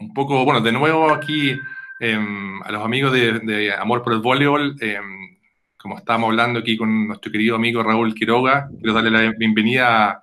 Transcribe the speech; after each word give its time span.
un 0.00 0.12
poco, 0.12 0.44
bueno, 0.44 0.60
de 0.60 0.72
nuevo 0.72 1.12
aquí 1.12 1.56
em, 2.00 2.62
a 2.62 2.72
los 2.72 2.84
amigos 2.84 3.12
de, 3.12 3.72
Amor 3.78 4.02
por 4.02 4.12
el 4.12 4.20
Voleibol, 4.20 4.76
em, 4.80 5.38
como 5.76 5.98
estábamos 5.98 6.30
hablando 6.30 6.60
aquí 6.60 6.76
con 6.76 7.08
nuestro 7.08 7.30
querido 7.30 7.56
amigo 7.56 7.82
Raúl 7.82 8.14
Quiroga, 8.14 8.68
quiero 8.78 8.94
darle 8.94 9.10
la 9.10 9.32
bienvenida 9.36 10.22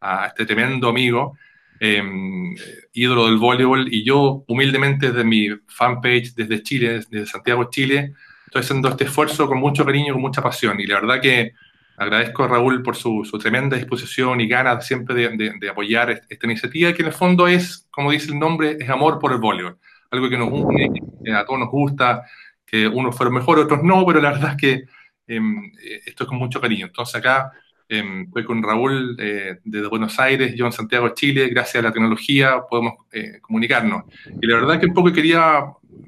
a, 0.00 0.26
este 0.26 0.46
tremendo 0.46 0.88
amigo, 0.88 1.36
em, 1.80 2.54
ídolo 2.92 3.26
del 3.26 3.38
voleibol, 3.38 3.92
y 3.92 4.04
yo 4.04 4.44
humildemente 4.48 5.08
desde 5.08 5.24
mi 5.24 5.48
fanpage, 5.66 6.34
desde 6.34 6.62
Chile, 6.62 7.00
desde 7.10 7.26
Santiago, 7.26 7.68
Chile, 7.70 8.14
estoy 8.46 8.60
haciendo 8.60 8.88
este 8.88 9.04
esfuerzo 9.04 9.46
con 9.46 9.58
mucho 9.58 9.84
cariño, 9.84 10.12
con 10.12 10.22
mucha 10.22 10.42
pasión, 10.42 10.80
y 10.80 10.86
la 10.86 11.00
verdad 11.00 11.20
que 11.20 11.52
agradezco 12.00 12.44
a 12.44 12.48
Raúl 12.48 12.82
por 12.82 12.96
su, 12.96 13.22
tremenda 13.38 13.76
disposición 13.76 14.40
y 14.40 14.48
ganas 14.48 14.86
siempre 14.86 15.14
de, 15.14 15.68
apoyar 15.68 16.22
esta 16.30 16.46
iniciativa, 16.46 16.94
que 16.94 17.02
en 17.02 17.08
el 17.08 17.12
fondo 17.12 17.46
es, 17.46 17.86
como 17.90 18.10
dice 18.10 18.32
el 18.32 18.38
nombre, 18.38 18.78
es 18.80 18.88
amor 18.88 19.18
por 19.18 19.32
el 19.32 19.38
voleibol. 19.38 19.76
Algo 20.10 20.30
que 20.30 20.38
nos 20.38 20.50
une, 20.50 20.90
a 21.36 21.44
todos 21.44 21.60
nos 21.60 21.68
gusta, 21.68 22.22
que 22.64 22.88
unos 22.88 23.14
fueron 23.14 23.34
mejores, 23.34 23.66
otros 23.66 23.82
no, 23.82 24.06
pero 24.06 24.18
la 24.18 24.30
verdad 24.30 24.52
es 24.52 24.56
que 24.56 24.84
em, 25.26 25.72
esto 26.06 26.24
es 26.24 26.28
con 26.28 26.38
mucho 26.38 26.58
cariño. 26.58 26.86
Entonces 26.86 27.16
acá 27.16 27.52
em, 27.86 28.22
estoy 28.22 28.44
con 28.44 28.62
Raúl 28.62 29.16
eh, 29.18 29.58
desde 29.62 29.88
Buenos 29.88 30.18
Aires, 30.18 30.54
yo 30.56 30.64
en 30.64 30.72
Santiago, 30.72 31.10
Chile, 31.10 31.48
gracias 31.48 31.84
a 31.84 31.88
la 31.88 31.92
tecnología 31.92 32.62
podemos 32.70 32.94
eh, 33.12 33.40
comunicarnos. 33.42 34.04
Y 34.40 34.46
la 34.46 34.54
verdad 34.54 34.76
es 34.76 34.80
que 34.80 34.86
un 34.86 34.94
poco 34.94 35.12
quería, 35.12 35.64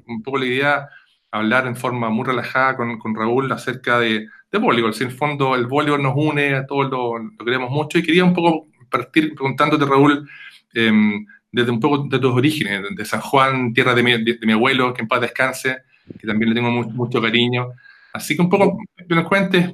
un 0.07 0.23
poco 0.23 0.39
la 0.39 0.45
idea, 0.45 0.89
hablar 1.29 1.67
en 1.67 1.75
forma 1.75 2.09
muy 2.09 2.25
relajada 2.25 2.77
con, 2.77 2.97
con 2.97 3.13
Raúl 3.13 3.51
acerca 3.51 3.99
de 3.99 4.27
de 4.53 4.59
voleibol. 4.59 4.93
Si 4.93 5.03
en 5.03 5.09
el 5.09 5.15
fondo 5.15 5.55
el 5.55 5.65
voleibol 5.65 6.01
nos 6.01 6.13
une, 6.15 6.53
a 6.53 6.65
todos 6.65 6.89
lo, 6.89 7.13
queremos 7.43 7.71
mucho. 7.71 7.97
Y 7.97 8.03
quería 8.03 8.23
un 8.23 8.33
poco 8.33 8.67
partir 8.89 9.33
preguntándote, 9.33 9.83
Raúl, 9.83 10.29
em, 10.75 11.25
desde 11.51 11.71
un 11.71 11.79
poco 11.79 12.07
de 12.07 12.19
tus 12.19 12.33
orígenes, 12.33 12.95
de 12.95 13.05
San 13.05 13.21
Juan, 13.21 13.73
tierra 13.73 13.95
de 13.95 14.03
mi, 14.03 14.23
de, 14.23 14.37
mi 14.43 14.53
abuelo, 14.53 14.93
que 14.93 15.01
en 15.01 15.07
paz 15.07 15.21
descanse, 15.21 15.79
que 16.19 16.27
también 16.27 16.49
le 16.49 16.55
tengo 16.55 16.71
mucho, 16.71 17.21
cariño. 17.21 17.69
Así 18.13 18.35
que 18.35 18.43
un 18.43 18.49
poco 18.49 18.77
que 18.95 19.15
nos 19.15 19.27
cuentes 19.27 19.71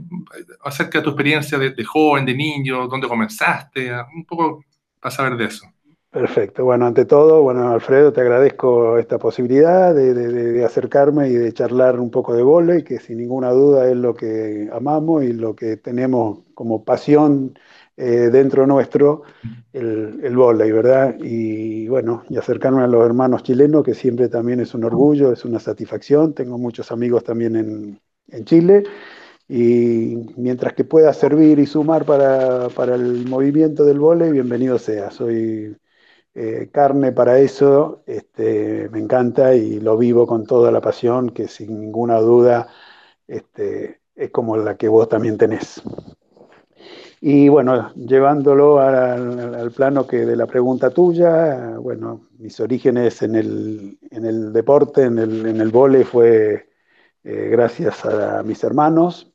acerca 0.64 1.00
de 1.00 1.03
tu 1.03 1.09
experiencia 1.09 1.58
de, 1.58 1.72
de 1.72 1.84
joven, 1.84 2.25
de 2.25 2.34
niño, 2.34 2.88
dónde 2.88 3.08
comenzaste, 3.08 3.92
un 4.16 4.25
poco 4.25 4.64
para 5.00 5.14
saber 5.14 5.36
de 5.36 5.46
eso. 5.46 5.68
Perfecto. 6.12 6.66
Bueno, 6.66 6.88
ante 6.88 7.06
todo, 7.06 7.44
bueno, 7.44 7.70
Alfredo, 7.70 8.12
te 8.12 8.22
agradezco 8.22 8.98
esta 8.98 9.20
posibilidad 9.20 9.94
de, 9.94 10.66
acercarme 10.66 11.30
y 11.30 11.34
de 11.36 11.54
charlar 11.54 12.00
un 12.00 12.10
poco 12.10 12.34
de 12.34 12.42
volei, 12.42 12.84
que 12.84 13.00
sin 13.00 13.20
ninguna 13.20 13.52
duda 13.52 13.88
es 13.88 13.96
lo 13.96 14.16
que 14.16 14.70
amamos 14.74 15.24
y 15.24 15.34
lo 15.34 15.56
que 15.56 15.78
tenemos 15.78 16.40
como 16.56 16.84
pasión 16.84 17.54
eh, 17.96 18.30
dentro 18.32 18.66
nuestro, 18.66 19.22
el, 19.72 20.20
el 20.24 20.36
volei, 20.36 20.72
¿verdad? 20.72 21.16
Y 21.20 21.88
bueno, 21.88 22.24
y 22.28 22.38
acercarme 22.38 22.82
a 22.82 22.88
los 22.88 23.06
hermanos 23.06 23.44
chilenos, 23.44 23.84
que 23.84 23.94
siempre 23.94 24.30
también 24.30 24.60
es 24.62 24.74
un 24.74 24.86
orgullo, 24.86 25.32
es 25.32 25.46
una 25.46 25.60
satisfacción. 25.60 26.34
Tengo 26.34 26.58
muchos 26.58 26.92
amigos 26.92 27.24
también 27.24 27.56
en, 27.56 28.02
en 28.30 28.46
Chile 28.46 28.82
y 29.48 30.18
mientras 30.38 30.74
que 30.74 30.84
pueda 30.86 31.14
servir 31.14 31.60
y 31.60 31.66
sumar 31.68 32.06
para, 32.06 32.70
para 32.70 32.96
el 32.96 33.28
movimiento 33.28 33.86
del 33.86 34.00
volei, 34.00 34.32
bienvenido 34.32 34.80
sea. 34.80 35.12
Soy 35.12 35.76
eh, 36.35 36.69
carne 36.72 37.11
para 37.11 37.39
eso, 37.39 38.03
este, 38.05 38.88
me 38.89 38.99
encanta 38.99 39.55
y 39.55 39.80
lo 39.80 39.97
vivo 39.97 40.27
con 40.27 40.45
toda 40.45 40.72
la 40.72 40.80
pasión 40.80 41.31
que 41.31 41.47
sin 41.47 41.80
ninguna 41.80 42.19
duda 42.19 42.67
este, 43.27 44.02
es 44.16 44.30
como 44.31 44.55
la 44.55 44.77
que 44.77 44.88
vos 44.88 45.09
también 45.09 45.38
tenés. 45.38 45.81
Y 47.22 47.50
bueno, 47.50 47.94
llevándolo 47.95 48.80
al, 48.80 49.72
plano 49.72 50.07
que 50.07 50.25
de 50.25 50.35
la 50.35 50.45
pregunta 50.45 50.91
tuya, 50.91 51.77
bueno, 51.77 52.27
mis 52.38 52.59
orígenes 52.59 53.22
en 53.22 53.35
el, 53.35 54.00
en 54.09 54.25
el 54.25 54.53
deporte, 54.53 55.03
en 55.03 55.19
el, 55.19 55.45
en 55.45 55.59
el 55.59 55.69
vole 55.69 56.05
fue 56.05 56.69
eh, 57.23 57.50
gracias 57.51 58.06
a 58.06 58.44
mis 58.44 58.63
hermanos 58.63 59.34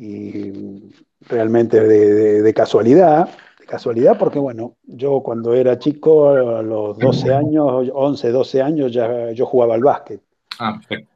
y 0.00 0.92
realmente 1.20 1.80
de 1.80 2.54
casualidad 2.54 3.28
casualidad 3.72 4.18
porque, 4.18 4.38
bueno, 4.38 4.76
yo 4.82 5.22
cuando 5.22 5.54
era 5.54 5.78
chico, 5.78 6.28
a 6.28 6.60
los 6.60 6.98
12 6.98 7.32
años, 7.32 7.88
11, 7.90 8.30
12 8.30 8.60
años, 8.60 8.92
ya 8.92 9.30
yo 9.32 9.46
jugaba 9.46 9.76
al 9.76 9.82
básquet. 9.82 10.20
Ah, 10.58 10.74
perfecto. 10.74 11.10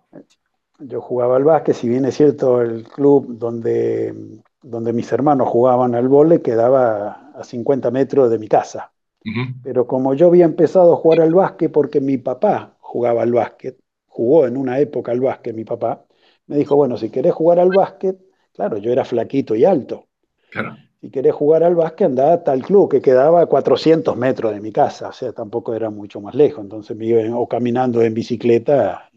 Yo 0.78 1.03
jugaba 1.03 1.37
al 1.37 1.44
básquet, 1.44 1.75
si 1.75 1.87
bien 1.87 2.06
es 2.06 2.17
cierto, 2.17 2.62
el 2.62 2.84
club 2.84 3.37
donde, 3.37 4.41
donde 4.62 4.94
mis 4.94 5.12
hermanos 5.12 5.50
jugaban 5.50 5.94
al 5.94 6.09
vole 6.09 6.41
quedaba 6.41 7.31
a 7.34 7.44
50 7.44 7.91
metros 7.91 8.31
de 8.31 8.39
mi 8.39 8.49
casa. 8.49 8.91
Pero 9.62 9.87
como 9.87 10.15
yo 10.15 10.28
había 10.28 10.47
empezado 10.47 10.94
a 10.94 10.97
jugar 10.97 11.21
al 11.21 11.34
básquet 11.34 11.71
porque 11.71 12.00
mi 12.00 12.17
papá 12.17 12.77
jugaba 12.81 13.23
al 13.23 13.33
básquet, 13.33 13.77
jugó 14.06 14.47
en 14.47 14.56
una 14.56 14.78
época 14.78 15.12
al 15.12 15.21
básquet 15.21 15.55
mi 15.55 15.65
papá, 15.65 16.06
me 16.47 16.56
dijo, 16.56 16.75
bueno, 16.75 16.97
si 16.97 17.11
querés 17.11 17.34
jugar 17.34 17.59
al 17.59 17.69
básquet, 17.71 18.17
claro, 18.55 18.78
yo 18.78 18.93
era 18.93 19.05
flaquito 19.05 19.55
y 19.55 19.67
alto. 19.67 20.06
Claro 20.50 20.77
si 21.01 21.11
querés 21.11 21.34
jugar 21.34 21.62
al 21.62 21.75
básquet, 21.75 22.07
andá 22.07 22.34
hasta 22.34 22.55
el 22.55 22.62
club, 22.62 22.91
que 22.91 23.01
quedaba 23.01 23.43
a 23.43 23.47
400 23.47 24.17
metros 24.17 24.53
de 24.53 24.61
mi 24.61 24.73
casa, 24.73 25.09
o 25.09 25.12
sea, 25.12 25.33
tampoco 25.33 25.75
era 25.75 25.91
mucho 25.91 26.21
más 26.21 26.34
lejos. 26.34 26.62
Entonces 26.65 26.97
me 26.97 27.07
iba 27.07 27.39
o 27.39 27.47
caminando 27.47 28.03
en 28.03 28.15
bicicleta, 28.15 29.11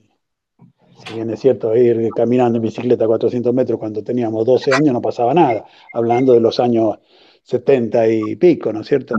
si 1.06 1.14
bien 1.14 1.30
es 1.30 1.40
cierto, 1.40 1.76
ir 1.76 2.10
caminando 2.16 2.58
en 2.58 2.64
bicicleta 2.64 3.06
a 3.06 3.08
400 3.08 3.54
metros 3.54 3.80
cuando 3.80 4.04
teníamos 4.04 4.46
12 4.46 4.74
años 4.74 4.94
no 4.94 5.02
pasaba 5.02 5.34
nada, 5.34 5.66
hablando 5.94 6.34
de 6.34 6.42
los 6.42 6.60
años 6.60 7.00
70 7.44 8.08
y 8.10 8.36
pico, 8.36 8.74
¿no 8.74 8.82
es 8.82 8.88
cierto? 8.88 9.16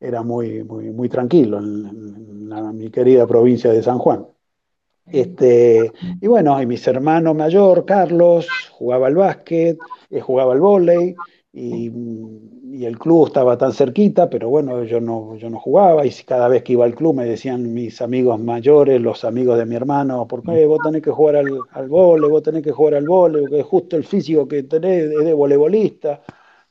Era 0.00 0.22
muy, 0.22 0.64
muy, 0.64 0.90
muy 0.90 1.08
tranquilo 1.08 1.58
en, 1.58 2.48
mi 2.76 2.90
querida 2.90 3.26
provincia 3.26 3.72
de 3.72 3.82
San 3.82 3.98
Juan. 3.98 4.26
Este, 5.06 5.92
y 6.20 6.26
bueno, 6.26 6.60
y 6.60 6.66
mis 6.66 6.86
hermanos 6.88 7.36
mayor, 7.36 7.84
Carlos, 7.84 8.48
jugaba 8.72 9.06
al 9.06 9.14
básquet, 9.14 9.78
eh, 10.10 10.20
jugaba 10.20 10.52
al 10.52 10.60
vóley, 10.60 11.14
y, 11.56 12.84
el 12.84 12.98
club 12.98 13.28
estaba 13.28 13.56
tan 13.56 13.72
cerquita, 13.72 14.28
pero 14.28 14.50
bueno, 14.50 14.84
yo 14.84 15.00
no, 15.00 15.34
yo 15.36 15.48
no 15.48 15.58
jugaba 15.58 16.04
y 16.04 16.10
cada 16.26 16.46
vez 16.46 16.62
que 16.62 16.74
iba 16.74 16.84
al 16.84 16.94
club 16.94 17.14
me 17.14 17.24
decían 17.24 17.72
mis 17.72 18.02
amigos 18.02 18.38
mayores, 18.38 19.00
los 19.00 19.24
amigos 19.24 19.56
de 19.58 19.64
mi 19.64 19.74
hermano, 19.74 20.28
¿por 20.28 20.42
qué 20.42 20.66
vos 20.66 20.78
tenés 20.84 21.00
que 21.00 21.10
jugar 21.10 21.36
al, 21.36 21.58
al 21.70 21.88
vole, 21.88 22.28
vos 22.28 22.42
tenés 22.42 22.62
que 22.62 22.72
jugar 22.72 22.96
al 22.96 23.08
vole, 23.08 23.46
que 23.48 23.62
justo 23.62 23.96
el 23.96 24.04
físico 24.04 24.46
que 24.46 24.64
tenés 24.64 25.10
es 25.10 25.24
de 25.24 25.32
voleibolista? 25.32 26.20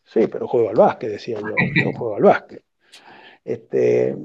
Sí, 0.03 0.27
pero 0.27 0.47
juego 0.47 0.69
al 0.69 0.75
básquet, 0.75 1.09
decía 1.09 1.39
yo, 1.39 1.47
yo 1.83 1.91
juego 1.97 2.15
al 2.17 2.23
básquet. 2.23 2.63
Este, 3.43 4.15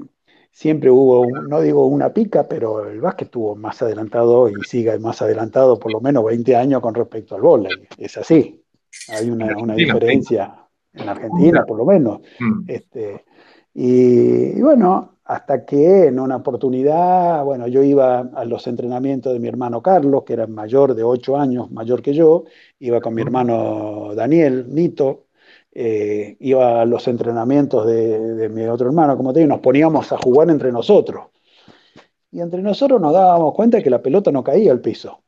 siempre 0.51 0.91
hubo, 0.91 1.25
no 1.41 1.61
digo 1.61 1.87
una 1.87 2.13
pica, 2.13 2.47
pero 2.47 2.87
el 2.87 3.01
básquet 3.01 3.29
estuvo 3.29 3.55
más 3.55 3.81
adelantado 3.81 4.49
y 4.49 4.53
sigue 4.67 4.99
más 4.99 5.23
adelantado 5.23 5.79
por 5.79 5.91
lo 5.91 5.99
menos 5.99 6.23
20 6.25 6.55
años 6.55 6.79
con 6.81 6.93
respecto 6.93 7.35
al 7.35 7.41
vole, 7.41 7.69
es 7.97 8.17
así. 8.17 8.60
Hay 9.09 9.29
una, 9.29 9.57
una 9.57 9.75
diferencia 9.75 10.61
en 10.93 11.09
Argentina, 11.09 11.65
por 11.65 11.77
lo 11.77 11.85
menos. 11.85 12.19
Mm. 12.39 12.63
Este, 12.67 13.25
y, 13.73 14.59
bueno, 14.61 15.17
hasta 15.25 15.65
que 15.65 16.07
en 16.07 16.19
una 16.19 16.37
oportunidad, 16.37 17.43
bueno, 17.45 17.67
yo 17.67 17.83
iba 17.83 18.19
a 18.19 18.45
los 18.45 18.67
entrenamientos 18.67 19.31
de 19.33 19.39
mi 19.39 19.47
hermano 19.47 19.81
Carlos, 19.81 20.23
que 20.25 20.33
era 20.33 20.47
mayor 20.47 20.93
de 20.93 21.03
ocho 21.03 21.37
años, 21.37 21.71
mayor 21.71 22.01
que 22.01 22.13
yo, 22.13 22.43
iba 22.79 22.99
con 22.99 23.13
mi 23.13 23.21
hermano 23.21 24.13
Daniel, 24.13 24.65
Nito, 24.69 25.27
eh, 25.73 26.35
iba 26.39 26.81
a 26.81 26.85
los 26.85 27.07
entrenamientos 27.07 27.87
de, 27.87 28.35
de, 28.35 28.49
mi 28.49 28.63
otro 28.63 28.87
hermano, 28.87 29.15
como 29.15 29.31
te 29.31 29.39
digo, 29.39 29.53
nos 29.53 29.61
poníamos 29.61 30.11
a 30.11 30.17
jugar 30.17 30.49
entre 30.49 30.71
nosotros. 30.71 31.27
Y 32.29 32.41
entre 32.41 32.61
nosotros 32.61 32.99
nos 32.99 33.13
dábamos 33.13 33.53
cuenta 33.53 33.77
de 33.77 33.83
que 33.83 33.89
la 33.89 34.01
pelota 34.01 34.31
no 34.31 34.43
caía 34.43 34.71
al 34.71 34.81
piso. 34.81 35.21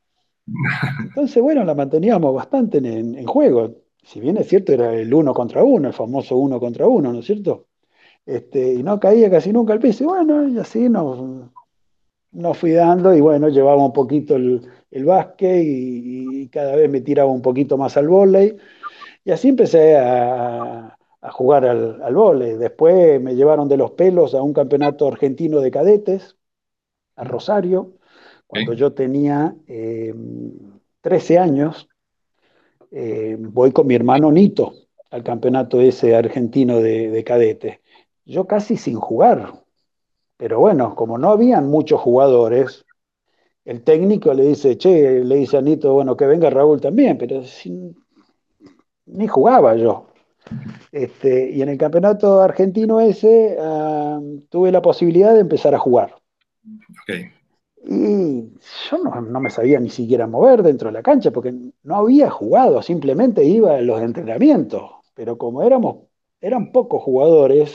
Entonces, 1.00 1.42
bueno, 1.42 1.64
la 1.64 1.74
manteníamos 1.74 2.34
bastante 2.34 2.78
en, 2.78 3.26
juego. 3.26 3.74
Si 4.02 4.20
bien 4.20 4.36
es 4.36 4.48
cierto, 4.48 4.72
era 4.72 4.94
el 4.94 5.12
uno 5.12 5.32
contra 5.34 5.64
uno, 5.64 5.88
el 5.88 5.94
famoso 5.94 6.36
uno 6.36 6.60
contra 6.60 6.86
uno, 6.86 7.12
¿no 7.12 7.20
es 7.20 7.26
cierto? 7.26 7.68
Este, 8.26 8.74
y 8.74 8.82
no 8.82 9.00
caía 9.00 9.30
casi 9.30 9.52
nunca 9.52 9.72
al 9.72 9.80
piso. 9.80 10.04
Y 10.04 10.06
bueno, 10.06 10.48
y 10.48 10.58
así 10.58 10.88
nos, 10.88 11.50
nos 12.32 12.58
fui 12.58 12.72
dando 12.72 13.14
y 13.14 13.20
bueno, 13.20 13.48
llevaba 13.48 13.84
un 13.84 13.92
poquito 13.92 14.36
el, 14.36 14.62
el 14.90 15.04
básquet 15.04 15.62
y, 15.64 16.48
cada 16.50 16.76
vez 16.76 16.90
me 16.90 17.00
tiraba 17.00 17.30
un 17.30 17.42
poquito 17.42 17.76
más 17.78 17.96
al 17.96 18.08
vóley. 18.08 18.56
Y 19.24 19.30
así 19.32 19.48
empecé 19.48 19.96
a, 19.96 20.96
jugar 21.32 21.64
al, 21.66 22.02
al 22.02 22.14
vóley. 22.14 22.54
Después 22.56 23.20
me 23.20 23.34
llevaron 23.34 23.68
de 23.68 23.76
los 23.78 23.92
pelos 23.92 24.34
a 24.34 24.42
un 24.42 24.52
campeonato 24.52 25.08
argentino 25.08 25.60
de 25.60 25.70
cadetes, 25.70 26.36
a 27.16 27.24
Rosario. 27.24 27.94
Cuando 28.46 28.72
yo 28.74 28.92
tenía 28.92 29.54
13 29.66 31.34
eh, 31.34 31.38
años, 31.38 31.88
eh, 32.90 33.36
voy 33.38 33.72
con 33.72 33.86
mi 33.86 33.94
hermano 33.94 34.30
Nito 34.30 34.74
al 35.10 35.22
campeonato 35.22 35.80
ese 35.80 36.14
argentino 36.14 36.80
de, 36.80 37.22
cadete. 37.24 37.80
Yo 38.24 38.46
casi 38.46 38.76
sin 38.76 38.96
jugar, 38.96 39.52
pero 40.36 40.58
bueno, 40.58 40.94
como 40.94 41.18
no 41.18 41.30
habían 41.30 41.68
muchos 41.68 42.00
jugadores, 42.00 42.84
el 43.64 43.82
técnico 43.82 44.34
le 44.34 44.44
dice, 44.44 44.76
che, 44.76 45.24
le 45.24 45.36
dice 45.36 45.56
a 45.56 45.60
Nito, 45.60 45.94
bueno, 45.94 46.16
que 46.16 46.26
venga 46.26 46.50
Raúl 46.50 46.80
también, 46.80 47.16
pero 47.16 47.42
ni 49.06 49.26
jugaba 49.26 49.76
yo. 49.76 50.08
Este, 50.92 51.50
y 51.50 51.62
en 51.62 51.70
el 51.70 51.78
campeonato 51.78 52.40
argentino 52.40 53.00
ese 53.00 53.56
tuve 54.50 54.70
la 54.70 54.82
posibilidad 54.82 55.32
de 55.32 55.40
empezar 55.40 55.74
a 55.74 55.78
jugar 55.78 56.14
Y 57.86 58.50
yo 58.90 58.98
no, 58.98 59.40
me 59.40 59.50
sabía 59.50 59.78
ni 59.80 59.90
siquiera 59.90 60.26
mover 60.26 60.62
dentro 60.62 60.88
de 60.88 60.94
la 60.94 61.02
cancha 61.02 61.30
porque 61.30 61.52
no 61.82 61.96
había 61.96 62.30
jugado, 62.30 62.80
simplemente 62.82 63.44
iba 63.44 63.76
a 63.76 63.80
los 63.82 64.00
entrenamientos. 64.00 64.90
Pero 65.14 65.36
como 65.38 65.62
éramos, 65.62 66.06
eran 66.40 66.72
pocos 66.72 67.02
jugadores, 67.02 67.74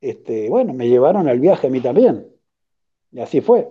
este, 0.00 0.48
bueno, 0.50 0.74
me 0.74 0.88
llevaron 0.88 1.28
al 1.28 1.40
viaje 1.40 1.68
a 1.68 1.70
mí 1.70 1.80
también. 1.80 2.26
Y 3.12 3.20
así 3.20 3.40
fue. 3.40 3.68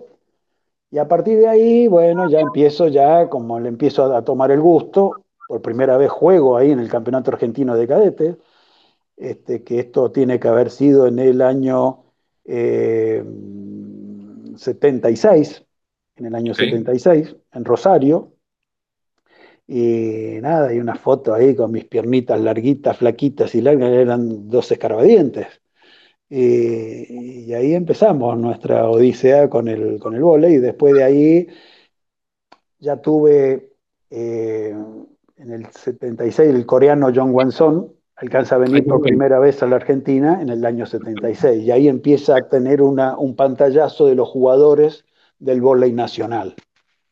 Y 0.90 0.98
a 0.98 1.08
partir 1.08 1.38
de 1.38 1.48
ahí, 1.48 1.88
bueno, 1.88 2.28
ya 2.30 2.40
empiezo, 2.40 2.88
ya 2.88 3.28
como 3.28 3.60
le 3.60 3.68
empiezo 3.68 4.14
a, 4.14 4.24
tomar 4.24 4.50
el 4.50 4.60
gusto, 4.60 5.24
por 5.48 5.62
primera 5.62 5.96
vez 5.96 6.10
juego 6.10 6.56
ahí 6.56 6.70
en 6.70 6.80
el 6.80 6.88
Campeonato 6.90 7.30
Argentino 7.30 7.76
de 7.76 7.88
Cadetes, 7.88 8.36
este, 9.16 9.64
que 9.64 9.80
esto 9.80 10.12
tiene 10.12 10.40
que 10.40 10.48
haber 10.48 10.70
sido 10.70 11.06
en 11.06 11.18
el 11.18 11.42
año 11.42 12.04
76, 14.56 15.58
eh, 15.58 15.66
en 16.16 16.26
el 16.26 16.34
año 16.34 16.54
76, 16.54 17.36
en 17.52 17.64
Rosario. 17.64 18.34
Y 19.66 20.38
nada, 20.40 20.68
hay 20.68 20.78
una 20.78 20.96
foto 20.96 21.34
ahí 21.34 21.54
con 21.54 21.72
mis 21.72 21.84
piernitas 21.84 22.40
larguitas, 22.40 22.98
flaquitas 22.98 23.54
y 23.54 23.60
largas, 23.60 23.90
eran 23.92 24.48
dos 24.48 24.70
escarbadientes. 24.72 25.46
Y, 26.28 27.52
ahí 27.52 27.74
empezamos 27.74 28.38
nuestra 28.38 28.88
odisea 28.88 29.50
con 29.50 29.68
el, 29.68 29.98
con 29.98 30.14
el 30.14 30.22
vole 30.22 30.50
y 30.50 30.58
después 30.58 30.94
de 30.94 31.04
ahí 31.04 31.48
ya 32.78 32.96
tuve 33.02 33.72
eh, 34.10 34.74
en 35.36 35.50
el 35.50 35.66
76 35.66 36.48
el 36.54 36.66
coreano 36.66 37.12
John 37.14 37.32
Wanson, 37.34 37.92
alcanza 38.22 38.54
a 38.54 38.58
venir 38.58 38.84
por 38.84 39.00
primera 39.00 39.40
vez 39.40 39.62
a 39.62 39.66
la 39.66 39.76
Argentina 39.76 40.38
en 40.40 40.48
el 40.48 40.64
año 40.64 40.86
76 40.86 41.64
y 41.64 41.70
ahí 41.72 41.88
empieza 41.88 42.36
a 42.36 42.48
tener 42.48 42.80
una, 42.80 43.16
un 43.18 43.34
pantallazo 43.34 44.06
de 44.06 44.14
los 44.14 44.28
jugadores 44.28 45.04
del 45.40 45.60
voleibol 45.60 45.96
nacional. 45.96 46.54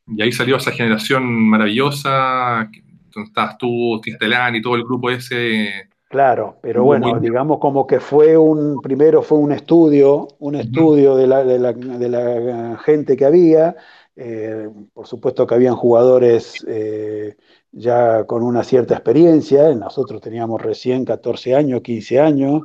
Y 0.07 0.23
ahí 0.23 0.31
salió 0.31 0.57
esa 0.57 0.71
generación 0.71 1.25
maravillosa, 1.25 2.71
donde 3.13 3.29
estabas 3.29 3.59
tú, 3.59 4.01
Tistelán 4.01 4.55
y 4.55 4.63
todo 4.63 4.77
el 4.77 4.85
grupo 4.85 5.11
ese. 5.11 5.89
Claro, 6.09 6.59
pero 6.63 6.85
bueno, 6.85 7.19
digamos 7.19 7.59
como 7.59 7.87
que 7.87 7.99
fue 7.99 8.37
un, 8.37 8.81
primero 8.81 9.23
fue 9.23 9.39
un 9.39 9.53
estudio, 9.53 10.29
un 10.39 10.57
estudio 10.57 11.17
de 11.17 11.27
la, 11.27 11.45
de 11.45 11.59
la, 11.59 11.73
de 11.73 12.09
la 12.09 12.79
gente 12.85 13.17
que 13.17 13.25
había, 13.25 13.77
eh, 14.17 14.69
por 14.93 15.07
supuesto 15.07 15.47
que 15.47 15.55
habían 15.55 15.77
jugadores 15.77 16.65
eh, 16.69 17.37
ya 17.73 18.25
con 18.25 18.43
una 18.43 18.65
cierta 18.65 18.95
experiencia, 18.95 19.75
nosotros 19.75 20.21
teníamos 20.21 20.61
recién 20.61 21.05
14 21.05 21.55
años, 21.55 21.83
15 21.83 22.21
años, 22.21 22.63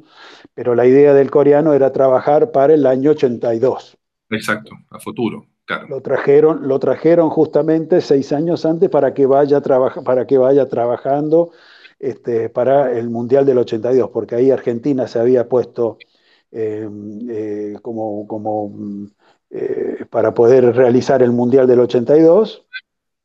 pero 0.54 0.76
la 0.76 0.86
idea 0.86 1.14
del 1.14 1.32
coreano 1.32 1.74
era 1.74 1.92
trabajar 1.92 2.52
para 2.52 2.74
el 2.74 2.86
año 2.86 3.12
82. 3.12 3.98
Exacto, 4.30 4.72
a 4.90 5.00
futuro. 5.00 5.46
Claro. 5.66 5.88
Lo 5.88 6.02
trajeron, 6.02 6.68
lo 6.68 6.80
trajeron 6.80 7.30
justamente 7.30 8.02
seis 8.02 8.32
años 8.32 8.66
antes 8.66 8.90
para 8.90 9.14
que 9.14 9.26
vaya, 9.26 9.62
para 9.62 10.28
que 10.28 10.38
vaya 10.38 10.68
trabajando 10.68 11.52
este, 12.00 12.50
para 12.50 12.96
el 12.98 13.10
Mundial 13.10 13.46
del 13.46 13.58
82, 13.60 14.10
porque 14.12 14.36
ahí 14.36 14.52
Argentina 14.52 15.08
se 15.08 15.20
había 15.20 15.48
puesto 15.48 15.98
eh, 16.52 16.88
eh, 17.30 17.78
como, 17.82 18.28
como 18.28 18.72
eh, 19.50 20.06
para 20.10 20.34
poder 20.34 20.76
realizar 20.76 21.22
el 21.24 21.32
Mundial 21.32 21.68
del 21.68 21.80
82, 21.80 22.65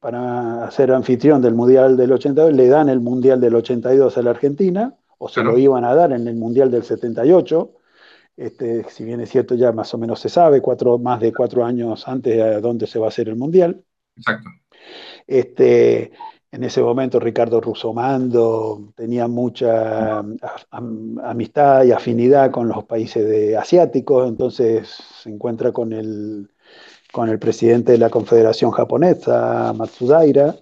para 0.00 0.70
ser 0.70 0.92
anfitrión 0.92 1.42
del 1.42 1.54
Mundial 1.54 1.96
del 1.96 2.12
82, 2.12 2.52
le 2.54 2.68
dan 2.68 2.88
el 2.88 3.00
Mundial 3.00 3.40
del 3.40 3.54
82 3.54 4.16
a 4.16 4.22
la 4.22 4.30
Argentina, 4.30 4.94
o 5.18 5.28
se 5.28 5.44
lo 5.44 5.58
iban 5.58 5.84
a 5.84 5.94
dar 5.94 6.12
en 6.12 6.26
el 6.26 6.36
Mundial 6.36 6.70
del 6.70 6.82
78. 6.82 7.72
Este, 8.38 8.84
si 8.88 9.04
bien 9.04 9.20
es 9.20 9.28
cierto, 9.28 9.54
ya 9.54 9.70
más 9.72 9.92
o 9.92 9.98
menos 9.98 10.18
se 10.18 10.30
sabe, 10.30 10.62
cuatro, 10.62 10.98
más 10.98 11.20
de 11.20 11.32
cuatro 11.32 11.64
años 11.64 12.08
antes 12.08 12.34
de 12.34 12.60
dónde 12.62 12.86
se 12.86 12.98
va 12.98 13.06
a 13.06 13.08
hacer 13.10 13.28
el 13.28 13.36
Mundial. 13.36 13.84
Exacto. 14.16 14.48
Este, 15.26 16.12
en 16.50 16.64
ese 16.64 16.82
momento 16.82 17.20
Ricardo 17.20 17.60
Rusomando 17.60 18.92
tenía 18.96 19.28
mucha 19.28 20.24
amistad 20.70 21.84
y 21.84 21.92
afinidad 21.92 22.50
con 22.50 22.68
los 22.68 22.84
países 22.84 23.54
asiáticos, 23.54 24.26
entonces 24.26 24.88
se 25.22 25.28
encuentra 25.28 25.70
con 25.70 25.92
el, 25.92 26.48
con 27.12 27.28
el 27.28 27.38
presidente 27.38 27.92
de 27.92 27.98
la 27.98 28.10
Confederación 28.10 28.70
Japonesa, 28.70 29.72
Matsudaira, 29.72 30.56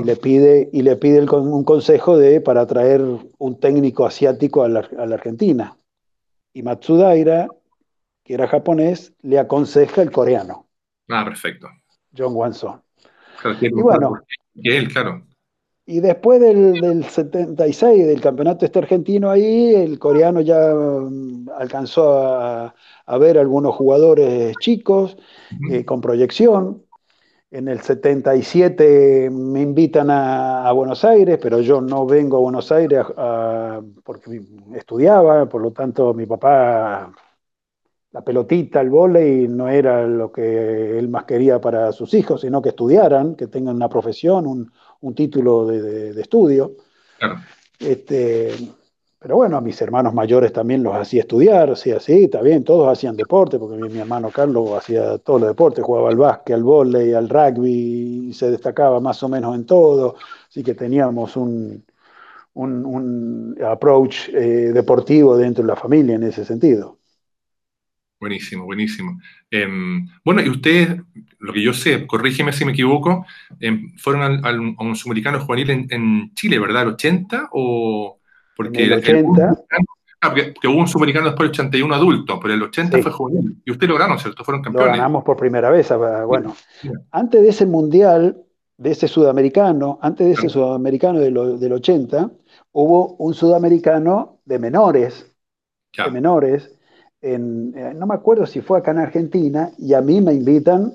y 0.00 0.04
le 0.04 0.16
pide, 0.16 0.68
y 0.72 0.82
le 0.82 0.96
pide 0.96 1.22
un 1.22 1.64
consejo 1.64 2.18
de, 2.18 2.40
para 2.40 2.66
traer 2.66 3.00
un 3.00 3.60
técnico 3.60 4.06
asiático 4.06 4.62
a 4.62 4.68
la, 4.68 4.80
Argentina. 4.98 5.76
Y 6.52 6.62
Matsudaira, 6.62 7.48
que 8.24 8.34
era 8.34 8.46
japonés, 8.46 9.14
le 9.22 9.38
aconseja 9.38 10.02
el 10.02 10.10
coreano. 10.10 10.68
Ah, 11.08 11.24
perfecto. 11.24 11.68
John 12.16 12.34
Wanson. 12.34 12.82
y 13.60 13.70
bueno, 13.70 14.20
claro. 14.92 15.29
Y 15.86 16.00
después 16.00 16.40
del, 16.40 17.04
76, 17.04 18.06
del 18.06 18.20
campeonato 18.20 18.64
este 18.64 18.78
argentino 18.78 19.30
ahí, 19.30 19.74
el 19.74 19.98
coreano 19.98 20.40
ya 20.40 20.72
mm, 20.74 21.48
alcanzó 21.56 22.16
a, 22.16 22.74
ver 23.18 23.38
algunos 23.38 23.74
jugadores 23.74 24.56
chicos 24.60 25.16
eh, 25.70 25.84
con 25.84 26.00
proyección. 26.00 26.84
En 27.50 27.66
el 27.66 27.80
77 27.80 29.30
me 29.30 29.62
invitan 29.62 30.10
a, 30.10 30.70
Buenos 30.72 31.04
Aires, 31.04 31.38
pero 31.42 31.60
yo 31.60 31.80
no 31.80 32.06
vengo 32.06 32.36
a 32.36 32.40
Buenos 32.40 32.70
Aires 32.70 33.04
porque 34.04 34.40
estudiaba, 34.76 35.48
por 35.48 35.60
lo 35.60 35.72
tanto 35.72 36.14
mi 36.14 36.26
papá 36.26 37.12
la 38.12 38.22
pelotita, 38.22 38.80
el 38.80 38.90
vóley 38.90 39.46
no 39.48 39.68
era 39.68 40.06
lo 40.06 40.32
que 40.32 40.98
él 40.98 41.08
más 41.08 41.24
quería 41.24 41.60
para 41.60 41.92
sus 41.92 42.12
hijos, 42.14 42.40
sino 42.40 42.60
que 42.60 42.70
estudiaran, 42.70 43.36
que 43.36 43.46
tengan 43.46 43.76
una 43.76 43.88
profesión, 43.88 44.46
un, 44.46 44.72
título 45.14 45.66
de, 45.66 46.20
estudio. 46.20 46.72
Este, 47.78 48.52
pero 49.18 49.36
bueno, 49.36 49.58
a 49.58 49.60
mis 49.60 49.80
hermanos 49.82 50.14
mayores 50.14 50.52
también 50.52 50.82
los 50.82 50.94
hacía 50.94 51.20
estudiar, 51.20 51.76
sí, 51.76 51.92
así, 51.92 52.24
está 52.24 52.40
bien, 52.40 52.64
todos 52.64 52.88
hacían 52.90 53.16
deporte, 53.16 53.58
porque 53.58 53.76
mi, 53.76 53.98
hermano 53.98 54.30
Carlos 54.30 54.70
hacía 54.72 55.18
todos 55.18 55.40
los 55.40 55.50
deportes, 55.50 55.84
jugaba 55.84 56.08
al 56.08 56.16
básquet, 56.16 56.54
al 56.56 56.62
vóley, 56.62 57.12
al 57.12 57.28
rugby, 57.28 58.28
y 58.30 58.32
se 58.32 58.50
destacaba 58.50 58.98
más 59.00 59.22
o 59.22 59.28
menos 59.28 59.54
en 59.54 59.66
todo, 59.66 60.16
así 60.48 60.62
que 60.62 60.74
teníamos 60.74 61.36
un, 61.36 61.84
un, 62.54 63.58
approach 63.62 64.28
eh, 64.30 64.72
deportivo 64.72 65.36
dentro 65.36 65.62
de 65.64 65.68
la 65.68 65.76
familia 65.76 66.14
en 66.14 66.22
ese 66.24 66.44
sentido. 66.44 66.99
Buenísimo, 68.20 68.66
buenísimo. 68.66 69.18
Em, 69.50 70.06
bueno, 70.22 70.42
y 70.42 70.50
ustedes, 70.50 71.00
lo 71.38 71.52
que 71.54 71.62
yo 71.62 71.72
sé, 71.72 72.06
corrígeme 72.06 72.52
si 72.52 72.66
me 72.66 72.72
equivoco, 72.72 73.24
em, 73.58 73.96
fueron 73.96 74.44
al, 74.44 74.74
a 74.76 74.82
un 74.84 74.94
sudamericano 74.94 75.40
juvenil 75.40 75.86
en, 75.88 76.34
Chile, 76.34 76.58
¿verdad? 76.58 76.82
¿El 76.82 76.88
80? 76.90 77.48
O 77.52 78.18
porque 78.54 78.84
el 78.84 78.92
80. 78.92 79.56
Ah, 80.22 80.34
que 80.34 80.68
hubo 80.68 80.78
un 80.78 80.86
sudamericano 80.86 81.28
después 81.28 81.50
del 81.50 81.60
81 81.60 81.94
adulto, 81.94 82.38
pero 82.38 82.52
el 82.52 82.62
80 82.62 82.98
fue 82.98 83.10
juvenil. 83.10 83.56
Y 83.64 83.70
ustedes 83.70 83.88
lograron, 83.88 84.18
¿cierto? 84.18 84.44
Fueron 84.44 84.62
campeones. 84.62 84.92
Lo 84.92 84.96
ganamos 84.98 85.24
por 85.24 85.38
primera 85.38 85.70
vez. 85.70 85.90
Ah, 85.90 86.24
bueno, 86.26 86.54
antes 87.10 87.40
de 87.40 87.48
ese 87.48 87.64
mundial, 87.64 88.44
de 88.76 88.90
ese 88.90 89.08
sudamericano, 89.08 89.98
antes 90.02 90.26
de 90.26 90.34
ese 90.34 90.50
sudamericano 90.50 91.20
del 91.20 91.72
80, 91.72 92.30
hubo 92.72 93.14
un 93.16 93.32
sudamericano 93.32 94.40
de 94.44 94.58
menores, 94.58 95.34
de 95.96 96.10
menores, 96.10 96.78
eh, 97.22 97.38
no 97.38 98.06
me 98.06 98.14
acuerdo 98.14 98.46
si 98.46 98.60
fue 98.60 98.78
acá 98.78 98.92
en 98.92 98.98
Argentina, 98.98 99.72
y 99.78 99.94
a 99.94 100.00
mí 100.00 100.20
me 100.20 100.34
invitan, 100.34 100.94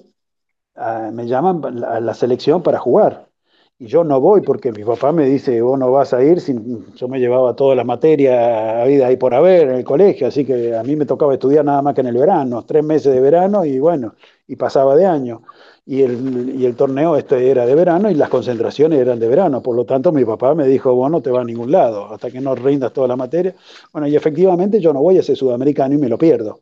me 1.14 1.26
llaman 1.28 1.84
a 1.84 2.00
la 2.02 2.14
selección 2.14 2.62
para 2.62 2.80
jugar. 2.80 3.30
Y 3.78 3.88
yo 3.88 4.06
no 4.06 4.22
voy 4.22 4.42
porque 4.42 4.72
mi 4.72 4.86
papá 4.86 5.12
me 5.12 5.26
dice, 5.26 5.62
vos 5.62 5.78
no 5.78 5.92
vas 5.92 6.14
a 6.14 6.24
ir, 6.24 6.40
sin, 6.40 6.94
yo 6.96 7.10
me 7.10 7.20
llevaba 7.20 7.56
toda 7.56 7.76
la 7.76 7.84
materia 7.84 8.82
a 8.82 8.86
vida 8.86 9.08
ahí 9.08 9.18
por 9.18 9.34
haber 9.34 9.68
en 9.68 9.76
el 9.76 9.84
colegio, 9.84 10.28
así 10.28 10.46
que 10.46 10.76
a 10.76 10.82
mí 10.84 10.96
me 10.96 11.06
tocaba 11.06 11.34
estudiar 11.34 11.66
nada 11.66 11.82
más 11.82 11.94
que 11.94 12.02
en 12.02 12.08
el 12.08 12.18
verano, 12.18 12.64
tres 12.66 12.86
meses 12.86 13.14
de 13.14 13.20
verano 13.20 13.66
y 13.66 13.78
bueno, 13.80 14.16
y 14.48 14.56
pasaba 14.56 14.96
de 14.96 15.06
año 15.06 15.42
y 15.86 16.02
el, 16.02 16.56
y 16.60 16.66
el 16.66 16.76
torneo 16.76 17.16
este 17.16 17.50
era 17.50 17.66
de 17.66 17.76
verano 17.76 18.10
y 18.10 18.16
las 18.16 18.30
concentraciones 18.30 19.00
eran 19.00 19.20
de 19.20 19.28
verano. 19.28 19.62
Por 19.62 19.76
lo 19.76 19.86
tanto, 19.86 20.12
mi 20.12 20.26
papá 20.26 20.56
me 20.56 20.68
dijo, 20.68 20.94
vos 20.96 21.12
no 21.12 21.22
te 21.22 21.30
vas 21.30 21.42
a 21.42 21.46
ningún 21.46 21.72
lado 21.72 22.12
hasta 22.12 22.32
que 22.32 22.42
no 22.42 22.56
rindas 22.56 22.92
toda 22.92 23.08
la 23.08 23.16
materia. 23.16 23.54
Bueno, 23.94 24.08
y 24.08 24.16
efectivamente 24.16 24.80
yo 24.80 24.94
no 24.94 25.02
voy 25.02 25.20
a 25.20 25.24
ser 25.24 25.38
sudamericano 25.38 25.94
y 25.94 25.98
me 25.98 26.10
lo 26.10 26.18
pierdo. 26.18 26.62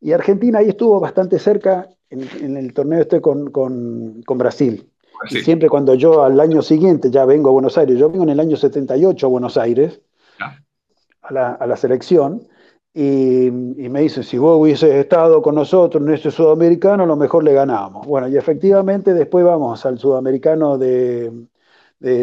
Y 0.00 0.12
Argentina 0.12 0.60
ahí 0.60 0.68
estuvo 0.68 1.00
bastante 1.00 1.38
cerca 1.38 1.88
en, 2.08 2.56
el 2.56 2.72
torneo 2.72 3.00
este 3.00 3.20
con, 3.20 3.50
con, 3.50 4.22
con 4.24 4.38
Brasil. 4.38 4.88
Y 5.30 5.40
siempre 5.40 5.68
cuando 5.68 5.94
yo 5.94 6.24
al 6.24 6.38
año 6.40 6.62
siguiente 6.62 7.10
ya 7.10 7.24
vengo 7.24 7.50
a 7.50 7.52
Buenos 7.52 7.78
Aires, 7.78 7.98
yo 7.98 8.10
vengo 8.10 8.24
en 8.24 8.30
el 8.30 8.40
año 8.40 8.56
78 8.56 9.26
a 9.26 9.28
Buenos 9.28 9.56
Aires, 9.56 10.00
a 11.22 11.32
la, 11.32 11.52
a 11.52 11.66
la 11.66 11.76
selección, 11.76 12.46
y, 12.98 13.50
me 13.50 14.00
dicen, 14.00 14.24
si 14.24 14.38
vos 14.38 14.58
hubieses 14.58 14.94
estado 14.94 15.42
con 15.42 15.54
nosotros 15.54 16.02
en 16.02 16.14
este 16.14 16.30
sudamericano, 16.30 17.02
a 17.02 17.06
lo 17.06 17.16
mejor 17.16 17.44
le 17.44 17.52
ganamos. 17.52 18.06
Bueno, 18.06 18.26
y 18.26 18.38
efectivamente 18.38 19.12
después 19.12 19.44
vamos 19.44 19.84
al 19.84 19.98
sudamericano 19.98 20.78
de, 20.78 21.30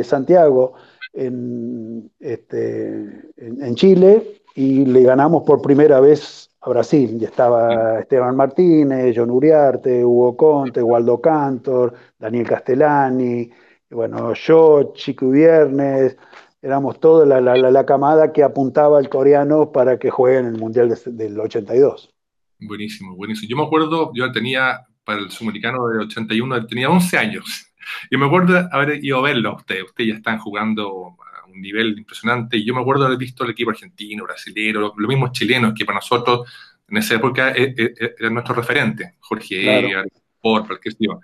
Santiago 0.03 0.73
en, 1.13 2.09
este, 2.19 3.31
en, 3.37 3.75
Chile 3.75 4.41
y 4.55 4.85
le 4.85 5.03
ganamos 5.03 5.43
por 5.43 5.61
primera 5.61 5.99
vez 5.99 6.49
a 6.65 6.69
Brasil 6.69 7.17
y 7.19 7.25
estaba 7.25 7.99
Esteban 7.99 8.35
Martínez, 8.35 9.13
John 9.15 9.29
Uriarte, 9.29 10.03
Hugo 10.03 10.37
Conte, 10.37 10.81
Waldo 10.81 11.19
Cantor, 11.19 11.93
Daniel 12.17 12.47
Castellani, 12.47 13.51
bueno, 13.89 14.33
yo, 14.33 14.93
Chico 14.95 15.29
Viernes, 15.29 16.17
éramos 16.61 16.99
toda 16.99 17.25
la, 17.41 17.85
camada 17.85 18.31
que 18.31 18.43
apuntaba 18.43 18.97
al 18.97 19.09
coreano 19.09 19.71
para 19.71 19.99
que 19.99 20.09
juegue 20.09 20.39
en 20.39 20.45
el 20.47 20.57
Mundial 20.57 20.97
del 21.05 21.39
82. 21.39 22.09
Buenísimo, 22.59 23.15
buenísimo. 23.15 23.49
Yo 23.49 23.57
me 23.57 23.63
acuerdo, 23.63 24.11
yo 24.15 24.31
tenía, 24.31 24.79
para 25.03 25.19
el 25.19 25.29
sudamericano 25.29 25.87
del 25.87 26.01
81, 26.01 26.65
tenía 26.67 26.89
11 26.89 27.17
años. 27.17 27.69
Y 28.09 28.15
me 28.15 28.27
acuerdo 28.27 28.69
haber 28.71 29.03
ido 29.03 29.17
a 29.17 29.21
verlo 29.21 29.49
a 29.49 29.55
ustedes. 29.57 29.83
Ustedes 29.83 30.11
ya 30.11 30.15
están 30.15 30.39
jugando 30.39 31.17
un 31.53 31.61
nivel 31.61 31.97
impresionante. 31.97 32.57
Y 32.57 32.65
yo 32.65 32.73
me 32.73 32.81
acuerdo 32.81 33.05
haber 33.05 33.17
visto 33.17 33.43
el 33.43 33.51
equipo 33.51 33.71
argentino, 33.71 34.23
brasileño, 34.23 34.79
los 34.79 34.93
lo 34.97 35.07
mismos 35.07 35.31
chilenos, 35.31 35.73
que 35.73 35.85
para 35.85 35.97
nosotros 35.97 36.51
en 36.87 36.97
esa 36.97 37.15
época 37.15 37.51
e, 37.51 37.73
e, 37.77 37.93
e, 37.99 38.15
era 38.19 38.29
nuestro 38.29 38.55
referente. 38.55 39.15
Jorge 39.19 39.61
claro. 39.61 40.03
por 40.41 40.67
cualquier 40.67 40.95
tío. 40.95 41.19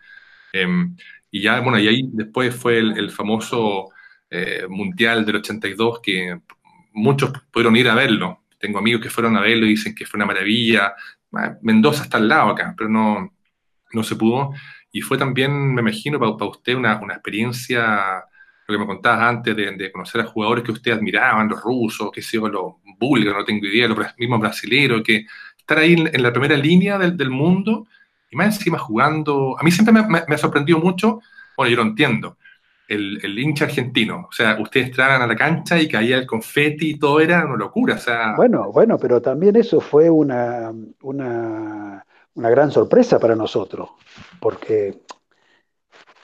y 1.31 1.41
ya, 1.41 1.59
bueno, 1.59 1.79
y 1.79 1.87
ahí 1.87 2.03
después 2.11 2.55
fue 2.55 2.79
el, 2.79 3.11
famoso 3.11 3.89
eh, 4.29 4.65
Mundial 4.69 5.25
del 5.25 5.37
82 5.37 5.99
que 6.01 6.39
muchos 6.93 7.31
pudieron 7.51 7.75
ir 7.75 7.89
a 7.89 7.95
verlo. 7.95 8.43
Tengo 8.57 8.79
amigos 8.79 9.01
que 9.01 9.09
fueron 9.09 9.37
a 9.37 9.41
verlo 9.41 9.65
y 9.65 9.69
dicen 9.69 9.95
que 9.95 10.05
fue 10.05 10.17
una 10.17 10.25
maravilla. 10.25 10.93
Mendoza 11.61 12.03
está 12.03 12.17
al 12.17 12.27
lado 12.27 12.49
acá, 12.49 12.73
pero 12.77 12.89
no, 12.89 13.33
no 13.93 14.03
se 14.03 14.15
pudo. 14.15 14.51
Y 14.91 15.01
fue 15.01 15.17
también, 15.17 15.73
me 15.73 15.81
imagino, 15.81 16.19
para, 16.19 16.49
usted 16.49 16.75
una, 16.75 16.99
una, 16.99 17.13
experiencia, 17.13 18.23
lo 18.71 18.77
que 18.77 18.85
me 18.85 18.87
contabas 18.87 19.21
antes, 19.21 19.55
de, 19.55 19.91
conocer 19.91 20.21
a 20.21 20.25
jugadores 20.25 20.63
que 20.63 20.71
usted 20.71 20.91
admiraban, 20.91 21.47
los 21.47 21.61
rusos, 21.61 22.11
qué 22.11 22.21
sé 22.21 22.37
yo, 22.37 22.47
los 22.47 22.73
búlgaros, 22.99 23.39
no 23.39 23.45
tengo 23.45 23.65
idea, 23.65 23.87
los 23.87 23.97
mismos 24.17 24.39
brasileños, 24.39 25.01
que 25.03 25.25
estar 25.57 25.77
ahí 25.77 25.93
en, 25.93 26.23
la 26.23 26.31
primera 26.31 26.55
línea 26.55 26.97
del, 26.97 27.15
del, 27.17 27.29
mundo 27.29 27.87
y 28.29 28.35
más 28.35 28.57
encima 28.57 28.77
jugando. 28.77 29.57
A 29.59 29.63
mí 29.63 29.71
siempre 29.71 29.93
me, 29.93 30.19
ha 30.19 30.37
sorprendido 30.37 30.79
mucho, 30.79 31.21
bueno, 31.57 31.71
yo 31.71 31.77
lo 31.77 31.89
entiendo, 31.89 32.37
el, 32.87 33.19
el, 33.23 33.37
hincha 33.37 33.65
argentino. 33.65 34.27
O 34.29 34.31
sea, 34.31 34.57
ustedes 34.59 34.87
entraban 34.87 35.21
a 35.21 35.27
la 35.27 35.35
cancha 35.35 35.79
y 35.79 35.87
caía 35.87 36.17
el 36.17 36.25
confeti 36.25 36.91
y 36.91 36.99
todo 36.99 37.19
era 37.19 37.45
una 37.45 37.57
locura. 37.57 37.95
O 37.95 37.99
sea... 37.99 38.35
Bueno, 38.35 38.71
bueno, 38.71 38.97
pero 38.97 39.21
también 39.21 39.55
eso 39.55 39.79
fue 39.79 40.09
una, 40.09 40.71
una 41.01 42.05
una 42.39 42.49
gran 42.49 42.71
sorpresa 42.71 43.19
para 43.19 43.35
nosotros, 43.35 43.89
porque 44.39 45.01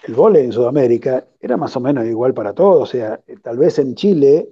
el 0.08 0.14
vóley 0.14 0.46
en 0.46 0.52
Sudamérica 0.52 1.26
era 1.40 1.58
más 1.58 1.76
o 1.76 1.80
menos 1.80 2.06
igual 2.06 2.34
para 2.34 2.54
todos, 2.54 2.84
o 2.84 2.86
sea, 2.86 3.20
tal 3.42 3.58
vez 3.58 3.80
en 3.80 3.96
Chile 3.96 4.50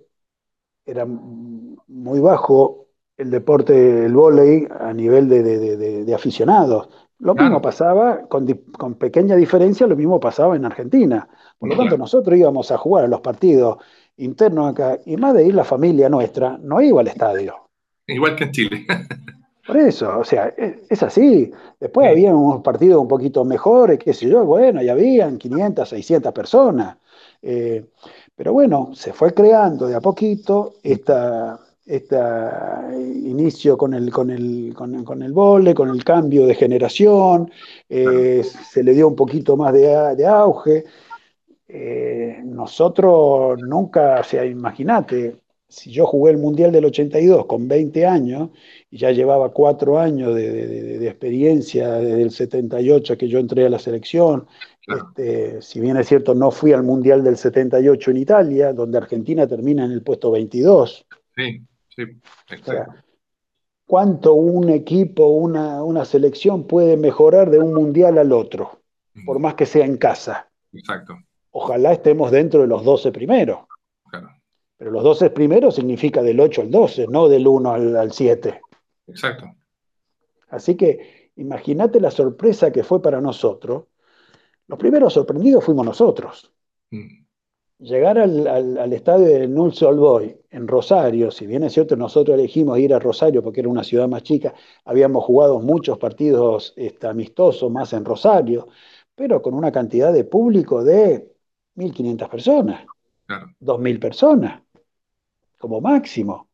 era 0.86 1.05
muy 1.05 2.19
bajo 2.19 2.88
el 3.17 3.29
deporte 3.29 3.74
del 3.74 4.13
vóley 4.13 4.67
a 4.79 4.93
nivel 4.93 5.29
de, 5.29 6.13
aficionados. 6.13 6.89
Lo 7.19 7.36
mismo 7.36 7.62
pasaba, 7.62 8.27
con, 8.27 8.45
con, 8.77 8.95
pequeña 8.95 9.36
diferencia, 9.36 9.88
lo 9.88 9.95
mismo 9.95 10.19
pasaba 10.19 10.55
en 10.55 10.65
Argentina. 10.65 11.29
Por 11.57 11.69
lo 11.69 11.77
tanto, 11.77 11.98
nosotros 11.98 12.38
íbamos 12.38 12.72
a 12.72 12.77
jugar 12.77 13.05
a 13.05 13.07
los 13.07 13.22
partidos 13.22 13.77
internos 14.17 14.72
acá, 14.72 15.00
y 15.05 15.15
más 15.15 15.33
de 15.33 15.45
ir 15.45 15.55
la 15.55 15.63
familia 15.63 16.10
nuestra, 16.10 16.57
no 16.57 16.81
iba 16.81 17.01
al 17.01 17.07
estadio. 17.07 17.69
Igual 18.07 18.36
que 18.36 18.43
en 18.45 18.51
Chile. 18.51 18.86
Por 19.65 19.77
eso, 19.77 20.20
o 20.20 20.24
sea, 20.25 20.53
es, 20.58 21.03
así. 21.03 21.51
Después 21.79 22.10
había 22.10 22.36
unos 22.36 22.62
partidos 22.62 23.01
un 23.01 23.08
poquito 23.08 23.46
mejores, 23.46 23.98
qué 23.98 24.13
sé 24.13 24.27
yo, 24.27 24.43
bueno, 24.46 24.82
ya 24.82 24.91
habían 24.91 25.38
500, 25.38 25.88
600 25.88 26.34
personas. 26.34 26.98
Eh, 27.41 27.86
pero 28.36 28.51
bueno, 28.53 28.91
se 28.93 29.13
fue 29.13 29.34
creando 29.34 29.88
de 29.88 29.96
a 29.96 30.01
poquito 30.01 30.75
esta, 30.84 31.60
inicio 32.96 33.77
con 33.77 33.93
el, 33.93 34.12
con 34.12 34.32
el, 34.32 34.74
con, 34.75 35.22
el 35.22 35.32
vole, 35.32 35.74
con 35.74 35.89
el 35.89 36.03
cambio 36.03 36.46
de 36.46 36.55
generación, 36.55 37.51
eh, 37.89 38.43
se 38.43 38.84
le 38.84 38.93
dio 38.93 39.08
un 39.08 39.15
poquito 39.15 39.55
más 39.55 39.74
de, 39.74 40.25
auge. 40.25 40.84
Eh, 41.67 42.41
nosotros 42.43 43.60
nunca, 43.62 44.20
o 44.20 44.24
sea, 44.24 44.46
imagínate, 44.46 45.38
si 45.67 45.91
yo 45.91 46.05
jugué 46.05 46.32
el 46.32 46.38
Mundial 46.38 46.72
del 46.72 46.86
82 46.86 47.46
con 47.46 47.67
20 47.67 48.05
años 48.05 48.50
y 48.93 48.97
ya 48.97 49.09
llevaba 49.09 49.50
cuatro 49.50 49.97
años 49.97 50.35
de, 50.35 51.07
experiencia 51.07 51.93
desde 51.93 52.21
el 52.21 52.29
78 52.29 53.17
que 53.17 53.27
yo 53.27 53.39
entré 53.39 53.65
a 53.65 53.69
la 53.69 53.79
selección, 53.79 54.45
este, 54.85 55.63
si 55.63 55.79
bien 55.79 55.97
es 55.97 56.07
cierto 56.07 56.35
no 56.35 56.51
fui 56.51 56.73
al 56.73 56.83
Mundial 56.83 57.23
del 57.23 57.35
78 57.35 58.12
en 58.12 58.17
Italia, 58.17 58.71
donde 58.71 59.00
Argentina 59.00 59.47
termina 59.47 59.83
en 59.83 59.93
el 59.93 60.03
puesto 60.03 60.29
22. 60.29 61.07
Sí, 61.35 61.63
sí, 61.89 62.03
exacto. 62.51 62.93
¿Cuánto 63.88 64.35
un 64.35 64.69
equipo, 64.69 65.25
una, 65.25 65.83
una 65.83 66.05
selección 66.05 66.67
puede 66.67 66.95
mejorar 66.95 67.50
de 67.50 67.57
un 67.57 67.73
Mundial 67.73 68.19
al 68.19 68.31
otro? 68.31 68.79
Por 69.25 69.39
más 69.39 69.55
que 69.55 69.65
sea 69.65 69.85
en 69.85 69.97
casa. 69.97 70.51
Exacto. 70.71 71.17
Ojalá 71.50 71.93
estemos 71.93 72.29
dentro 72.29 72.62
de 72.62 72.67
los 72.67 72.83
12 72.83 73.12
primeros. 73.12 73.62
Pero 74.77 74.91
los 74.91 75.03
12 75.03 75.31
primeros 75.31 75.73
significa 75.73 76.21
del 76.21 76.39
8 76.39 76.62
al 76.62 76.69
12, 76.69 77.07
no 77.07 77.27
del 77.27 77.47
1 77.47 77.71
al, 77.71 78.12
7. 78.12 78.62
Exacto. 79.07 79.55
Así 80.50 80.75
que 80.75 81.31
imagínate 81.36 82.00
la 82.00 82.12
sorpresa 82.12 82.72
que 82.72 82.83
fue 82.83 83.01
para 83.01 83.19
nosotros. 83.19 83.86
Los 84.67 84.79
primeros 84.79 85.13
sorprendidos 85.13 85.63
fuimos 85.63 85.86
nosotros. 85.86 86.53
Mm. 86.91 87.24
Llegar 87.79 88.17
al, 88.17 88.93
estadio 88.93 89.25
de 89.25 89.48
Null 89.48 89.74
Boy 89.98 90.38
en 90.51 90.67
Rosario, 90.67 91.31
si 91.31 91.45
bien 91.45 91.63
es 91.63 91.74
cierto, 91.74 91.98
nosotros 91.98 92.38
elegimos 92.38 92.79
ir 92.79 92.93
a 92.93 93.00
Rosario 93.00 93.43
porque 93.43 93.60
era 93.60 93.67
una 93.67 93.83
ciudad 93.83 94.07
más 94.07 94.24
chica, 94.24 94.53
habíamos 94.86 95.25
jugado 95.25 95.60
muchos 95.60 95.98
partidos 95.98 96.74
este, 96.77 97.07
amistosos 97.07 97.69
más 97.69 97.91
en 97.91 98.05
Rosario, 98.05 98.69
pero 99.15 99.41
con 99.41 99.53
una 99.53 99.72
cantidad 99.72 100.13
de 100.13 100.24
público 100.24 100.83
de 100.83 101.29
1.500 101.75 102.29
personas, 102.29 102.86
2.000 103.60 104.00
personas 104.00 104.62
como 105.57 105.81
máximo. 105.81 106.48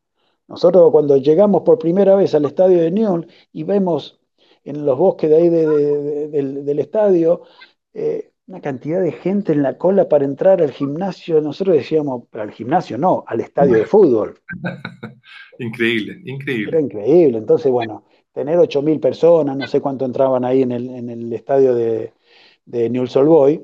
Nosotros 0.50 0.90
cuando 0.90 1.16
llegamos 1.16 1.62
por 1.62 1.78
primera 1.78 2.16
vez 2.16 2.34
al 2.34 2.44
estadio 2.44 2.80
de 2.80 2.90
Nyon 2.90 3.26
y 3.52 3.62
vemos 3.62 4.20
en 4.64 4.84
los 4.84 4.98
bosques 4.98 5.30
de 5.30 5.36
ahí 5.36 5.48
del, 5.48 6.78
estadio 6.80 7.42
eh, 7.94 8.32
una 8.48 8.60
cantidad 8.60 9.00
de 9.00 9.12
gente 9.12 9.52
en 9.52 9.62
la 9.62 9.78
cola 9.78 10.08
para 10.08 10.24
entrar 10.24 10.60
al 10.60 10.72
gimnasio, 10.72 11.40
nosotros 11.40 11.76
decíamos, 11.76 12.24
al 12.32 12.50
gimnasio 12.50 12.98
no, 12.98 13.22
al 13.28 13.40
estadio 13.40 13.74
de 13.74 13.86
fútbol. 13.86 14.40
increíble, 15.60 16.20
increíble. 16.24 16.68
Era 16.68 16.80
increíble. 16.80 17.38
Entonces, 17.38 17.70
bueno, 17.70 18.04
tener 18.32 18.58
8.000 18.58 18.98
personas, 18.98 19.56
no 19.56 19.68
sé 19.68 19.80
cuánto 19.80 20.04
entraban 20.04 20.44
ahí 20.44 20.62
en 20.62 20.72
el, 20.72 20.90
en 20.90 21.10
el 21.10 21.32
estadio 21.32 21.76
de, 21.76 22.12
de 22.64 22.90
Newell's 22.90 23.14
Old 23.14 23.28
Boy, 23.28 23.62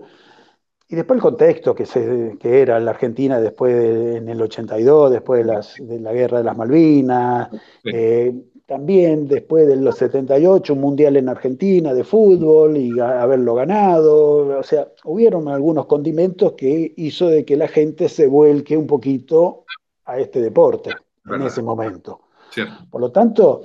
y 0.88 0.94
después 0.94 1.16
el 1.16 1.22
contexto 1.22 1.74
que, 1.74 1.84
se, 1.84 2.36
que 2.38 2.60
era 2.60 2.78
la 2.78 2.92
Argentina 2.92 3.40
después 3.40 3.74
en 4.16 4.28
el 4.28 4.40
82, 4.40 5.10
después 5.10 5.44
de, 5.44 5.52
las, 5.52 5.74
de, 5.80 5.98
la 5.98 6.12
guerra 6.12 6.38
de 6.38 6.44
las 6.44 6.56
Malvinas, 6.56 7.48
eh, 7.84 8.32
también 8.66 9.26
después 9.26 9.66
de 9.66 9.76
los 9.76 9.96
78, 9.96 10.74
un 10.74 10.80
mundial 10.80 11.16
en 11.16 11.28
Argentina 11.28 11.92
de 11.92 12.04
fútbol 12.04 12.76
y 12.76 13.00
haberlo 13.00 13.54
ganado. 13.54 14.58
O 14.58 14.62
sea, 14.62 14.88
hubieron 15.04 15.48
algunos 15.48 15.86
condimentos 15.86 16.52
que 16.52 16.94
hizo 16.96 17.28
de 17.28 17.44
que 17.44 17.56
la 17.56 17.68
gente 17.68 18.08
se 18.08 18.28
vuelque 18.28 18.76
un 18.76 18.86
poquito 18.86 19.64
a 20.04 20.18
este 20.20 20.40
deporte 20.40 20.90
en 21.24 21.42
ese 21.42 21.62
momento. 21.62 22.20
Por 22.90 23.00
lo 23.00 23.10
tanto, 23.10 23.62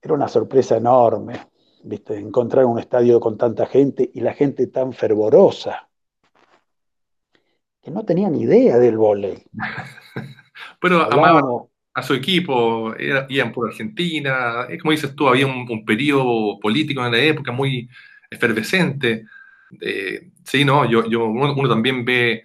era 0.00 0.14
una 0.14 0.28
sorpresa 0.28 0.78
enorme, 0.78 1.34
¿viste? 1.82 2.16
Encontrar 2.16 2.64
un 2.64 2.78
estadio 2.78 3.20
con 3.20 3.36
tanta 3.36 3.66
gente 3.66 4.10
y 4.14 4.20
la 4.20 4.32
gente 4.32 4.66
tan 4.68 4.94
fervorosa 4.94 5.88
que 7.82 7.90
no 7.90 8.04
tenían 8.04 8.34
idea 8.34 8.78
del 8.78 8.96
volei. 8.96 9.42
Pero 10.80 11.12
amaban 11.12 11.44
a 11.94 12.02
su 12.02 12.14
equipo, 12.14 12.94
iban 13.28 13.52
por 13.52 13.68
Argentina, 13.68 14.66
como 14.80 14.92
dices 14.92 15.14
tú, 15.14 15.28
había 15.28 15.46
un, 15.46 15.84
periodo 15.84 16.58
político 16.60 17.04
en 17.04 17.12
la 17.12 17.18
época 17.18 17.52
muy 17.52 17.88
efervescente. 18.30 19.26
sí, 20.44 20.64
no, 20.64 20.88
yo, 20.88 21.08
yo 21.08 21.26
uno, 21.26 21.68
también 21.68 22.04
ve 22.04 22.44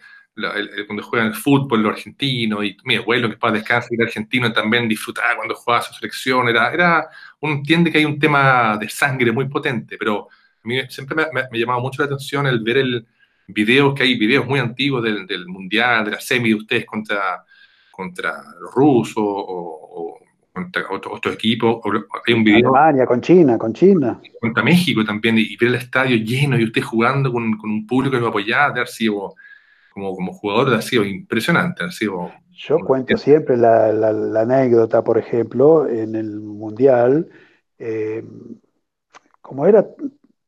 cuando 0.86 1.01
juegan 1.03 1.29
el 1.29 1.34
fútbol 1.34 1.82
los 1.82 1.94
argentinos, 1.94 2.63
y 2.63 2.77
mi 2.84 2.96
abuelo 2.96 3.29
que 3.29 3.38
para 3.38 3.53
descansar 3.53 3.89
era 3.94 4.06
argentino 4.06 4.51
también 4.53 4.88
disfrutaba 4.88 5.36
cuando 5.36 5.56
jugaba 5.56 5.82
su 5.82 5.94
selección, 5.94 6.48
era, 6.50 6.72
era, 6.72 7.08
uno 7.39 7.53
entiende 7.53 7.91
que 7.91 8.00
hay 8.00 8.06
un 8.06 8.20
tema 8.20 8.77
de 8.77 8.89
sangre 8.89 9.32
muy 9.32 9.48
potente, 9.48 9.98
pero 9.98 10.27
a 10.29 10.67
mí 10.67 10.79
siempre 10.89 11.15
me, 11.15 11.44
me 11.51 11.60
llamaba 11.60 11.79
mucho 11.79 12.03
la 12.03 12.06
atención 12.06 12.46
el 12.46 12.60
ver 12.60 12.77
el, 12.77 13.08
videos 13.48 13.94
que 13.94 14.04
hay, 14.04 14.18
videos 14.18 14.46
muy 14.46 14.60
antiguos 14.60 15.04
del, 15.04 15.25
del 15.25 15.48
Mundial, 15.48 16.06
de 16.06 16.12
la 16.12 16.20
semi 16.20 16.50
de 16.50 16.56
ustedes 16.56 16.86
contra, 16.86 17.44
contra 17.92 18.44
los 18.62 18.74
rusos 18.74 19.16
o, 19.18 20.20
contra 20.54 20.84
otros 20.89 21.34
equipos. 21.34 21.80
Hay 22.25 22.34
un 22.34 22.44
video. 22.44 22.75
Alemania, 22.75 23.06
con 23.06 23.22
China, 23.22 23.58
con 23.58 23.74
China. 23.74 24.20
Contra 24.42 24.63
México 24.63 25.06
también, 25.06 25.38
y 25.38 25.56
ver 25.56 25.70
el 25.70 25.75
estadio 25.75 26.18
lleno 26.18 26.60
y 26.60 26.63
usted 26.63 26.82
jugando 26.82 27.32
con, 27.32 27.58
con 27.58 27.70
un 27.70 27.88
público 27.88 28.16
que 28.16 28.22
lo 28.22 28.30
apoyaba, 28.30 28.74
de 28.74 28.80
haber 28.82 28.88
sido, 28.88 29.36
como, 29.94 30.16
como 30.16 30.34
jugador, 30.34 30.68
de 30.68 30.74
haber 30.74 30.84
sido 30.84 31.06
impresionante, 31.06 31.84
ha 31.84 31.92
sido 31.92 32.32
Yo 32.51 32.80
cuento 32.80 33.16
siempre 33.18 33.56
la, 33.56 33.89
anécdota, 34.42 35.04
por 35.04 35.18
ejemplo, 35.18 35.88
en 35.88 36.16
el 36.16 36.39
Mundial, 36.42 37.30
eh, 37.77 38.25
como 39.42 39.68
era 39.68 39.86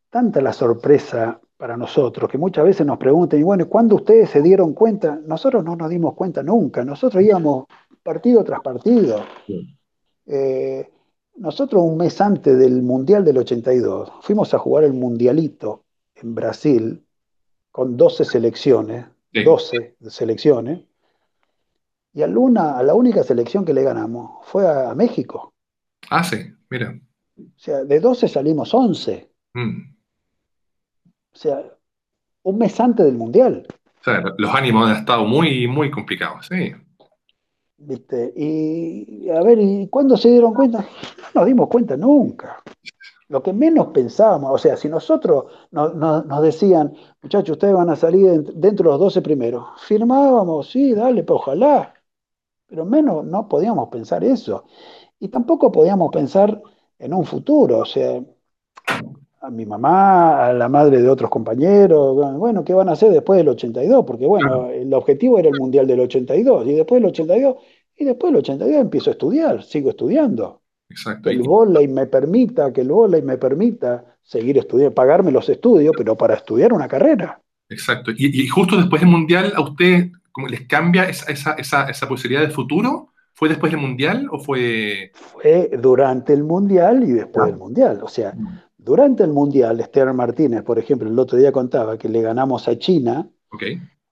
tanta 0.10 0.42
la 0.42 0.52
sorpresa 0.52 1.40
para 1.60 1.76
nosotros, 1.76 2.32
que 2.32 2.38
muchas 2.38 2.64
veces 2.64 2.88
nos 2.88 2.98
preguntan, 2.98 3.38
y 3.38 3.44
bueno, 3.44 3.68
¿cuándo 3.68 3.96
ustedes 3.96 4.30
se 4.30 4.42
dieron 4.42 4.74
cuenta? 4.74 5.20
Nosotros 5.26 5.62
no 5.62 5.76
nos 5.76 5.90
dimos 5.90 6.14
cuenta 6.14 6.42
nunca, 6.42 6.86
nosotros 6.86 7.22
íbamos 7.22 7.66
partido 8.02 8.46
tras 8.46 8.62
partido. 8.62 9.26
Eh, 10.26 10.90
nosotros 11.36 11.84
un 11.84 11.98
mes 11.98 12.22
antes 12.22 12.58
del 12.58 12.82
Mundial 12.82 13.26
del 13.26 13.40
82 13.40 14.10
fuimos 14.22 14.54
a 14.54 14.58
jugar 14.58 14.86
el 14.86 14.94
Mundialito 14.94 15.84
en 16.16 16.34
Brasil 16.34 17.04
con 17.72 17.98
12 17.98 18.24
selecciones, 18.24 19.08
12 19.34 19.98
selecciones, 20.08 20.80
y 22.14 22.22
a, 22.22 22.28
Luna, 22.28 22.78
a 22.78 22.84
la 22.84 22.94
única 22.94 23.22
selección 23.22 23.66
que 23.66 23.74
le 23.74 23.84
ganamos 23.84 24.46
fue 24.46 24.66
a, 24.66 24.96
México. 24.96 25.54
Ah, 26.10 26.24
sí, 26.24 26.38
mira. 26.70 26.98
O 27.38 27.60
sea, 27.60 27.84
de 27.84 28.00
12 28.00 28.30
salimos 28.30 28.74
11. 28.74 29.30
Mm. 29.56 29.99
O 31.40 31.42
sea, 31.42 31.64
un 32.44 32.58
mes 32.58 32.78
antes 32.82 33.06
del 33.06 33.16
Mundial. 33.16 33.66
O 34.02 34.04
sea, 34.04 34.22
los 34.38 34.54
ánimos 34.54 34.90
han 34.90 34.98
estado 34.98 35.24
muy, 35.24 35.70
muy 35.70 35.90
complicados, 35.90 36.48
sí. 36.48 36.74
¿Viste? 37.78 38.34
Y 38.36 39.30
a 39.30 39.42
ver, 39.42 39.58
¿y 39.58 39.88
cuándo 39.88 40.18
se 40.18 40.32
dieron 40.32 40.54
cuenta? 40.54 40.80
No 40.80 40.86
nos 41.36 41.46
dimos 41.46 41.70
cuenta 41.70 41.96
nunca. 41.96 42.62
Lo 43.30 43.42
que 43.42 43.54
menos 43.54 43.88
pensábamos, 43.94 44.52
o 44.52 44.58
sea, 44.58 44.76
si 44.76 44.90
nosotros 44.90 45.46
nos 45.72 46.42
decían, 46.42 46.94
muchachos, 47.22 47.52
ustedes 47.52 47.74
van 47.74 47.90
a 47.90 47.96
salir 47.96 48.44
dentro 48.56 48.90
de 48.90 48.98
los 48.98 49.00
12 49.00 49.22
primeros, 49.22 49.66
firmábamos, 49.88 50.70
sí, 50.70 50.94
dale, 50.94 51.24
pero 51.24 51.38
ojalá. 51.38 51.94
Pero 52.68 52.84
menos 52.84 53.24
no 53.24 53.48
podíamos 53.48 53.88
pensar 53.88 54.26
eso. 54.26 54.66
Y 55.22 55.30
tampoco 55.30 55.72
podíamos 55.72 56.12
pensar 56.12 56.62
en 56.98 57.14
un 57.14 57.24
futuro, 57.24 57.78
o 57.78 57.86
sea, 57.86 58.22
a 59.50 59.52
mi 59.52 59.66
mamá, 59.66 60.48
a 60.48 60.54
la 60.54 60.70
madre 60.70 61.02
de 61.02 61.10
otros 61.10 61.30
compañeros, 61.30 62.16
bueno, 62.38 62.64
¿qué 62.64 62.74
van 62.74 62.88
a 62.90 62.94
hacer 62.94 63.12
después 63.12 63.38
del 63.38 63.50
82? 63.50 64.06
Porque 64.06 64.26
bueno, 64.26 64.70
el 64.70 64.94
objetivo 64.94 65.40
era 65.40 65.50
el 65.50 65.60
Mundial 65.60 65.88
del 65.88 66.00
82 66.02 66.68
y 66.68 66.74
después 66.74 67.02
del 67.02 67.10
82, 67.10 67.56
y 67.98 68.06
después 68.06 68.32
del 68.32 68.40
82 68.40 68.82
empiezo 68.82 69.10
a 69.10 69.14
estudiar, 69.14 69.64
sigo 69.64 69.90
estudiando. 69.90 70.62
Exacto. 70.90 71.30
Que 71.30 71.36
el 71.36 71.42
volei 71.42 71.88
me 71.88 72.06
permita, 72.06 72.72
que 72.72 72.82
el 72.82 72.90
volei 72.90 73.22
me 73.22 73.38
permita 73.38 74.18
seguir 74.24 74.58
estudiando, 74.58 74.94
pagarme 74.94 75.32
los 75.32 75.50
estudios, 75.50 75.94
pero 75.98 76.16
para 76.16 76.36
estudiar 76.36 76.72
una 76.72 76.88
carrera. 76.88 77.42
Exacto. 77.68 78.12
Y, 78.16 78.48
justo 78.48 78.78
después 78.78 79.02
del 79.02 79.10
Mundial, 79.10 79.54
¿a 79.56 79.62
usted 79.62 80.12
les 80.50 80.68
cambia 80.68 81.10
esa, 81.10 81.54
esa 81.54 82.08
posibilidad 82.08 82.42
de 82.42 82.54
futuro? 82.54 83.10
¿Fue 83.40 83.48
después 83.48 83.72
del 83.72 83.80
Mundial 83.80 84.28
o 84.32 84.38
fue...? 84.38 85.12
Fue 85.14 85.72
durante 85.82 86.34
el 86.34 86.44
Mundial 86.44 87.06
y 87.06 87.14
después 87.14 87.46
del 87.48 87.56
Mundial. 87.56 88.02
O 88.04 88.10
sea, 88.10 88.34
mm. 88.34 88.60
Durante 88.82 89.24
el 89.24 89.32
Mundial, 89.32 89.78
Esteban 89.82 90.16
Martínez, 90.16 90.64
por 90.64 90.80
ejemplo, 90.80 91.10
el 91.10 91.20
otro 91.20 91.38
día 91.38 91.52
contaba 91.52 91.98
que 91.98 92.08
le 92.08 92.22
ganamos 92.22 92.66
a 92.70 92.78
China 92.78 93.30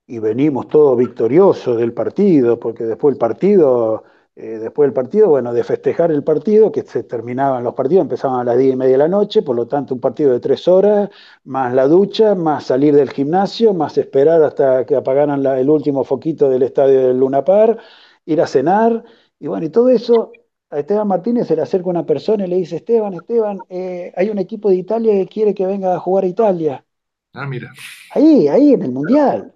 y 0.06 0.20
venimos 0.20 0.68
todos 0.68 0.98
victoriosos 0.98 1.78
del 1.78 1.94
partido, 1.94 2.60
porque 2.60 2.84
después 2.84 3.14
el 3.14 3.18
partido, 3.18 4.04
eh, 4.36 4.60
después 4.60 4.88
del 4.88 4.94
partido, 4.94 5.30
bueno, 5.30 5.54
de 5.54 5.64
festejar 5.64 6.12
el 6.12 6.22
partido, 6.22 6.70
que 6.74 6.82
se 6.82 7.04
terminaban 7.04 7.64
los 7.64 7.76
partidos, 7.76 8.02
empezaban 8.02 8.42
a 8.42 8.44
las 8.44 8.58
diez 8.58 8.74
y 8.74 8.76
media 8.76 8.92
de 8.92 8.98
la 8.98 9.08
noche, 9.08 9.42
por 9.42 9.56
lo 9.56 9.68
tanto 9.68 9.94
un 9.94 10.02
partido 10.02 10.34
de 10.34 10.42
tres 10.42 10.68
horas, 10.68 11.10
más 11.46 11.74
la 11.74 11.88
ducha, 11.88 12.36
más 12.36 12.66
salir 12.66 12.94
del 12.94 13.10
gimnasio, 13.12 13.74
más 13.74 13.98
esperar 13.98 14.44
hasta 14.44 14.86
que 14.86 14.98
apagaran 14.98 15.46
el 15.46 15.70
último 15.70 16.04
foquito 16.04 16.50
del 16.50 16.64
estadio 16.64 17.08
del 17.08 17.20
Luna 17.20 17.46
Par, 17.46 17.78
ir 18.26 18.42
a 18.42 18.48
cenar, 18.48 19.06
y 19.40 19.48
bueno, 19.48 19.66
y 19.66 19.70
todo 19.70 19.88
eso 19.90 20.34
a 20.70 20.80
Esteban 20.80 21.08
Martínez 21.08 21.48
se 21.48 21.56
le 21.56 21.62
acerca 21.62 21.90
una 21.90 22.06
persona 22.06 22.46
y 22.46 22.50
le 22.50 22.58
dice, 22.58 22.78
Esteban, 22.78 23.14
Esteban, 23.14 23.60
eh, 23.70 24.12
hay 24.16 24.30
un 24.30 24.40
equipo 24.40 24.70
de 24.70 24.76
Italia 24.76 25.14
que 25.14 25.28
quiere 25.28 25.54
que 25.54 25.66
venga 25.66 25.96
a 25.96 26.00
jugar 26.00 26.26
a 26.26 26.28
Italia. 26.28 26.86
Ah, 27.34 27.46
mira. 27.46 27.72
Ahí, 28.12 28.48
ahí, 28.48 28.74
en 28.74 28.82
el 28.82 28.92
Mundial. 28.92 29.54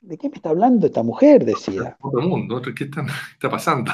¿De 0.00 0.18
qué 0.18 0.28
me 0.28 0.36
está 0.36 0.50
hablando 0.50 0.86
esta 0.86 1.04
mujer? 1.04 1.44
Decía. 1.44 1.96
Otro 2.00 2.22
mundo, 2.22 2.60
¿qué 2.60 2.84
está, 2.84 3.48
pasando? 3.48 3.92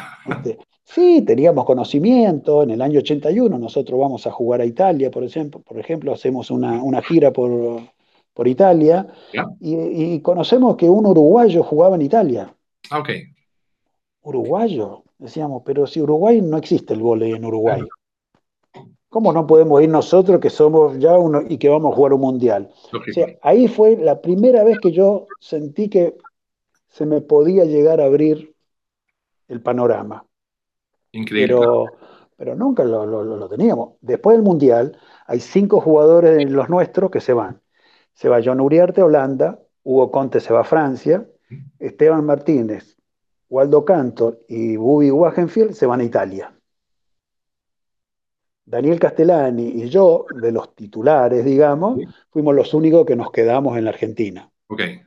Sí, 0.85 1.23
teníamos 1.27 1.67
conocimiento. 1.67 2.63
En 2.63 2.71
el 2.71 2.81
año 2.81 3.01
81 3.01 3.59
nosotros 3.59 4.01
vamos 4.01 4.27
a 4.27 4.31
jugar 4.31 4.63
a 4.63 4.65
Italia, 4.65 5.11
por 5.11 5.23
ejemplo, 5.23 5.61
por 5.61 5.79
ejemplo 5.79 6.15
hacemos 6.15 6.51
una, 6.51 7.03
gira 7.03 7.31
por, 7.31 7.83
por 8.33 8.49
Italia 8.49 9.07
y, 9.61 9.75
y, 10.15 10.21
conocemos 10.23 10.77
que 10.77 10.89
un 10.89 11.05
uruguayo 11.05 11.63
jugaba 11.63 11.97
en 11.97 12.03
Italia. 12.03 12.55
Ah, 12.89 13.01
ok. 13.01 13.11
Uruguayo. 14.23 15.05
Decíamos, 15.19 15.63
pero 15.65 15.87
si 15.87 16.01
Uruguay 16.01 16.41
no 16.41 16.57
existe 16.57 16.95
el 16.95 17.03
vóley 17.03 17.33
en 17.33 17.45
Uruguay. 17.45 17.83
¿Cómo 19.09 19.33
no 19.33 19.47
podemos 19.47 19.83
ir 19.83 19.89
nosotros 19.89 20.39
que 20.39 20.51
somos 20.51 20.99
ya 20.99 21.19
uno 21.19 21.41
y 21.47 21.59
que 21.59 21.69
vamos 21.69 21.93
a 21.93 21.97
jugar 21.97 22.13
un 22.13 22.21
mundial? 22.21 22.71
ahí 23.43 23.67
fue 23.67 23.97
la 23.97 24.21
primera 24.21 24.63
vez 24.65 24.79
que 24.81 24.93
yo 24.93 25.27
sentí 25.41 25.89
que 25.89 26.17
se 26.89 27.07
me 27.07 27.21
podía 27.21 27.65
llegar 27.65 28.01
a 28.01 28.05
abrir 28.05 28.55
el 29.49 29.63
panorama. 29.63 30.25
Increíble. 31.13 31.55
Pero, 31.55 31.87
pero 32.37 32.55
nunca 32.55 32.85
lo, 32.85 33.49
teníamos. 33.49 33.95
Después 34.03 34.37
del 34.37 34.45
mundial, 34.45 34.97
hay 35.27 35.41
cinco 35.41 35.81
jugadores 35.81 36.37
de 36.37 36.45
los 36.45 36.69
nuestros 36.69 37.11
que 37.11 37.21
se 37.21 37.33
van. 37.33 37.61
Se 38.13 38.29
va 38.29 38.41
John 38.45 38.61
Uriarte 38.61 39.03
Holanda, 39.03 39.59
Hugo 39.83 40.11
Conte 40.11 40.39
se 40.39 40.53
va 40.53 40.61
a 40.61 40.65
Francia, 40.65 41.27
Esteban 41.79 42.27
Martínez 42.27 42.98
Waldo 43.49 43.85
Cantor 43.85 44.45
y 44.49 44.77
Bubi 44.77 45.11
Wagenfield 45.11 45.73
se 45.73 45.87
van 45.87 46.01
a 46.01 46.05
Italia. 46.05 46.53
Daniel 48.65 49.01
Castellani 49.01 49.67
y 49.67 49.89
yo, 49.89 50.27
de 50.35 50.53
los 50.53 50.75
titulares, 50.75 51.43
digamos, 51.45 51.99
fuimos 52.29 52.55
los 52.55 52.75
únicos 52.75 53.07
que 53.07 53.17
nos 53.17 53.33
quedamos 53.33 53.79
en 53.79 53.85
la 53.85 53.91
Argentina. 53.91 54.51
Okay. 54.69 55.01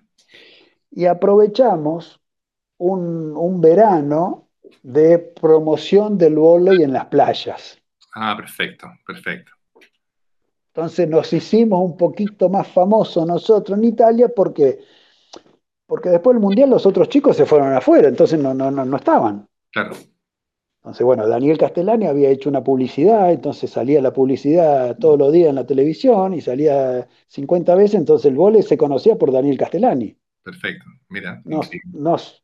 Y 0.90 1.06
aprovechamos 1.06 2.20
un, 2.78 3.62
verano 3.62 4.50
de 4.82 5.20
promoción 5.20 6.18
del 6.18 6.36
vóley 6.36 6.82
en 6.82 6.94
las 6.94 7.06
playas. 7.06 7.80
Ah, 8.16 8.36
perfecto, 8.36 8.88
perfecto. 9.06 9.52
Entonces 10.74 11.08
nos 11.08 11.32
hicimos 11.34 11.84
un 11.84 11.98
poquito 11.98 12.50
más 12.50 12.68
famosos 12.68 13.28
nosotros 13.28 13.78
en 13.78 13.84
Italia 13.84 14.30
porque 14.36 14.80
porque 15.92 16.08
después 16.08 16.36
del 16.36 16.42
Mundial 16.42 16.70
los 16.70 16.86
otros 16.86 17.10
chicos 17.10 17.36
se 17.36 17.46
fueron 17.46 17.74
afuera, 17.74 18.08
entonces 18.08 18.40
no, 18.40 18.54
no, 18.54 18.72
no, 18.72 18.96
estaban. 18.96 19.46
Claro. 19.74 19.92
Entonces, 20.78 21.06
bueno, 21.06 21.28
Daniel 21.28 21.58
Castellani 21.58 22.06
había 22.06 22.30
hecho 22.30 22.48
una 22.48 22.64
publicidad, 22.64 23.30
entonces 23.30 23.70
salía 23.70 24.02
la 24.02 24.14
publicidad 24.14 24.98
todos 24.98 25.20
los 25.20 25.34
días 25.34 25.50
en 25.50 25.56
la 25.56 25.66
televisión 25.66 26.34
y 26.34 26.40
salía 26.40 27.10
50 27.28 27.76
veces, 27.76 27.96
entonces 27.96 28.32
el 28.32 28.38
vole 28.38 28.64
se 28.64 28.78
conocía 28.78 29.18
por 29.18 29.34
Daniel 29.34 29.58
Castellani. 29.58 30.16
Perfecto, 30.42 30.86
mira. 31.10 31.42
No, 31.44 31.60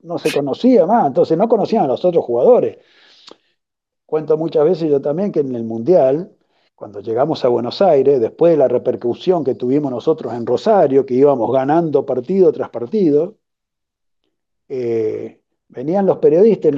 no, 0.01 0.17
se 0.17 0.33
conocía 0.33 0.86
más, 0.86 1.07
entonces 1.07 1.38
no 1.38 1.47
conocían 1.47 1.86
a 1.86 1.88
los 1.88 2.03
otros 2.03 2.25
jugadores. 2.25 2.79
Cuento 4.05 4.36
muchas 4.36 4.65
veces 4.65 4.89
yo 4.89 4.99
también 4.99 5.31
que 5.31 5.39
en 5.39 5.55
el 5.55 5.63
Mundial, 5.63 6.36
cuando 6.78 7.00
llegamos 7.02 7.44
a 7.44 7.48
Buenos 7.48 7.82
Aires, 7.82 8.22
después 8.22 8.52
de 8.52 8.58
la 8.58 8.68
repercusión 8.68 9.44
que 9.44 9.56
tuvimos 9.56 9.90
nosotros 9.90 10.32
en 10.36 10.46
Rosario, 10.46 11.08
que 11.08 11.16
íbamos 11.16 11.52
ganando 11.52 12.06
partido 12.06 12.52
tras 12.52 12.70
partido, 12.70 13.38
eh, 14.70 15.42
venían 15.70 16.06
los 16.06 16.20
periodistas, 16.20 16.72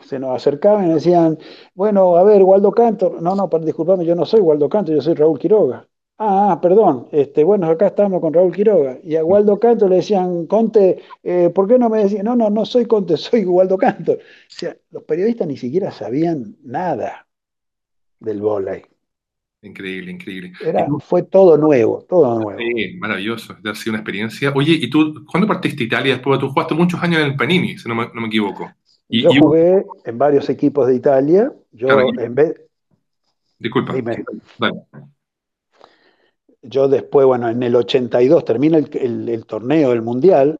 se 0.00 0.18
nos 0.18 0.34
acercaban 0.34 0.90
y 0.90 0.94
decían, 0.94 1.38
bueno, 1.74 2.16
a 2.16 2.22
ver, 2.24 2.42
Waldo 2.44 2.72
Cantor, 2.72 3.20
no, 3.20 3.34
no, 3.34 3.50
disculpame, 3.58 4.06
yo 4.06 4.14
no 4.14 4.24
soy 4.24 4.40
Waldo 4.40 4.70
Cantor, 4.70 4.94
yo 4.94 5.02
soy 5.02 5.12
Raúl 5.12 5.38
Quiroga. 5.38 5.86
Ah, 6.16 6.52
ah, 6.52 6.60
perdón, 6.62 7.08
este, 7.12 7.44
bueno, 7.44 7.66
acá 7.66 7.88
estamos 7.88 8.22
con 8.22 8.32
Raúl 8.32 8.54
Quiroga. 8.54 8.98
Y 9.02 9.16
a 9.16 9.24
Waldo 9.24 9.60
Cantor 9.60 9.90
le 9.90 9.96
decían, 9.96 10.46
Conte, 10.46 11.02
eh, 11.22 11.50
¿por 11.50 11.68
qué 11.68 11.78
no 11.78 11.90
me 11.90 12.04
decían? 12.04 12.24
No, 12.24 12.36
no, 12.36 12.48
no 12.48 12.64
soy 12.64 12.86
Conte, 12.86 13.18
soy 13.18 13.44
Waldo 13.44 13.76
Cantor. 13.76 14.16
O 14.16 14.20
sea, 14.48 14.74
los 14.90 15.02
periodistas 15.02 15.46
ni 15.46 15.58
siquiera 15.58 15.90
sabían 15.90 16.56
nada 16.62 17.26
del 18.18 18.40
volei. 18.40 18.93
Increíble, 19.64 20.12
increíble. 20.12 20.52
fue 21.00 21.22
todo 21.22 21.56
nuevo, 21.56 22.04
todo 22.06 22.38
nuevo. 22.38 22.58
Sí, 22.58 22.96
maravilloso, 22.98 23.56
ha 23.64 23.74
sido 23.74 23.92
una 23.92 24.00
experiencia. 24.00 24.52
Oye, 24.54 24.72
¿y 24.72 24.90
tú 24.90 25.24
cuándo 25.24 25.48
partiste 25.48 25.84
a 25.84 25.86
Italia? 25.86 26.12
Después 26.14 26.38
tú 26.38 26.50
jugaste 26.50 26.74
muchos 26.74 27.02
años 27.02 27.20
en 27.20 27.28
el 27.28 27.36
Panini, 27.36 27.78
si 27.78 27.88
no 27.88 27.94
me, 27.94 28.26
equivoco. 28.26 28.70
Y, 29.08 29.22
yo 29.22 29.30
jugué 29.40 29.82
en 30.04 30.18
varios 30.18 30.50
equipos 30.50 30.86
de 30.86 30.96
Italia. 30.96 31.50
Yo 31.72 31.88
en 32.18 32.34
vez... 32.34 32.60
Disculpa. 33.58 33.94
Yo 36.60 36.88
después, 36.88 37.26
bueno, 37.26 37.48
en 37.48 37.62
el 37.62 37.74
82 37.74 38.44
termina 38.44 38.76
el, 38.76 39.46
torneo, 39.46 39.92
el 39.92 40.02
Mundial, 40.02 40.58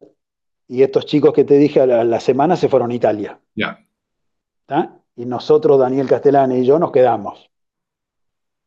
y 0.67 0.81
estos 0.81 1.05
chicos 1.05 1.31
que 1.31 1.43
te 1.43 1.57
dije 1.57 1.79
a 1.81 1.85
la, 1.85 2.19
semana 2.19 2.55
se 2.55 2.69
fueron 2.69 2.89
a 2.89 2.95
Italia. 2.95 3.39
Ya. 3.53 3.85
Y 5.15 5.25
nosotros, 5.25 5.79
Daniel 5.79 6.07
Castellani 6.07 6.59
y 6.59 6.65
yo, 6.65 6.79
nos 6.79 6.91
quedamos. 6.91 7.51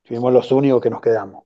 Fuimos 0.08 0.32
los 0.32 0.50
únicos 0.52 0.80
que 0.80 0.88
nos 0.88 1.02
quedamos. 1.02 1.44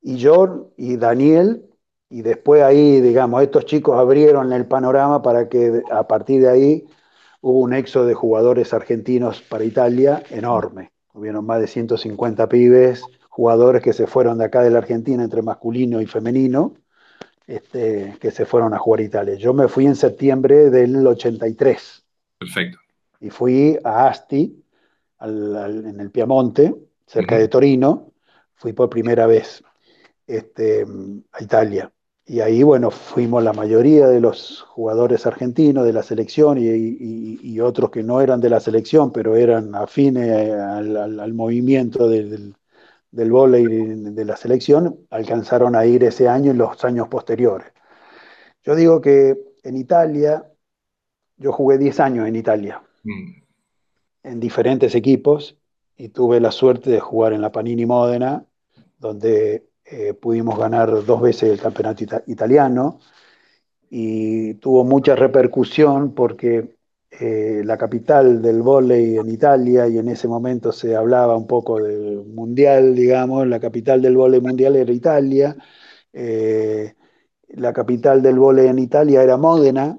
Y 0.00 0.16
yo 0.16 0.72
y 0.78 0.96
Daniel 0.96 1.66
y 2.08 2.22
después 2.22 2.62
ahí, 2.62 3.02
digamos, 3.02 3.42
estos 3.42 3.66
chicos 3.66 3.98
abrieron 3.98 4.52
el 4.54 4.66
panorama 4.66 5.20
para 5.20 5.50
que 5.50 5.82
a 5.92 6.08
partir 6.08 6.40
de 6.40 6.48
ahí 6.48 6.86
hubo 7.42 7.60
un 7.60 7.74
éxodo 7.74 8.06
de 8.06 8.14
jugadores 8.14 8.72
argentinos 8.72 9.42
para 9.42 9.64
Italia 9.64 10.22
enorme. 10.30 10.90
Hubieron 11.12 11.44
más 11.44 11.60
de 11.60 11.66
150 11.66 12.48
pibes, 12.48 13.02
jugadores 13.28 13.82
que 13.82 13.92
se 13.92 14.06
fueron 14.06 14.38
de 14.38 14.46
acá 14.46 14.62
de 14.62 14.70
la 14.70 14.78
Argentina 14.78 15.22
entre 15.22 15.42
masculino 15.42 16.00
y 16.00 16.06
femenino, 16.06 16.74
este, 17.46 18.16
que 18.20 18.30
se 18.30 18.46
fueron 18.46 18.72
a 18.72 18.78
jugar 18.78 19.00
a 19.00 19.04
Italia. 19.04 19.34
Yo 19.34 19.52
me 19.52 19.68
fui 19.68 19.84
en 19.84 19.96
septiembre 19.96 20.70
del 20.70 21.06
83. 21.06 22.06
Perfecto. 22.38 22.78
Y 23.20 23.28
fui 23.28 23.78
a 23.84 24.08
Asti, 24.08 24.64
en 25.20 26.00
el 26.00 26.10
Piamonte, 26.10 26.74
cerca 27.10 27.36
de 27.36 27.48
Torino. 27.48 28.12
Fui 28.54 28.72
por 28.72 28.88
primera 28.88 29.26
vez 29.26 29.62
este, 30.26 30.86
a 31.32 31.42
Italia. 31.42 31.92
Y 32.24 32.40
ahí, 32.40 32.62
bueno, 32.62 32.92
fuimos 32.92 33.42
la 33.42 33.52
mayoría 33.52 34.06
de 34.06 34.20
los 34.20 34.60
jugadores 34.68 35.26
argentinos 35.26 35.84
de 35.84 35.92
la 35.92 36.04
selección 36.04 36.58
y, 36.60 37.60
otros 37.60 37.90
que 37.90 38.02
no 38.02 38.20
eran 38.20 38.40
de 38.40 38.48
la 38.48 38.60
selección, 38.60 39.12
pero 39.12 39.36
eran 39.36 39.74
afines 39.74 40.50
al, 40.50 41.34
movimiento 41.34 42.08
del, 42.08 42.54
del 43.10 43.30
vóley 43.32 43.66
de 43.66 44.24
la 44.24 44.36
selección, 44.36 45.00
alcanzaron 45.10 45.74
a 45.74 45.84
ir 45.84 46.04
ese 46.04 46.28
año 46.28 46.52
y 46.52 46.56
los 46.56 46.82
años 46.84 47.08
posteriores. 47.08 47.72
Yo 48.62 48.74
digo 48.76 49.00
que 49.00 49.36
en 49.62 49.76
Italia, 49.76 50.46
yo 51.36 51.52
jugué 51.52 51.76
10 51.76 52.00
años 52.00 52.28
en 52.28 52.36
Italia, 52.36 52.82
mm. 53.02 53.42
en 54.22 54.40
diferentes 54.40 54.94
equipos, 54.94 55.59
y 56.00 56.08
tuve 56.08 56.40
la 56.40 56.50
suerte 56.50 56.90
de 56.90 56.98
jugar 56.98 57.34
en 57.34 57.42
la 57.42 57.52
Panini 57.52 57.84
Módena, 57.84 58.46
donde 58.98 59.68
eh, 59.84 60.14
pudimos 60.14 60.58
ganar 60.58 61.04
dos 61.04 61.20
veces 61.20 61.50
el 61.50 61.60
campeonato 61.60 62.22
italiano 62.26 63.00
y 63.90 64.54
tuvo 64.54 64.84
mucha 64.84 65.14
repercusión 65.14 66.14
porque 66.14 66.76
eh, 67.10 67.60
la 67.66 67.76
capital 67.76 68.40
del 68.40 68.62
vóley 68.62 69.18
en 69.18 69.28
Italia 69.28 69.88
y 69.88 69.98
en 69.98 70.08
ese 70.08 70.26
momento 70.26 70.72
se 70.72 70.96
hablaba 70.96 71.36
un 71.36 71.46
poco 71.46 71.82
del 71.82 72.24
mundial, 72.24 72.94
digamos, 72.94 73.46
la 73.46 73.60
capital 73.60 74.00
del 74.00 74.16
vóley 74.16 74.40
mundial 74.40 74.76
era 74.76 74.92
Italia, 74.92 75.54
eh, 76.14 76.94
la 77.48 77.74
capital 77.74 78.22
del 78.22 78.38
vóley 78.38 78.68
en 78.68 78.78
Italia 78.78 79.22
era 79.22 79.36
Módena, 79.36 79.98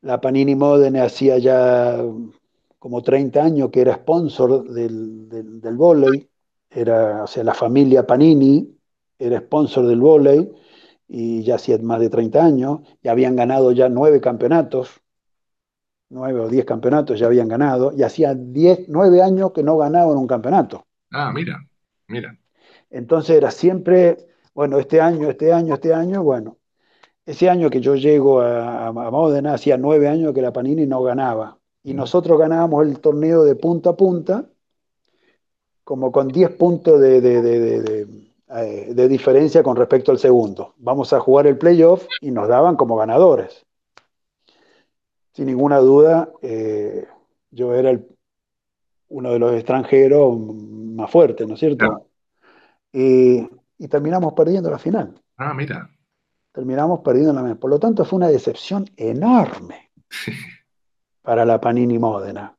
la 0.00 0.20
Panini 0.20 0.56
Módena 0.56 1.04
hacía 1.04 1.38
ya 1.38 2.02
como 2.78 3.02
30 3.02 3.42
años 3.42 3.70
que 3.70 3.80
era 3.80 3.94
sponsor 3.94 4.68
del, 4.70 5.28
del, 5.28 5.60
del 5.60 6.28
era, 6.70 7.24
o 7.24 7.26
sea, 7.26 7.44
la 7.44 7.54
familia 7.54 8.06
Panini 8.06 8.76
era 9.18 9.40
sponsor 9.40 9.86
del 9.86 10.00
vóley 10.00 10.52
y 11.08 11.42
ya 11.42 11.56
hacía 11.56 11.78
más 11.78 12.00
de 12.00 12.10
30 12.10 12.44
años, 12.44 12.80
y 13.02 13.08
habían 13.08 13.34
ganado 13.34 13.72
ya 13.72 13.88
nueve 13.88 14.20
campeonatos, 14.20 15.00
nueve 16.10 16.40
o 16.40 16.48
diez 16.48 16.66
campeonatos 16.66 17.18
ya 17.18 17.26
habían 17.26 17.48
ganado, 17.48 17.92
y 17.96 18.02
hacía 18.02 18.34
diez, 18.34 18.84
nueve 18.88 19.22
años 19.22 19.52
que 19.52 19.62
no 19.62 19.78
ganaban 19.78 20.18
un 20.18 20.26
campeonato. 20.26 20.84
Ah, 21.10 21.32
mira, 21.32 21.66
mira. 22.08 22.38
Entonces 22.90 23.36
era 23.36 23.50
siempre, 23.50 24.18
bueno, 24.54 24.78
este 24.78 25.00
año, 25.00 25.30
este 25.30 25.50
año, 25.50 25.74
este 25.74 25.94
año, 25.94 26.22
bueno, 26.22 26.58
ese 27.24 27.48
año 27.48 27.70
que 27.70 27.80
yo 27.80 27.94
llego 27.94 28.42
a, 28.42 28.88
a 28.88 28.92
Módena, 28.92 29.54
hacía 29.54 29.78
nueve 29.78 30.08
años 30.08 30.34
que 30.34 30.42
la 30.42 30.52
Panini 30.52 30.86
no 30.86 31.02
ganaba, 31.02 31.58
y 31.82 31.94
nosotros 31.94 32.38
ganábamos 32.38 32.86
el 32.86 33.00
torneo 33.00 33.44
de 33.44 33.54
punta 33.56 33.90
a 33.90 33.96
punta, 33.96 34.48
como 35.84 36.12
con 36.12 36.28
10 36.28 36.50
puntos 36.56 37.00
de 37.00 37.18
eh, 38.50 38.94
de 38.94 39.08
diferencia 39.08 39.62
con 39.62 39.76
respecto 39.76 40.10
al 40.10 40.18
segundo. 40.18 40.72
Vamos 40.78 41.12
a 41.12 41.20
jugar 41.20 41.46
el 41.46 41.58
playoff 41.58 42.06
y 42.22 42.30
nos 42.30 42.48
daban 42.48 42.76
como 42.76 42.96
ganadores. 42.96 43.66
Sin 45.32 45.46
ninguna 45.46 45.78
duda, 45.78 46.32
eh, 46.40 47.06
yo 47.50 47.74
era 47.74 48.00
uno 49.08 49.32
de 49.32 49.38
los 49.38 49.52
extranjeros 49.52 50.38
más 50.38 51.10
fuertes, 51.10 51.46
¿no 51.46 51.54
es 51.54 51.60
cierto? 51.60 52.06
Y, 52.90 53.46
terminamos 53.88 54.32
perdiendo 54.32 54.70
la 54.70 54.78
final. 54.78 55.14
Ah, 55.36 55.52
mira. 55.52 55.90
Terminamos 56.50 57.00
perdiendo 57.00 57.34
la 57.34 57.42
final. 57.42 57.58
Por 57.58 57.70
lo 57.70 57.78
tanto, 57.78 58.06
fue 58.06 58.16
una 58.16 58.28
decepción 58.28 58.86
enorme 58.96 59.90
para 61.28 61.44
la 61.44 61.60
Panini 61.60 61.98
Módena. 61.98 62.56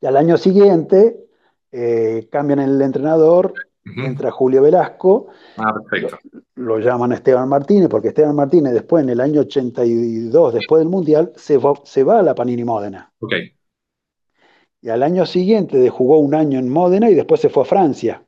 Y 0.00 0.06
al 0.06 0.16
año 0.16 0.36
siguiente 0.36 1.28
eh, 1.70 2.26
cambian 2.32 2.58
el 2.58 2.82
entrenador 2.82 3.54
entra 3.84 4.32
Julio 4.32 4.60
Velasco, 4.60 5.28
ah, 5.56 5.72
Lo, 6.56 6.80
llaman 6.80 7.12
Esteban 7.12 7.48
Martínez, 7.48 7.88
porque 7.88 8.08
Esteban 8.08 8.34
Martínez 8.34 8.72
después, 8.72 9.04
en 9.04 9.10
el 9.10 9.20
año 9.20 9.42
82, 9.42 10.52
después 10.52 10.80
del 10.80 10.88
Mundial, 10.88 11.32
se 11.36 11.58
va, 11.58 11.74
se 11.84 12.02
va 12.02 12.18
a 12.18 12.22
la 12.24 12.34
Panini 12.34 12.64
Módena. 12.64 13.12
Y 14.82 14.88
al 14.88 15.04
año 15.04 15.24
siguiente 15.24 15.88
jugó 15.90 16.18
un 16.18 16.34
año 16.34 16.58
en 16.58 16.68
Módena 16.68 17.08
y 17.08 17.14
después 17.14 17.40
se 17.40 17.50
fue 17.50 17.62
a 17.62 17.66
Francia. 17.66 18.26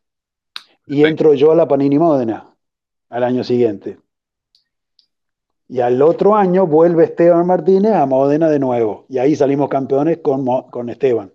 Y 0.87 1.05
entro 1.05 1.35
yo 1.35 1.51
a 1.51 1.57
la 1.57 1.67
Panini 1.67 1.99
Módena 1.99 2.55
al 3.09 3.25
año 3.25 3.43
siguiente. 3.43 3.99
Y 5.73 5.79
al 5.79 6.03
otro 6.03 6.35
año 6.35 6.67
vuelve 6.67 7.05
Esteban 7.05 7.47
Martínez 7.47 7.93
a 7.93 8.05
Módena 8.05 8.49
de 8.49 8.59
nuevo. 8.59 9.07
Y 9.09 9.19
ahí 9.19 9.37
salimos 9.37 9.69
campeones 9.69 10.19
con, 10.19 10.45
con 10.69 10.89
Esteban. 10.91 11.33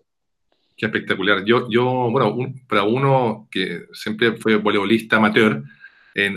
Qué 0.75 0.87
espectacular. 0.87 1.45
Yo, 1.45 1.69
yo 1.69 2.09
bueno, 2.11 2.35
para 2.67 2.83
uno 2.83 3.47
que 3.49 3.83
siempre 3.93 4.33
fue 4.33 4.57
voleibolista 4.57 5.15
amateur, 5.15 5.63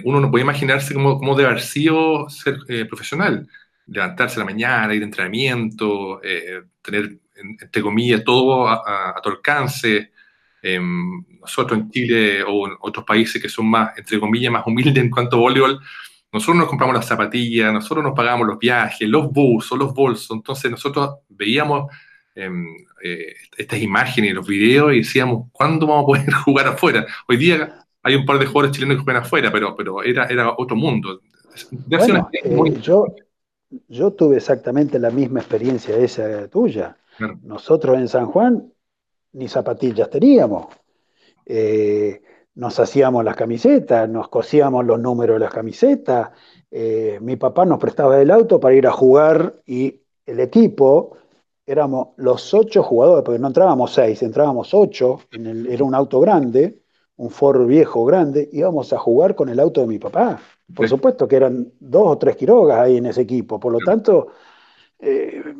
uno 0.04 0.20
no 0.20 0.30
puede 0.30 0.44
imaginarse 0.44 0.94
cómo, 0.94 1.18
cómo 1.18 1.34
debe 1.34 1.48
haber 1.48 1.61
sido 1.61 2.28
ser 2.28 2.58
eh, 2.68 2.84
profesional. 2.84 3.48
Levantarse 3.88 4.37
a 4.37 4.40
la 4.40 4.44
mañana, 4.44 4.94
ir 4.94 5.02
a 5.02 5.04
entrenamiento, 5.04 6.20
eh, 6.22 6.62
tener, 6.80 7.18
entre 7.34 7.82
comillas, 7.82 8.22
todo 8.22 8.68
a, 8.68 9.16
a, 9.16 9.20
tu 9.20 9.30
alcance. 9.30 10.12
Em, 10.62 11.24
nosotros 11.40 11.80
en 11.80 11.90
Chile 11.90 12.44
o 12.44 12.68
en 12.68 12.74
otros 12.78 13.04
países 13.04 13.42
que 13.42 13.48
son 13.48 13.66
más, 13.66 13.98
entre 13.98 14.20
comillas, 14.20 14.52
más 14.52 14.64
humildes 14.64 15.02
en 15.02 15.11
cuanto 15.11 15.37
a 15.37 15.40
voleibol, 15.40 15.80
nosotros 16.32 16.56
nos 16.56 16.68
compramos 16.68 16.94
las 16.94 17.06
zapatillas, 17.06 17.72
nosotros 17.72 18.04
nos 18.04 18.14
pagamos 18.14 18.46
los 18.46 18.58
viajes, 18.58 19.08
los 19.08 19.30
bus 19.32 19.72
o 19.72 19.76
los 19.76 19.94
bolsos. 19.94 20.36
Entonces 20.36 20.70
nosotros 20.70 21.16
veíamos 21.28 21.90
Em, 22.40 22.68
eh, 23.02 23.34
estas 23.56 23.82
imágenes 23.82 24.30
y 24.30 24.32
los 24.32 24.46
videos 24.46 24.92
y 24.92 24.98
decíamos, 24.98 25.48
¿cuándo 25.50 25.88
vamos 25.88 26.04
a 26.04 26.06
poder 26.06 26.32
jugar 26.44 26.68
afuera? 26.68 27.04
Hoy 27.26 27.36
día 27.36 27.84
hay 28.00 28.14
un 28.14 28.24
par 28.24 28.38
de 28.38 28.46
jugadores 28.46 28.76
chilenos 28.76 28.98
que 28.98 29.02
juegan 29.02 29.24
afuera, 29.24 29.50
pero, 29.50 29.74
pero 29.74 30.04
era, 30.04 30.26
era 30.26 30.54
otro 30.56 30.76
mundo. 30.76 31.20
Eh, 31.90 32.80
yo, 32.80 33.06
yo 33.88 34.12
tuve 34.12 34.36
exactamente 34.36 35.00
la 35.00 35.10
misma 35.10 35.40
experiencia 35.40 35.96
esa 35.96 36.46
tuya. 36.48 36.96
Nosotros 37.42 37.98
en 37.98 38.06
San 38.06 38.26
Juan 38.26 38.72
ni 39.32 39.48
zapatillas 39.48 40.08
teníamos. 40.08 40.68
Eh, 41.44 42.22
nos 42.58 42.80
hacíamos 42.80 43.24
las 43.24 43.36
camisetas, 43.36 44.08
nos 44.08 44.28
cosíamos 44.28 44.84
los 44.84 44.98
números 44.98 45.36
de 45.36 45.40
las 45.40 45.54
camisetas. 45.54 46.30
mi 47.20 47.36
papá 47.36 47.64
nos 47.64 47.78
prestaba 47.78 48.20
el 48.20 48.32
auto 48.32 48.58
para 48.58 48.74
ir 48.74 48.86
a 48.88 48.90
jugar 48.90 49.54
y 49.64 50.00
el 50.26 50.40
equipo 50.40 51.16
éramos 51.64 52.08
los 52.16 52.52
ocho 52.54 52.82
jugadores, 52.82 53.24
porque 53.24 53.38
no 53.38 53.46
entrábamos 53.46 53.92
seis, 53.92 54.22
entrábamos 54.22 54.74
ocho, 54.74 55.20
era 55.30 55.84
un 55.84 55.94
auto 55.94 56.18
grande, 56.18 56.80
un 57.16 57.30
Ford 57.30 57.64
viejo 57.66 58.04
grande, 58.04 58.48
íbamos 58.52 58.92
a 58.92 58.98
jugar 58.98 59.36
con 59.36 59.48
el 59.50 59.60
auto 59.60 59.82
de 59.82 59.86
mi 59.86 60.00
papá. 60.00 60.40
Por 60.74 60.88
supuesto 60.88 61.28
que 61.28 61.36
eran 61.36 61.72
dos 61.78 62.06
o 62.06 62.18
tres 62.18 62.36
quirogas 62.36 62.80
ahí 62.80 62.96
en 62.96 63.06
ese 63.06 63.20
equipo, 63.20 63.60
por 63.60 63.72
lo 63.72 63.78
tanto, 63.78 64.28
eh, 64.98 65.54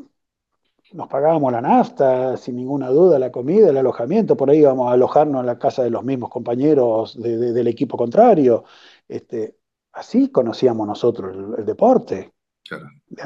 nos 0.92 1.09
pagábamos 1.09 1.53
la 1.53 1.61
nafta, 1.61 2.37
sin 2.37 2.57
ninguna 2.57 2.88
duda, 2.88 3.18
la 3.18 3.31
comida, 3.31 3.70
el 3.70 3.77
alojamiento, 3.77 4.37
por 4.37 4.51
ahí 4.51 4.59
íbamos 4.59 4.90
a 4.90 4.94
alojarnos 4.94 5.40
en 5.40 5.46
la 5.46 5.59
casa 5.59 5.83
de 5.83 5.90
los 5.90 6.05
mismos 6.05 6.31
compañeros 6.31 7.20
del 7.20 7.66
equipo 7.66 7.96
contrario. 7.96 8.64
Este, 9.07 9.57
así 9.92 10.31
conocíamos 10.31 10.87
nosotros 10.87 11.37
el, 11.59 11.66
deporte. 11.66 12.33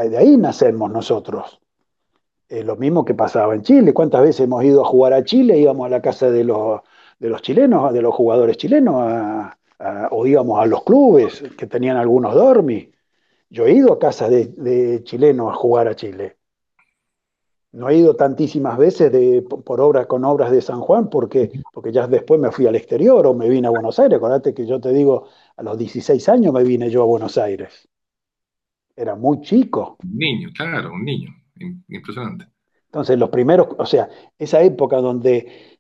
de 0.08 0.18
ahí 0.18 0.36
nacemos 0.36 0.90
nosotros. 0.90 1.60
Eh, 2.52 2.62
lo 2.64 2.76
mismo 2.76 3.04
que 3.04 3.14
pasaba 3.14 3.54
en 3.54 3.62
Chile. 3.62 3.94
¿Cuántas 3.94 4.20
veces 4.20 4.40
hemos 4.40 4.62
ido 4.62 4.82
a 4.82 4.88
jugar 4.88 5.14
a 5.14 5.24
Chile? 5.24 5.58
Íbamos 5.58 5.86
a 5.86 5.88
la 5.88 6.02
casa 6.02 6.30
de 6.30 6.44
los, 6.44 6.82
de 7.18 7.30
los 7.30 7.40
chilenos, 7.40 7.92
de 7.94 8.02
los 8.02 8.14
jugadores 8.14 8.58
chilenos, 8.58 9.50
o 10.10 10.26
íbamos 10.26 10.60
a 10.60 10.66
los 10.66 10.84
clubes 10.84 11.42
que 11.56 11.66
tenían 11.66 11.96
algunos 11.96 12.34
dormis. 12.34 12.88
Yo 13.48 13.66
he 13.66 13.72
ido 13.72 13.92
a 13.92 13.98
casa 13.98 14.28
de, 14.28 15.00
chilenos 15.04 15.50
a 15.50 15.54
jugar 15.54 15.88
a 15.88 15.96
Chile. 15.96 16.36
No 17.72 17.88
he 17.88 17.96
ido 17.96 18.14
tantísimas 18.14 18.76
veces 18.76 19.10
de, 19.10 19.42
por 19.42 19.80
obras 19.80 20.06
con 20.06 20.24
obras 20.24 20.50
de 20.50 20.60
San 20.60 20.80
Juan 20.80 21.08
porque, 21.08 21.50
porque 21.72 21.90
ya 21.90 22.06
después 22.06 22.38
me 22.38 22.50
fui 22.50 22.66
al 22.66 22.76
exterior 22.76 23.26
o 23.26 23.34
me 23.34 23.48
vine 23.48 23.66
a 23.66 23.70
Buenos 23.70 23.98
Aires. 23.98 24.18
Acordate 24.18 24.52
que 24.52 24.66
yo 24.66 24.78
te 24.78 24.92
digo, 24.92 25.28
a 25.56 25.62
los 25.62 25.78
16 25.78 26.28
años 26.28 26.52
me 26.52 26.64
vine 26.64 26.90
yo 26.90 27.02
a 27.02 27.06
Buenos 27.06 27.38
Aires. 27.38 27.88
Era 28.94 29.16
muy 29.16 29.40
chico. 29.40 29.96
Un 30.04 30.18
niño, 30.18 30.50
claro, 30.54 30.92
un 30.92 31.04
niño 31.04 31.30
impresionante. 31.88 32.46
Entonces, 32.86 33.18
los 33.18 33.30
primeros, 33.30 33.68
o 33.78 33.86
sea, 33.86 34.08
esa 34.38 34.60
época 34.60 34.98
donde 34.98 35.78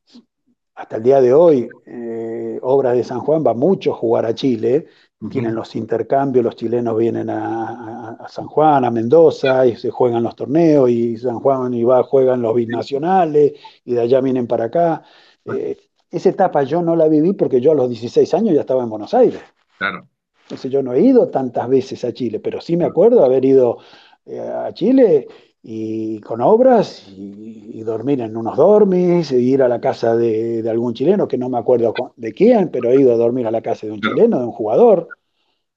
hasta 0.74 0.96
el 0.96 1.02
día 1.02 1.20
de 1.20 1.34
hoy, 1.34 1.68
eh, 1.86 2.58
Obras 2.62 2.96
de 2.96 3.04
San 3.04 3.20
Juan 3.20 3.44
va 3.46 3.54
mucho 3.54 3.92
a 3.92 3.96
jugar 3.96 4.24
a 4.24 4.34
Chile, 4.34 4.86
tienen 5.30 5.54
los 5.54 5.76
intercambios, 5.76 6.44
los 6.44 6.56
chilenos 6.56 6.96
vienen 6.96 7.30
a, 7.30 8.26
San 8.28 8.46
Juan, 8.46 8.84
a 8.84 8.90
Mendoza, 8.90 9.66
y 9.66 9.76
se 9.76 9.90
juegan 9.90 10.22
los 10.22 10.34
torneos, 10.34 10.90
y 10.90 11.16
San 11.16 11.38
Juan 11.38 11.74
y 11.74 11.84
va, 11.84 12.02
juegan 12.02 12.42
los 12.42 12.54
binacionales, 12.54 13.52
y 13.84 13.94
de 13.94 14.00
allá 14.00 14.20
vienen 14.20 14.46
para 14.46 14.64
acá. 14.64 15.02
Eh, 15.44 15.76
esa 16.10 16.28
etapa 16.28 16.62
yo 16.62 16.82
no 16.82 16.96
la 16.96 17.08
viví 17.08 17.32
porque 17.32 17.60
yo 17.60 17.72
a 17.72 17.74
los 17.74 17.88
16 17.88 18.34
años 18.34 18.54
ya 18.54 18.60
estaba 18.60 18.82
en 18.82 18.90
Buenos 18.90 19.14
Aires. 19.14 19.40
Claro. 19.78 20.08
Entonces 20.42 20.70
yo 20.70 20.82
no 20.82 20.92
he 20.92 21.00
ido 21.00 21.28
tantas 21.28 21.68
veces 21.68 22.04
a 22.04 22.12
Chile, 22.12 22.40
pero 22.40 22.60
sí 22.60 22.76
me 22.76 22.84
acuerdo 22.84 23.24
haber 23.24 23.44
ido 23.44 23.78
eh, 24.26 24.40
a 24.40 24.72
Chile 24.74 25.26
y 25.62 26.20
con 26.20 26.40
obras 26.40 27.06
y, 27.08 27.82
dormir 27.82 28.20
en 28.20 28.36
unos 28.36 28.56
dormis, 28.56 29.32
e 29.32 29.40
ir 29.40 29.62
a 29.62 29.68
la 29.68 29.80
casa 29.80 30.16
de, 30.16 30.68
algún 30.68 30.94
chileno, 30.94 31.26
que 31.26 31.36
no 31.36 31.48
me 31.48 31.58
acuerdo 31.58 31.92
de 32.16 32.32
quién, 32.32 32.70
pero 32.70 32.90
he 32.90 33.00
ido 33.00 33.12
a 33.12 33.16
dormir 33.16 33.46
a 33.46 33.50
la 33.50 33.60
casa 33.60 33.86
de 33.86 33.92
un 33.92 34.00
chileno, 34.00 34.38
de 34.38 34.46
un 34.46 34.52
jugador. 34.52 35.08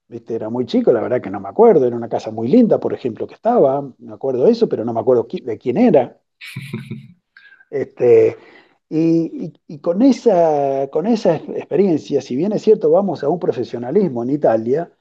¿Viste? 0.07 0.35
Era 0.35 0.49
muy 0.49 0.67
chico, 0.67 0.93
la 0.93 1.01
verdad 1.01 1.19
que 1.19 1.31
no 1.31 1.39
me 1.39 1.49
acuerdo, 1.49 1.87
era 1.87 1.95
una 1.95 2.09
casa 2.09 2.29
muy 2.29 2.47
linda, 2.47 2.79
por 2.79 2.93
ejemplo, 2.93 3.25
que 3.25 3.33
estaba, 3.33 3.81
me 3.97 4.13
acuerdo 4.13 4.45
de 4.45 4.51
eso, 4.51 4.69
pero 4.69 4.85
no 4.85 4.93
me 4.93 4.99
acuerdo 4.99 5.27
de 5.43 5.57
quién 5.57 5.77
era. 5.77 6.19
Este, 7.71 8.37
y, 8.89 9.51
y, 9.67 9.79
con, 9.79 10.01
esa, 10.03 10.87
con 10.91 11.07
esa 11.07 11.35
experiencia, 11.35 12.21
si 12.21 12.35
bien 12.35 12.53
es 12.53 12.61
cierto, 12.61 12.89
vamos 12.91 13.23
a 13.23 13.27
un 13.27 13.39
profesionalismo 13.39 14.23
en 14.23 14.29
Italia, 14.29 14.91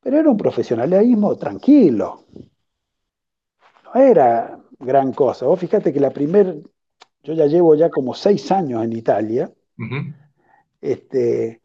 pero 0.00 0.18
era 0.18 0.30
un 0.30 0.36
profesionalismo 0.36 1.36
tranquilo, 1.36 2.24
no 3.94 4.00
era 4.00 4.58
gran 4.78 5.12
cosa. 5.12 5.46
Vos 5.46 5.58
fíjate 5.58 5.92
que 5.92 6.00
la 6.00 6.10
primer, 6.10 6.62
yo 7.22 7.34
ya 7.34 7.46
llevo 7.46 7.74
ya 7.74 7.90
como 7.90 8.14
seis 8.14 8.50
años 8.50 8.82
en 8.84 8.92
Italia, 8.92 9.50
este, 10.80 11.60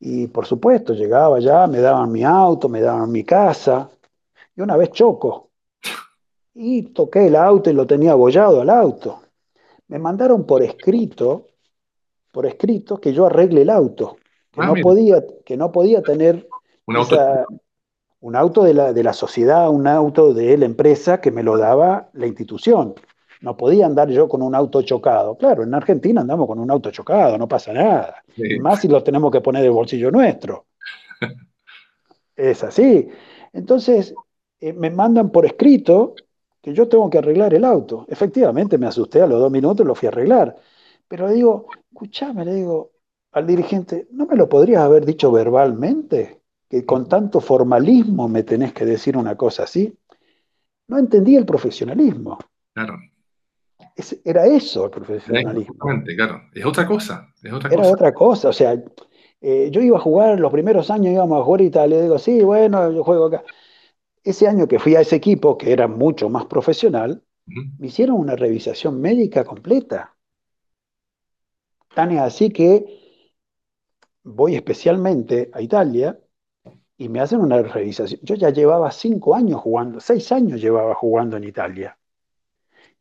y 0.00 0.26
por 0.28 0.46
supuesto 0.46 0.94
llegaba 0.94 1.38
ya, 1.38 1.66
me 1.66 1.78
daban 1.78 2.10
mi 2.10 2.24
auto, 2.24 2.68
me 2.68 2.80
daban 2.80 3.10
mi 3.10 3.24
casa, 3.24 3.90
y 4.56 4.60
una 4.60 4.76
vez 4.76 4.90
choco, 4.90 5.50
y 6.54 6.82
toqué 6.82 7.26
el 7.26 7.36
auto 7.36 7.70
y 7.70 7.72
lo 7.72 7.86
tenía 7.86 8.12
abollado 8.12 8.60
al 8.60 8.70
auto. 8.70 9.22
Me 9.88 9.98
mandaron 9.98 10.44
por 10.46 10.62
escrito, 10.62 11.46
por 12.30 12.46
escrito, 12.46 12.98
que 12.98 13.12
yo 13.12 13.26
arregle 13.26 13.62
el 13.62 13.70
auto, 13.70 14.16
que, 14.50 14.60
ah, 14.60 14.66
no, 14.66 14.74
podía, 14.74 15.24
que 15.44 15.56
no 15.56 15.72
podía 15.72 16.02
tener 16.02 16.48
un 16.86 16.96
auto, 16.96 17.16
un 18.22 18.36
auto 18.36 18.62
de 18.62 18.72
la, 18.72 18.92
de 18.92 19.02
la 19.02 19.12
sociedad, 19.12 19.68
un 19.68 19.86
auto 19.86 20.32
de 20.32 20.56
la 20.56 20.64
empresa 20.64 21.20
que 21.20 21.32
me 21.32 21.42
lo 21.42 21.58
daba 21.58 22.08
la 22.12 22.26
institución. 22.26 22.94
No 23.40 23.56
podía 23.56 23.86
andar 23.86 24.08
yo 24.10 24.28
con 24.28 24.42
un 24.42 24.54
auto 24.54 24.82
chocado. 24.82 25.36
Claro, 25.36 25.64
en 25.64 25.74
Argentina 25.74 26.20
andamos 26.20 26.46
con 26.46 26.60
un 26.60 26.70
auto 26.70 26.92
chocado, 26.92 27.36
no 27.36 27.48
pasa 27.48 27.72
nada. 27.72 28.22
Más 28.60 28.80
si 28.80 28.86
lo 28.86 29.02
tenemos 29.02 29.32
que 29.32 29.40
poner 29.40 29.62
del 29.62 29.72
bolsillo 29.72 30.12
nuestro. 30.12 30.66
es 32.36 32.62
así. 32.62 33.08
Entonces, 33.52 34.14
eh, 34.60 34.72
me 34.72 34.90
mandan 34.90 35.30
por 35.30 35.44
escrito 35.44 36.14
que 36.60 36.72
yo 36.72 36.86
tengo 36.86 37.10
que 37.10 37.18
arreglar 37.18 37.52
el 37.54 37.64
auto. 37.64 38.06
Efectivamente, 38.08 38.78
me 38.78 38.86
asusté 38.86 39.20
a 39.20 39.26
los 39.26 39.40
dos 39.40 39.50
minutos, 39.50 39.84
lo 39.84 39.96
fui 39.96 40.06
a 40.06 40.10
arreglar. 40.10 40.56
Pero 41.08 41.28
digo, 41.28 41.66
escuchame, 41.90 42.44
le 42.44 42.54
digo 42.54 42.92
al 43.32 43.48
dirigente, 43.48 44.06
¿no 44.12 44.26
me 44.26 44.36
lo 44.36 44.48
podrías 44.48 44.82
haber 44.82 45.04
dicho 45.04 45.32
verbalmente? 45.32 46.41
Que 46.72 46.86
con 46.86 47.06
tanto 47.06 47.42
formalismo 47.42 48.28
me 48.28 48.44
tenés 48.44 48.72
que 48.72 48.86
decir 48.86 49.14
una 49.14 49.36
cosa 49.36 49.64
así. 49.64 49.94
No 50.88 50.98
entendí 50.98 51.36
el 51.36 51.44
profesionalismo. 51.44 52.38
Claro. 52.72 52.96
era 54.24 54.46
eso 54.46 54.86
el 54.86 54.90
profesionalismo. 54.90 55.74
claro. 56.16 56.40
Es 56.54 56.64
otra 56.64 56.86
cosa. 56.86 57.28
Es 57.42 57.52
otra 57.52 57.68
era 57.70 57.86
otra 57.86 58.14
cosa. 58.14 58.48
O 58.48 58.54
sea, 58.54 58.82
eh, 59.42 59.68
yo 59.70 59.82
iba 59.82 59.98
a 59.98 60.00
jugar, 60.00 60.40
los 60.40 60.50
primeros 60.50 60.90
años 60.90 61.12
íbamos 61.12 61.42
a 61.42 61.44
jugar 61.44 61.60
y 61.60 61.68
tal, 61.68 61.90
le 61.90 62.00
digo, 62.00 62.18
sí, 62.18 62.40
bueno, 62.40 62.90
yo 62.90 63.04
juego 63.04 63.26
acá. 63.26 63.44
Ese 64.24 64.48
año 64.48 64.66
que 64.66 64.78
fui 64.78 64.96
a 64.96 65.02
ese 65.02 65.16
equipo, 65.16 65.58
que 65.58 65.74
era 65.74 65.88
mucho 65.88 66.30
más 66.30 66.46
profesional, 66.46 67.22
me 67.44 67.88
hicieron 67.88 68.16
una 68.16 68.34
revisación 68.34 68.98
médica 68.98 69.44
completa. 69.44 70.16
Tan 71.94 72.12
es 72.12 72.20
así 72.20 72.48
que 72.48 73.30
voy 74.22 74.54
especialmente 74.54 75.50
a 75.52 75.60
Italia 75.60 76.18
y 77.02 77.08
me 77.08 77.18
hacen 77.18 77.40
una 77.40 77.60
revisación. 77.60 78.20
Yo 78.22 78.36
ya 78.36 78.50
llevaba 78.50 78.92
cinco 78.92 79.34
años 79.34 79.60
jugando, 79.60 79.98
seis 79.98 80.30
años 80.30 80.60
llevaba 80.60 80.94
jugando 80.94 81.36
en 81.36 81.42
Italia. 81.42 81.98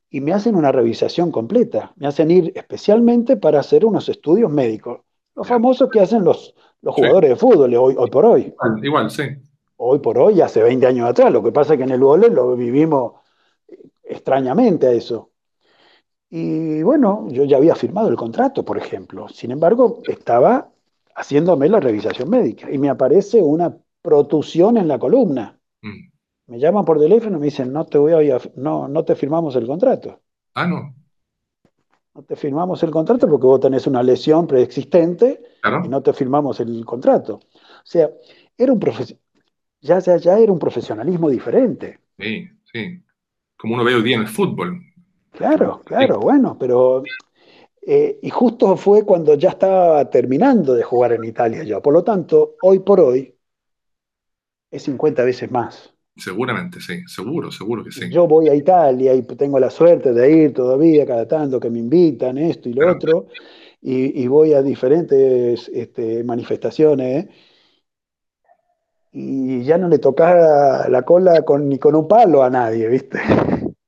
Y 0.10 0.22
me 0.22 0.34
hacen 0.34 0.56
una 0.56 0.72
revisación 0.72 1.32
completa. 1.32 1.94
Me 1.98 2.08
hacen 2.08 2.32
ir 2.32 2.52
especialmente 2.56 3.38
para 3.38 3.60
hacer 3.60 3.86
unos 3.86 4.10
estudios 4.10 4.50
médicos. 4.52 5.02
Los 5.36 5.48
famosos 5.48 5.88
que 5.92 6.00
hacen 6.00 6.24
los, 6.24 6.56
los 6.82 6.96
jugadores 6.96 7.30
de 7.30 7.36
fútbol 7.36 7.76
hoy, 7.76 7.96
hoy 7.96 8.10
por 8.10 8.26
hoy. 8.26 8.52
Igual, 8.82 9.12
sí. 9.12 9.24
Hoy 9.78 10.00
por 10.00 10.18
hoy, 10.18 10.42
hace 10.42 10.64
20 10.64 10.88
años 10.88 11.08
atrás. 11.08 11.32
Lo 11.32 11.44
que 11.44 11.52
pasa 11.52 11.74
es 11.74 11.78
que 11.78 11.84
en 11.84 11.92
el 11.92 12.02
vole 12.02 12.30
lo 12.30 12.56
vivimos 12.56 13.14
extrañamente 14.04 14.88
a 14.88 14.92
eso. 14.94 15.30
Y 16.28 16.82
bueno, 16.82 17.28
yo 17.30 17.44
ya 17.44 17.58
había 17.58 17.76
firmado 17.76 18.10
el 18.10 18.16
contrato, 18.16 18.66
por 18.66 18.80
ejemplo. 18.80 19.30
Sin 19.30 19.52
embargo, 19.52 20.02
estaba 20.08 20.72
haciéndome 21.16 21.70
la 21.70 21.80
revisación 21.80 22.32
médica 22.32 22.72
y 22.72 22.80
me 22.80 22.90
aparece 22.90 23.42
una 23.42 23.78
protusión 24.02 24.78
en 24.78 24.88
la 24.88 25.00
columna. 25.00 25.60
Mm. 25.82 26.12
Me 26.48 26.60
llaman 26.60 26.86
por 26.86 27.00
teléfono 27.00 27.38
y 27.38 27.40
me 27.40 27.46
dicen, 27.46 27.72
no 27.72 27.86
te 27.86 27.98
voy 27.98 28.30
a, 28.30 28.40
no, 28.56 28.88
no 28.88 29.06
te 29.06 29.16
firmamos 29.16 29.56
el 29.56 29.68
contrato. 29.68 30.22
Ah, 30.54 30.68
no. 30.68 30.96
No 32.14 32.24
te 32.24 32.36
firmamos 32.36 32.84
el 32.84 32.92
contrato 32.92 33.28
porque 33.30 33.46
vos 33.46 33.60
tenés 33.62 33.88
una 33.88 34.04
lesión 34.04 34.46
preexistente 34.46 35.42
y 35.86 35.88
no 35.88 36.02
te 36.02 36.12
firmamos 36.12 36.60
el 36.60 36.84
contrato. 36.86 37.36
O 37.36 37.86
sea, 37.86 38.10
era 38.58 38.74
un 38.74 38.80
ya, 39.80 40.00
ya, 40.00 40.18
ya 40.18 40.38
era 40.38 40.52
un 40.52 40.60
profesionalismo 40.60 41.30
diferente. 41.30 42.00
Sí, 42.20 42.50
sí. 42.72 43.02
Como 43.56 43.76
uno 43.76 43.84
ve 43.84 43.96
hoy 43.96 44.04
día 44.04 44.18
en 44.18 44.24
el 44.24 44.28
fútbol. 44.28 44.82
Claro, 45.32 45.82
claro, 45.86 46.20
bueno, 46.20 46.58
pero 46.60 47.04
eh, 47.82 48.20
y 48.22 48.30
justo 48.30 48.76
fue 48.78 49.04
cuando 49.06 49.34
ya 49.36 49.50
estaba 49.50 50.08
terminando 50.10 50.74
de 50.76 50.84
jugar 50.84 51.14
en 51.14 51.24
Italia 51.24 51.64
yo. 51.64 51.82
Por 51.82 51.94
lo 51.94 52.04
tanto, 52.04 52.56
hoy 52.62 52.80
por 52.80 53.00
hoy, 53.00 53.34
es 54.72 54.84
50 54.84 55.24
veces 55.24 55.52
más. 55.52 55.94
Seguramente, 56.16 56.82
sí, 56.82 57.04
seguro, 57.08 57.52
seguro 57.52 57.84
que 57.84 57.92
sí. 57.92 58.10
Yo 58.10 58.28
voy 58.28 58.50
a 58.50 58.56
Italia 58.56 59.14
y 59.14 59.22
tengo 59.24 59.60
la 59.60 59.70
suerte 59.70 60.14
de 60.14 60.32
ir 60.32 60.54
todavía 60.54 61.06
cada 61.06 61.28
tanto 61.28 61.60
que 61.60 61.70
me 61.70 61.80
invitan, 61.80 62.38
esto 62.38 62.70
y 62.70 62.74
lo 62.74 62.92
otro, 62.92 63.28
y, 63.82 64.28
voy 64.28 64.54
a 64.54 64.62
diferentes 64.62 65.70
este, 65.70 66.24
manifestaciones, 66.24 67.28
y 69.14 69.64
ya 69.64 69.78
no 69.78 69.88
le 69.90 70.00
toca 70.00 70.88
la 70.88 71.02
cola 71.04 71.42
con, 71.42 71.68
ni 71.68 71.78
con 71.78 71.96
un 71.96 72.08
palo 72.08 72.44
a 72.44 72.50
nadie, 72.50 72.88
¿viste? 72.88 73.20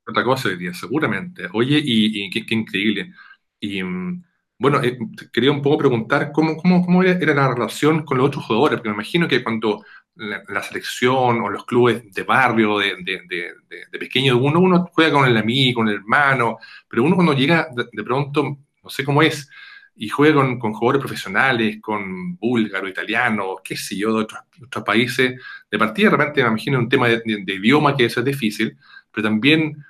Otra 0.06 0.24
cosa 0.24 0.50
diría, 0.50 0.74
seguramente. 0.74 1.44
Oye, 1.54 1.80
y, 1.84 2.30
qué, 2.30 2.54
increíble. 2.54 3.14
Y 3.60 3.82
mm, 3.82 4.24
bueno, 4.64 4.82
eh, 4.82 4.98
quería 5.34 5.52
un 5.52 5.62
poco 5.62 5.80
preguntar 5.80 6.32
cómo, 6.32 6.56
cómo, 6.56 6.86
cómo, 6.86 7.04
era 7.04 7.34
la 7.34 7.54
relación 7.54 8.06
con 8.06 8.18
los 8.18 8.28
otros 8.28 8.46
jugadores, 8.46 8.78
porque 8.78 8.88
me 8.88 8.96
imagino 8.96 9.28
que 9.28 9.44
cuando 9.44 9.84
la, 10.16 10.64
selección 10.64 11.42
o 11.42 11.50
los 11.50 11.66
clubes 11.66 12.14
de 12.14 12.24
barrio, 12.24 12.78
de, 12.80 12.96
de, 13.04 13.52
de, 13.92 14.00
pequeño, 14.00 14.38
uno, 14.38 14.62
uno 14.62 14.90
juega 14.94 15.12
con 15.12 15.28
el 15.28 15.36
amigo, 15.36 15.82
con 15.82 15.90
el 15.90 15.96
hermano, 15.96 16.60
pero 16.88 17.04
uno 17.04 17.16
cuando 17.16 17.34
llega 17.34 17.68
de, 17.74 18.04
pronto, 18.06 18.58
no 18.82 18.90
sé 18.90 19.04
cómo 19.04 19.22
es, 19.22 19.50
y 19.98 20.08
juega 20.08 20.36
con, 20.36 20.58
con, 20.58 20.72
jugadores 20.72 21.02
profesionales, 21.02 21.80
con 21.82 22.38
búlgaro, 22.38 22.88
italiano, 22.88 23.56
qué 23.62 23.76
sé 23.76 23.98
yo, 23.98 24.14
de 24.14 24.24
otros, 24.24 24.44
otros 24.64 24.86
países, 24.86 25.42
de 25.70 25.78
partida 25.78 26.10
de 26.10 26.16
repente 26.16 26.42
me 26.42 26.48
imagino 26.48 26.80
un 26.80 26.88
tema 26.88 27.10
de, 27.10 27.22
idioma 27.48 27.98
que 27.98 28.06
eso 28.06 28.22
es 28.22 28.26
difícil, 28.26 28.78
pero 29.12 29.28
también 29.28 29.84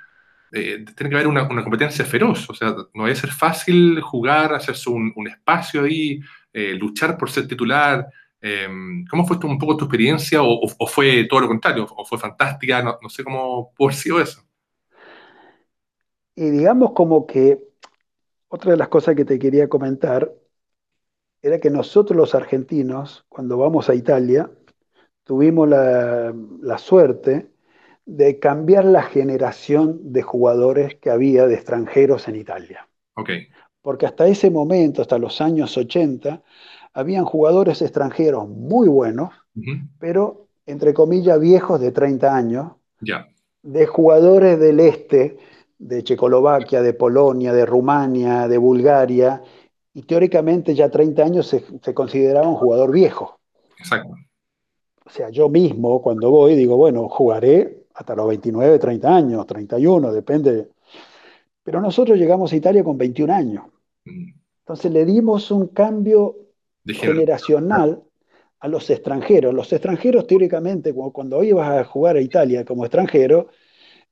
eh, 0.53 0.85
tiene 0.95 1.09
que 1.09 1.15
haber 1.15 1.27
una, 1.27 1.47
competencia 1.47 2.05
feroz, 2.05 2.49
o 2.49 2.53
sea, 2.53 2.75
no 2.93 3.03
debe 3.03 3.15
ser 3.15 3.31
fácil 3.31 3.99
jugar, 4.01 4.53
hacerse 4.53 4.89
un, 4.89 5.27
espacio 5.27 5.83
ahí, 5.83 6.19
eh, 6.53 6.75
luchar 6.75 7.17
por 7.17 7.29
ser 7.29 7.47
titular, 7.47 8.07
Em, 8.45 9.05
¿Cómo 9.09 9.25
fue 9.25 9.37
un 9.45 9.57
poco 9.57 9.77
tu 9.77 9.85
experiencia 9.85 10.43
o, 10.43 10.67
fue 10.85 11.25
todo 11.29 11.39
lo 11.39 11.47
contrario? 11.47 11.87
¿O 11.95 12.03
fue 12.03 12.17
fantástica? 12.17 12.83
No, 12.83 13.09
sé 13.09 13.23
cómo 13.23 13.71
haber 13.79 13.95
sido 13.95 14.19
eso. 14.19 14.43
Y 16.35 16.49
digamos 16.49 16.91
como 16.91 17.25
que 17.25 17.57
otra 18.49 18.71
de 18.71 18.77
las 18.77 18.89
cosas 18.89 19.15
que 19.15 19.23
te 19.23 19.39
quería 19.39 19.69
comentar 19.69 20.29
era 21.41 21.57
que 21.59 21.69
nosotros 21.69 22.17
los 22.17 22.35
argentinos, 22.35 23.25
cuando 23.29 23.57
vamos 23.57 23.89
a 23.89 23.95
Italia, 23.95 24.51
tuvimos 25.23 25.69
la 25.69 26.77
suerte 26.77 27.52
de 28.05 28.39
cambiar 28.39 28.85
la 28.85 29.03
generación 29.03 30.11
de 30.11 30.21
jugadores 30.21 30.95
que 30.95 31.09
había 31.09 31.47
de 31.47 31.55
extranjeros 31.55 32.27
en 32.27 32.35
Italia. 32.35 32.87
Okay. 33.15 33.47
Porque 33.81 34.05
hasta 34.05 34.27
ese 34.27 34.49
momento, 34.49 35.01
hasta 35.01 35.17
los 35.17 35.39
años 35.41 35.77
80, 35.77 36.41
habían 36.93 37.25
jugadores 37.25 37.81
extranjeros 37.81 38.47
muy 38.47 38.87
buenos, 38.87 39.29
pero 39.99 40.47
entre 40.65 40.93
comillas 40.93 41.39
viejos 41.39 41.79
de 41.79 41.91
30 41.91 42.35
años, 42.35 42.71
de 43.61 43.87
jugadores 43.87 44.59
del 44.59 44.79
este, 44.79 45.37
de 45.77 46.03
Checoslovaquia, 46.03 46.81
de 46.81 46.93
Polonia, 46.93 47.53
de 47.53 47.65
Rumania, 47.65 48.47
de 48.47 48.57
Bulgaria, 48.57 49.41
y 49.93 50.03
teóricamente 50.03 50.73
ya 50.73 50.89
30 50.89 51.23
años 51.23 51.47
se, 51.47 51.93
consideraba 51.93 52.47
un 52.47 52.55
jugador 52.55 52.91
viejo. 52.91 53.39
Exacto. 53.77 54.15
o 55.05 55.09
sea, 55.09 55.29
yo 55.29 55.49
mismo 55.49 56.01
cuando 56.01 56.31
voy 56.31 56.55
digo, 56.55 56.77
bueno, 56.77 57.09
jugaré 57.09 57.82
hasta 57.93 58.15
los 58.15 58.27
29, 58.27 58.79
30 58.79 59.15
años, 59.15 59.45
31, 59.45 60.11
depende. 60.11 60.69
Pero 61.63 61.79
nosotros 61.79 62.17
llegamos 62.17 62.51
a 62.51 62.55
Italia 62.55 62.83
con 62.83 62.97
21 62.97 63.33
años. 63.33 63.65
Mm. 64.05 64.33
Entonces 64.59 64.91
le 64.91 65.05
dimos 65.05 65.51
un 65.51 65.67
cambio 65.67 66.37
generacional 66.85 68.01
a 68.59 68.67
los 68.67 68.89
extranjeros. 68.89 69.53
Los 69.53 69.71
extranjeros, 69.73 70.25
teóricamente, 70.25 70.93
cuando 70.93 71.43
ibas 71.43 71.69
a 71.69 71.83
jugar 71.83 72.15
a 72.15 72.21
Italia 72.21 72.63
como 72.63 72.85
extranjero, 72.85 73.49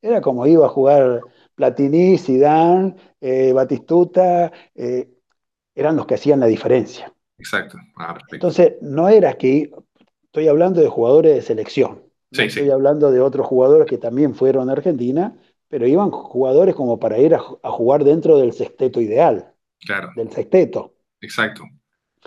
era 0.01 0.19
como 0.19 0.45
iba 0.45 0.65
a 0.65 0.69
jugar 0.69 1.21
Platini, 1.55 2.17
Zidane, 2.17 2.95
eh, 3.21 3.53
Batistuta, 3.53 4.51
eh, 4.75 5.09
eran 5.73 5.95
los 5.95 6.05
que 6.05 6.15
hacían 6.15 6.39
la 6.39 6.47
diferencia. 6.47 7.13
Exacto. 7.37 7.77
Ah, 7.97 8.17
Entonces, 8.31 8.73
no 8.81 9.07
era 9.07 9.33
que 9.33 9.71
estoy 10.25 10.47
hablando 10.47 10.81
de 10.81 10.87
jugadores 10.87 11.35
de 11.35 11.41
selección. 11.41 12.03
Estoy 12.31 12.69
hablando 12.69 13.11
de 13.11 13.21
otros 13.21 13.45
jugadores 13.45 13.87
que 13.87 13.97
también 13.97 14.35
fueron 14.35 14.69
a 14.69 14.73
Argentina, 14.73 15.35
pero 15.67 15.87
iban 15.87 16.11
jugadores 16.11 16.75
como 16.75 16.99
para 16.99 17.17
ir 17.17 17.35
a, 17.35 17.39
jugar 17.39 18.03
dentro 18.03 18.37
del 18.37 18.53
sexteto 18.53 19.01
ideal. 19.01 19.53
Claro. 19.79 20.11
Del 20.15 20.29
sexteto. 20.29 20.93
Exacto. 21.21 21.63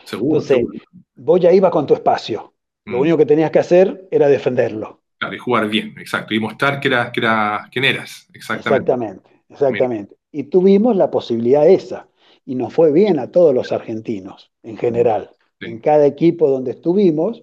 Seguro. 0.04 0.40
Entonces, 0.40 0.66
vos 1.14 1.40
ya 1.40 1.52
ibas 1.52 1.70
con 1.70 1.86
tu 1.86 1.94
espacio. 1.94 2.54
Lo 2.84 2.98
mm. 2.98 3.00
único 3.00 3.16
que 3.18 3.26
tenías 3.26 3.50
que 3.50 3.60
hacer 3.60 4.08
era 4.10 4.28
defenderlo. 4.28 5.02
Claro, 5.18 5.34
y 5.36 5.38
jugar 5.38 5.68
bien, 5.68 5.94
exacto. 5.98 6.34
Y 6.34 6.40
mostrar 6.40 6.80
que, 6.80 6.88
era, 6.88 7.12
que 7.12 7.20
era, 7.20 7.68
quién 7.70 7.84
eras. 7.84 8.28
Exactamente. 8.34 8.68
Exactamente, 8.68 9.30
exactamente. 9.48 10.16
Y 10.32 10.44
tuvimos 10.44 10.96
la 10.96 11.10
posibilidad 11.10 11.68
esa. 11.68 12.08
Y 12.44 12.56
nos 12.56 12.74
fue 12.74 12.92
bien 12.92 13.18
a 13.18 13.30
todos 13.30 13.54
los 13.54 13.72
argentinos, 13.72 14.50
en 14.62 14.76
general. 14.76 15.30
En 15.60 15.78
cada 15.78 16.04
equipo 16.04 16.50
donde 16.50 16.72
estuvimos, 16.72 17.42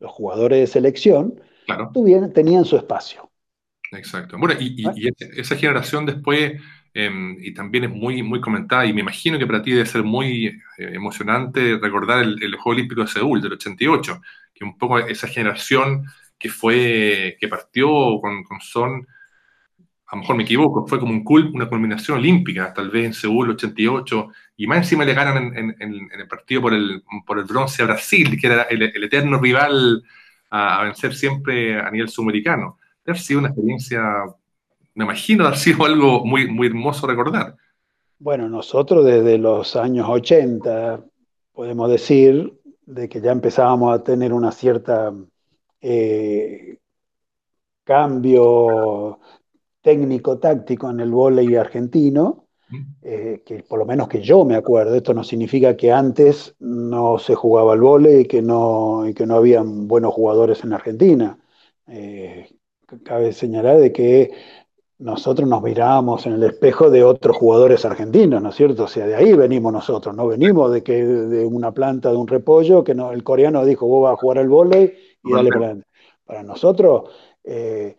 los 0.00 0.10
jugadores 0.10 0.58
de 0.58 0.66
selección 0.66 1.40
tenían 2.32 2.64
su 2.64 2.76
espacio. 2.76 3.30
Exacto. 3.90 4.38
Bueno, 4.38 4.54
y, 4.58 4.86
¿Ah? 4.86 4.94
esa 5.36 5.56
generación 5.56 6.06
después 6.06 6.52
Em, 6.94 7.38
y 7.40 7.54
también 7.54 7.84
es 7.84 7.90
muy, 7.90 8.22
muy 8.22 8.40
comentada, 8.40 8.84
y 8.84 8.92
me 8.92 9.00
imagino 9.00 9.38
que 9.38 9.46
para 9.46 9.62
ti 9.62 9.70
debe 9.72 9.86
ser 9.86 10.02
muy 10.02 10.46
eh, 10.46 10.60
emocionante 10.78 11.78
recordar 11.78 12.22
el, 12.22 12.54
Juego 12.56 12.70
Olímpico 12.76 13.00
de 13.00 13.06
Seúl 13.08 13.40
del 13.40 13.54
88, 13.54 14.20
que 14.54 14.64
un 14.64 14.76
poco 14.76 14.98
esa 14.98 15.26
generación 15.26 16.04
que 16.38 16.50
fue, 16.50 17.36
que 17.40 17.48
partió 17.48 17.88
con, 18.20 18.44
con 18.44 18.60
Son, 18.60 19.06
a 20.06 20.16
lo 20.16 20.20
mejor 20.20 20.36
me 20.36 20.42
equivoco, 20.42 20.86
fue 20.86 21.00
como 21.00 21.12
un 21.12 21.24
una 21.54 21.68
culminación 21.68 22.18
olímpica, 22.18 22.74
tal 22.74 22.90
vez 22.90 23.06
en 23.06 23.14
Seúl 23.14 23.50
88, 23.50 24.28
y 24.58 24.66
más 24.66 24.78
encima 24.78 25.04
le 25.06 25.14
ganan 25.14 25.56
en, 25.56 25.76
en, 25.80 26.10
el 26.20 26.28
partido 26.28 26.60
por 26.62 26.74
el, 26.74 27.02
por 27.26 27.38
el 27.38 27.44
bronce 27.44 27.82
a 27.82 27.86
Brasil, 27.86 28.38
que 28.38 28.46
era 28.46 28.62
el, 28.64 28.82
el 28.82 29.04
eterno 29.04 29.40
rival 29.40 30.02
a, 30.52 30.84
vencer 30.84 31.14
siempre 31.14 31.80
a 31.80 31.90
nivel 31.90 32.08
sudamericano. 32.08 32.78
Debe 33.04 33.16
haber 33.16 33.22
sido 33.22 33.40
una 33.40 33.48
experiencia 33.48 34.00
me 34.94 35.04
imagino 35.04 35.44
haber 35.46 35.58
sido 35.58 35.84
algo 35.84 36.24
muy, 36.24 36.48
muy 36.48 36.68
hermoso 36.68 37.06
recordar. 37.06 37.56
Bueno, 38.18 38.48
nosotros 38.48 39.04
desde 39.04 39.38
los 39.38 39.74
años 39.76 40.06
80 40.08 41.04
podemos 41.52 41.90
decir 41.90 42.52
de 42.86 43.08
que 43.08 43.20
ya 43.20 43.32
empezábamos 43.32 43.94
a 43.94 44.04
tener 44.04 44.32
una 44.32 44.52
cierta 44.52 45.12
eh, 45.80 46.78
cambio 47.84 49.18
técnico-táctico 49.80 50.90
en 50.90 51.00
el 51.00 51.10
vóley 51.10 51.56
argentino, 51.56 52.41
eh, 53.02 53.42
que 53.44 53.62
por 53.62 53.78
lo 53.78 53.86
menos 53.86 54.08
que 54.08 54.20
yo 54.20 54.44
me 54.44 54.54
acuerdo, 54.54 54.94
esto 54.94 55.14
no 55.14 55.24
significa 55.24 55.76
que 55.76 55.92
antes 55.92 56.54
no 56.60 57.18
se 57.18 57.34
jugaba 57.34 57.74
el 57.74 57.80
vóley 57.80 58.20
y 58.20 58.24
que 58.26 58.42
no, 58.42 59.08
y 59.08 59.14
que 59.14 59.26
no 59.26 59.36
habían 59.36 59.88
buenos 59.88 60.14
jugadores 60.14 60.62
en 60.64 60.72
Argentina. 60.72 61.38
Eh, 61.86 62.48
cabe 63.04 63.32
señalar 63.32 63.78
de 63.78 63.92
que 63.92 64.30
nosotros 64.98 65.48
nos 65.48 65.62
mirábamos 65.62 66.26
en 66.26 66.34
el 66.34 66.44
espejo 66.44 66.88
de 66.88 67.02
otros 67.02 67.36
jugadores 67.36 67.84
argentinos, 67.84 68.40
¿no 68.40 68.50
es 68.50 68.54
cierto? 68.54 68.84
O 68.84 68.88
sea, 68.88 69.06
de 69.06 69.16
ahí 69.16 69.32
venimos 69.32 69.72
nosotros, 69.72 70.14
no 70.14 70.28
venimos 70.28 70.72
de 70.72 70.82
que 70.82 71.04
de 71.04 71.44
una 71.44 71.72
planta 71.72 72.10
de 72.10 72.16
un 72.16 72.28
repollo, 72.28 72.84
que 72.84 72.94
no, 72.94 73.10
el 73.10 73.24
coreano 73.24 73.64
dijo, 73.64 73.86
vos 73.86 74.04
vas 74.04 74.12
a 74.12 74.20
jugar 74.20 74.38
al 74.38 74.48
vóley 74.48 74.94
y 75.24 75.32
dale 75.32 75.50
para 75.50 75.76
Para 76.24 76.42
nosotros, 76.44 77.10
eh, 77.42 77.96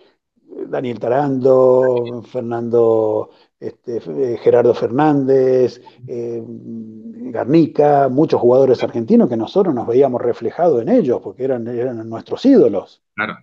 Daniel 0.68 1.00
Tarando, 1.00 2.24
Fernando, 2.26 3.32
este, 3.67 3.97
eh, 3.97 4.38
Gerardo 4.38 4.73
Fernández, 4.73 5.82
eh, 6.08 6.43
Garnica, 6.45 8.10
muchos 8.10 8.39
jugadores 8.41 8.84
argentinos 8.84 9.30
que 9.30 9.38
nosotros 9.38 9.73
nos 9.73 9.88
veíamos 9.88 10.21
reflejados 10.21 10.82
en 10.82 10.89
ellos, 10.89 11.21
porque 11.23 11.43
eran, 11.43 11.67
eran 11.67 12.08
nuestros 12.10 12.45
ídolos. 12.45 13.02
Claro. 13.15 13.36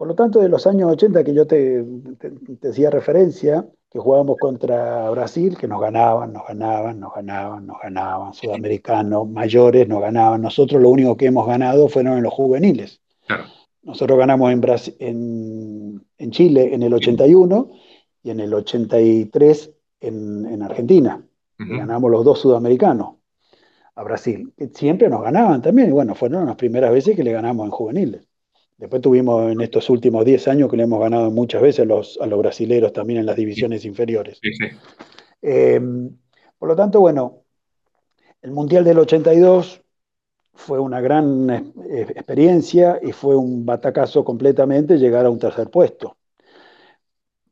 Por 0.00 0.08
lo 0.08 0.14
tanto, 0.14 0.40
de 0.40 0.48
los 0.48 0.66
años 0.66 0.90
80 0.92 1.24
que 1.24 1.34
yo 1.34 1.46
te, 1.46 1.84
decía 2.62 2.88
referencia, 2.88 3.68
que 3.90 3.98
jugábamos 3.98 4.38
contra 4.38 5.10
Brasil, 5.10 5.58
que 5.58 5.68
nos 5.68 5.78
ganaban, 5.78 6.32
nos 6.32 6.46
ganaban, 6.48 6.98
nos 6.98 7.12
ganaban, 7.12 7.66
nos 7.66 7.76
ganaban, 7.82 8.32
sudamericanos, 8.32 9.28
mayores, 9.28 9.86
nos 9.86 10.00
ganaban. 10.00 10.40
Nosotros 10.40 10.80
lo 10.80 10.88
único 10.88 11.18
que 11.18 11.26
hemos 11.26 11.46
ganado 11.46 11.86
fueron 11.88 12.16
en 12.16 12.22
los 12.22 12.32
juveniles. 12.32 13.02
Nosotros 13.82 14.18
ganamos 14.18 14.50
en, 15.00 16.02
en, 16.16 16.30
Chile 16.30 16.72
en 16.72 16.82
el 16.82 16.94
81 16.94 17.70
y 18.22 18.30
en 18.30 18.40
el 18.40 18.52
83 18.54 19.70
en, 20.00 20.62
Argentina. 20.62 21.22
Ganamos 21.58 22.10
los 22.10 22.24
dos 22.24 22.40
sudamericanos 22.40 23.16
a 23.94 24.02
Brasil. 24.02 24.52
Siempre 24.74 25.08
nos 25.08 25.22
ganaban 25.22 25.60
también, 25.60 25.88
y 25.88 25.92
bueno, 25.92 26.14
fueron 26.14 26.46
las 26.46 26.56
primeras 26.56 26.90
veces 26.90 27.14
que 27.14 27.22
le 27.22 27.32
ganamos 27.32 27.66
en 27.66 27.70
juveniles. 27.70 28.26
Después 28.78 29.02
tuvimos 29.02 29.52
en 29.52 29.60
estos 29.60 29.90
últimos 29.90 30.24
10 30.24 30.48
años 30.48 30.70
que 30.70 30.78
le 30.78 30.84
hemos 30.84 31.00
ganado 31.00 31.30
muchas 31.30 31.60
veces 31.60 31.80
a 31.80 31.84
los, 31.84 32.18
a 32.18 32.26
los 32.26 32.38
brasileros 32.38 32.94
también 32.94 33.20
en 33.20 33.26
las 33.26 33.36
divisiones 33.36 33.84
inferiores. 33.84 34.40
Em, 35.42 36.16
por 36.58 36.68
lo 36.68 36.76
tanto, 36.76 37.00
bueno, 37.00 37.42
el 38.40 38.52
Mundial 38.52 38.84
del 38.84 38.98
82 39.00 39.82
fue 40.54 40.78
una 40.78 41.02
gran 41.02 41.50
eh, 41.50 42.06
experiencia 42.14 42.98
y 43.02 43.12
fue 43.12 43.36
un 43.36 43.66
batacazo 43.66 44.24
completamente 44.24 44.96
llegar 44.96 45.26
a 45.26 45.30
un 45.30 45.38
tercer 45.38 45.68
puesto. 45.68 46.16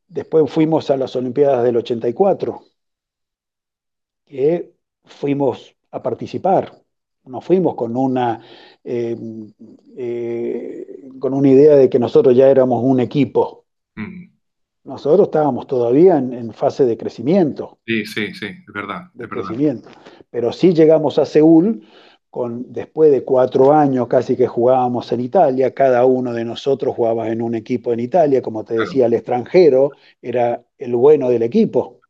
Después 0.09 0.51
fuimos 0.51 0.91
a 0.91 0.97
las 0.97 1.15
Olimpiadas 1.17 1.63
del 1.63 1.77
84, 1.77 2.63
que 4.25 4.73
fuimos 5.05 5.75
a 5.91 6.03
participar. 6.03 6.73
No 7.25 7.43
fuimos 7.43 7.75
con 7.75 7.95
una 7.95 8.41
eh, 8.83 9.17
eh, 9.97 11.09
con 11.19 11.35
una 11.35 11.49
idea 11.51 11.77
de 11.77 11.91
que 11.91 11.99
nosotros 11.99 12.35
ya 12.35 12.49
éramos 12.49 12.83
un 12.83 13.01
equipo. 13.01 13.67
Mm. 13.97 14.29
Nosotros 14.85 15.29
estábamos 15.29 15.67
todavía 15.67 16.17
en, 16.17 16.53
fase 16.55 16.87
de 16.87 16.97
crecimiento. 16.97 17.79
Sí, 17.85 18.07
sí, 18.07 18.33
sí, 18.33 18.47
es 18.47 18.73
verdad. 18.73 19.11
De 19.13 19.29
crecimiento. 19.29 19.91
Pero 20.31 20.51
sí 20.53 20.73
llegamos 20.73 21.19
a 21.19 21.27
Seúl 21.27 21.83
con, 22.31 22.73
después 22.73 23.11
de 23.11 23.25
cuatro 23.25 23.73
años 23.73 24.07
casi 24.09 24.37
que 24.37 24.47
jugábamos 24.47 25.11
en 25.13 25.21
Italia, 25.21 25.75
cada 25.75 26.05
uno 26.05 26.33
de 26.33 26.45
nosotros 26.45 26.95
jugaba 26.95 27.29
en 27.29 27.41
un 27.41 27.55
equipo 27.55 27.93
en 27.93 28.01
Italia, 28.01 28.43
como 28.43 28.65
te 28.65 28.75
decía, 28.75 29.07
el 29.07 29.15
extranjero 29.15 29.93
era 30.21 30.63
el 30.77 30.95
bueno 30.95 31.31
del 31.31 31.43
equipo. 31.43 32.01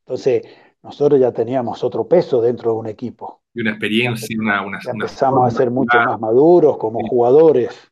Entonces, 0.00 0.42
nosotros 0.82 1.20
ya 1.20 1.32
teníamos 1.32 1.84
otro 1.84 2.08
peso 2.08 2.40
dentro 2.40 2.72
de 2.72 2.78
un 2.78 2.86
equipo 2.86 3.40
y 3.54 3.60
una 3.60 3.70
experiencia, 3.70 4.36
una, 4.38 4.62
una, 4.62 4.78
empezamos 4.84 5.52
a 5.52 5.56
ser 5.56 5.70
mucho 5.70 5.98
más 5.98 6.20
maduros 6.20 6.76
como 6.78 7.00
jugadores. 7.06 7.90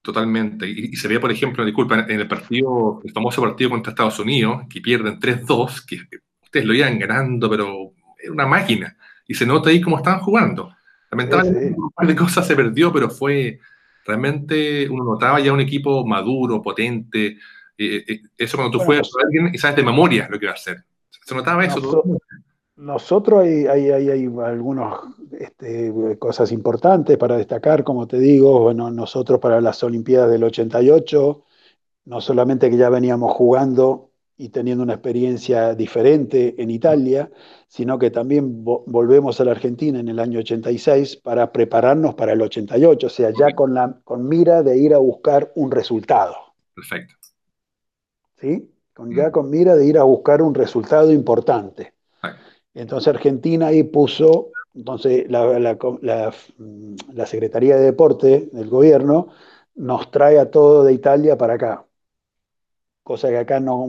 Totalmente. 0.00 0.68
Y, 0.68 0.94
se 0.96 1.08
veía, 1.08 1.20
por 1.20 1.32
ejemplo, 1.32 1.64
disculpa, 1.64 2.06
en 2.08 2.20
el 2.20 2.28
partido, 2.28 3.00
el 3.04 3.12
famoso 3.12 3.42
partido 3.42 3.70
contra 3.70 3.90
Estados 3.90 4.18
Unidos, 4.18 4.62
que 4.68 4.80
pierden 4.80 5.18
3-2, 5.18 5.84
que 5.86 5.98
ustedes 6.42 6.66
lo 6.66 6.74
iban 6.74 6.98
ganando, 6.98 7.48
pero 7.50 7.92
era 8.18 8.32
una 8.32 8.46
máquina. 8.46 8.96
Y 9.32 9.34
se 9.34 9.46
nota 9.46 9.70
ahí 9.70 9.80
cómo 9.80 9.96
estaban 9.96 10.20
jugando. 10.20 10.76
Lamentablemente, 11.10 11.74
un 11.74 11.90
par 11.90 12.06
de 12.06 12.14
cosas 12.14 12.46
se 12.46 12.54
perdió, 12.54 12.92
pero 12.92 13.08
fue 13.08 13.58
realmente, 14.04 14.86
uno 14.90 15.04
notaba 15.04 15.40
ya 15.40 15.54
un 15.54 15.60
equipo 15.60 16.06
maduro, 16.06 16.60
potente. 16.60 17.38
Eh, 17.78 18.04
eh, 18.06 18.20
eso 18.36 18.58
cuando 18.58 18.76
tú 18.76 18.84
juegas 18.84 19.08
a 19.08 19.24
alguien 19.24 19.50
y 19.54 19.56
sabes 19.56 19.76
de 19.76 19.84
memoria 19.84 20.28
lo 20.30 20.38
que 20.38 20.44
va 20.44 20.52
a 20.52 20.56
hacer. 20.56 20.84
Se 21.24 21.34
notaba 21.34 21.64
eso. 21.64 22.04
Nosotros 22.76 23.44
hay, 23.44 23.64
hay, 23.68 23.90
hay, 24.10 24.30
algunas 24.44 25.00
este, 25.40 25.94
cosas 26.18 26.52
importantes 26.52 27.16
para 27.16 27.38
destacar, 27.38 27.84
como 27.84 28.06
te 28.06 28.18
digo, 28.18 28.60
bueno, 28.60 28.90
nosotros 28.90 29.40
para 29.40 29.62
las 29.62 29.82
Olimpiadas 29.82 30.30
del 30.30 30.44
88, 30.44 31.42
no 32.04 32.20
solamente 32.20 32.68
que 32.68 32.76
ya 32.76 32.90
veníamos 32.90 33.32
jugando 33.32 34.11
y 34.42 34.48
teniendo 34.48 34.82
una 34.82 34.94
experiencia 34.94 35.72
diferente 35.76 36.56
en 36.58 36.68
Italia, 36.68 37.30
sino 37.68 37.96
que 37.96 38.10
también 38.10 38.64
volvemos 38.64 39.40
a 39.40 39.44
la 39.44 39.52
Argentina 39.52 40.00
en 40.00 40.08
el 40.08 40.18
año 40.18 40.40
86 40.40 41.18
para 41.18 41.52
prepararnos 41.52 42.16
para 42.16 42.32
el 42.32 42.42
88, 42.42 43.06
o 43.06 43.10
sea, 43.10 43.30
ya 43.30 43.54
con, 43.54 43.72
la, 43.72 44.00
con 44.02 44.28
mira 44.28 44.64
de 44.64 44.76
ir 44.76 44.94
a 44.94 44.98
buscar 44.98 45.52
un 45.54 45.70
resultado. 45.70 46.34
Perfecto. 46.74 47.14
¿Sí? 48.40 48.68
Con, 48.92 49.14
ya 49.14 49.30
con 49.30 49.48
mira 49.48 49.76
de 49.76 49.86
ir 49.86 49.96
a 49.96 50.02
buscar 50.02 50.42
un 50.42 50.56
resultado 50.56 51.12
importante. 51.12 51.94
Entonces 52.74 53.14
Argentina 53.14 53.68
ahí 53.68 53.84
puso 53.84 54.50
Entonces, 54.74 55.30
la, 55.30 55.78
la, 56.00 57.26
Secretaría 57.26 57.76
de 57.76 57.84
Deporte 57.84 58.48
del 58.52 58.68
gobierno 58.68 59.28
nos 59.76 60.10
trae 60.10 60.40
a 60.40 60.50
todo 60.50 60.82
de 60.82 60.94
Italia 60.94 61.38
para 61.38 61.54
acá. 61.54 61.86
Cosa 63.12 63.28
que 63.28 63.36
acá 63.36 63.60
no, 63.60 63.86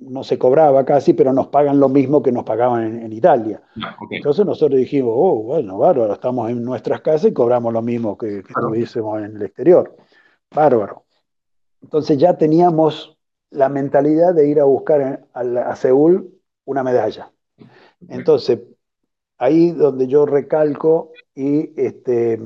no 0.00 0.24
se 0.24 0.40
cobraba 0.40 0.84
casi, 0.84 1.12
pero 1.12 1.32
nos 1.32 1.46
pagan 1.46 1.78
lo 1.78 1.88
mismo 1.88 2.20
que 2.20 2.32
nos 2.32 2.42
pagaban 2.42 3.00
en, 3.00 3.12
Italia. 3.12 3.62
Ah, 3.80 3.96
Entonces 4.10 4.44
nosotros 4.44 4.76
dijimos, 4.80 5.12
oh, 5.14 5.40
bueno, 5.44 5.78
bárbaro, 5.78 6.12
estamos 6.12 6.50
en 6.50 6.64
nuestras 6.64 7.00
casas 7.00 7.30
y 7.30 7.32
cobramos 7.32 7.72
lo 7.72 7.80
mismo 7.80 8.18
que, 8.18 8.42
que 8.42 8.48
estuviésemos 8.48 9.22
en 9.22 9.36
el 9.36 9.42
exterior. 9.42 9.94
Bárbaro. 10.52 11.04
Entonces 11.80 12.18
ya 12.18 12.36
teníamos 12.36 13.16
la 13.50 13.68
mentalidad 13.68 14.34
de 14.34 14.48
ir 14.48 14.58
a 14.58 14.64
buscar 14.64 15.28
a, 15.32 15.40
a 15.40 15.76
Seúl 15.76 16.34
una 16.64 16.82
medalla. 16.82 17.30
Entonces, 18.08 18.62
ahí 19.38 19.70
donde 19.70 20.08
yo 20.08 20.26
recalco 20.26 21.12
y 21.36 21.70
este, 21.80 22.40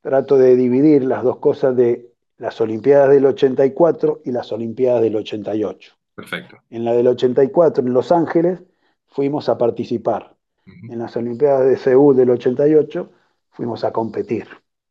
trato 0.00 0.36
de 0.36 0.56
dividir 0.56 1.04
las 1.04 1.22
dos 1.22 1.36
cosas 1.36 1.76
de 1.76 2.10
las 2.38 2.60
Olimpiadas 2.60 3.10
del 3.10 3.26
84 3.26 4.22
y 4.24 4.32
las 4.32 4.52
Olimpiadas 4.52 5.02
del 5.02 5.16
88. 5.16 5.92
Perfecto. 6.14 6.56
En 6.70 6.84
la 6.84 6.92
del 6.92 7.08
84 7.08 7.84
en 7.84 7.92
Los 7.92 8.12
Ángeles 8.12 8.62
fuimos 9.06 9.48
a 9.48 9.58
participar. 9.58 10.34
En 10.88 10.98
las 10.98 11.16
Olimpiadas 11.16 11.66
de 11.66 11.76
Seúl 11.76 12.16
del 12.16 12.30
88 12.30 13.10
fuimos 13.50 13.84
a 13.84 13.92
competir 13.92 14.48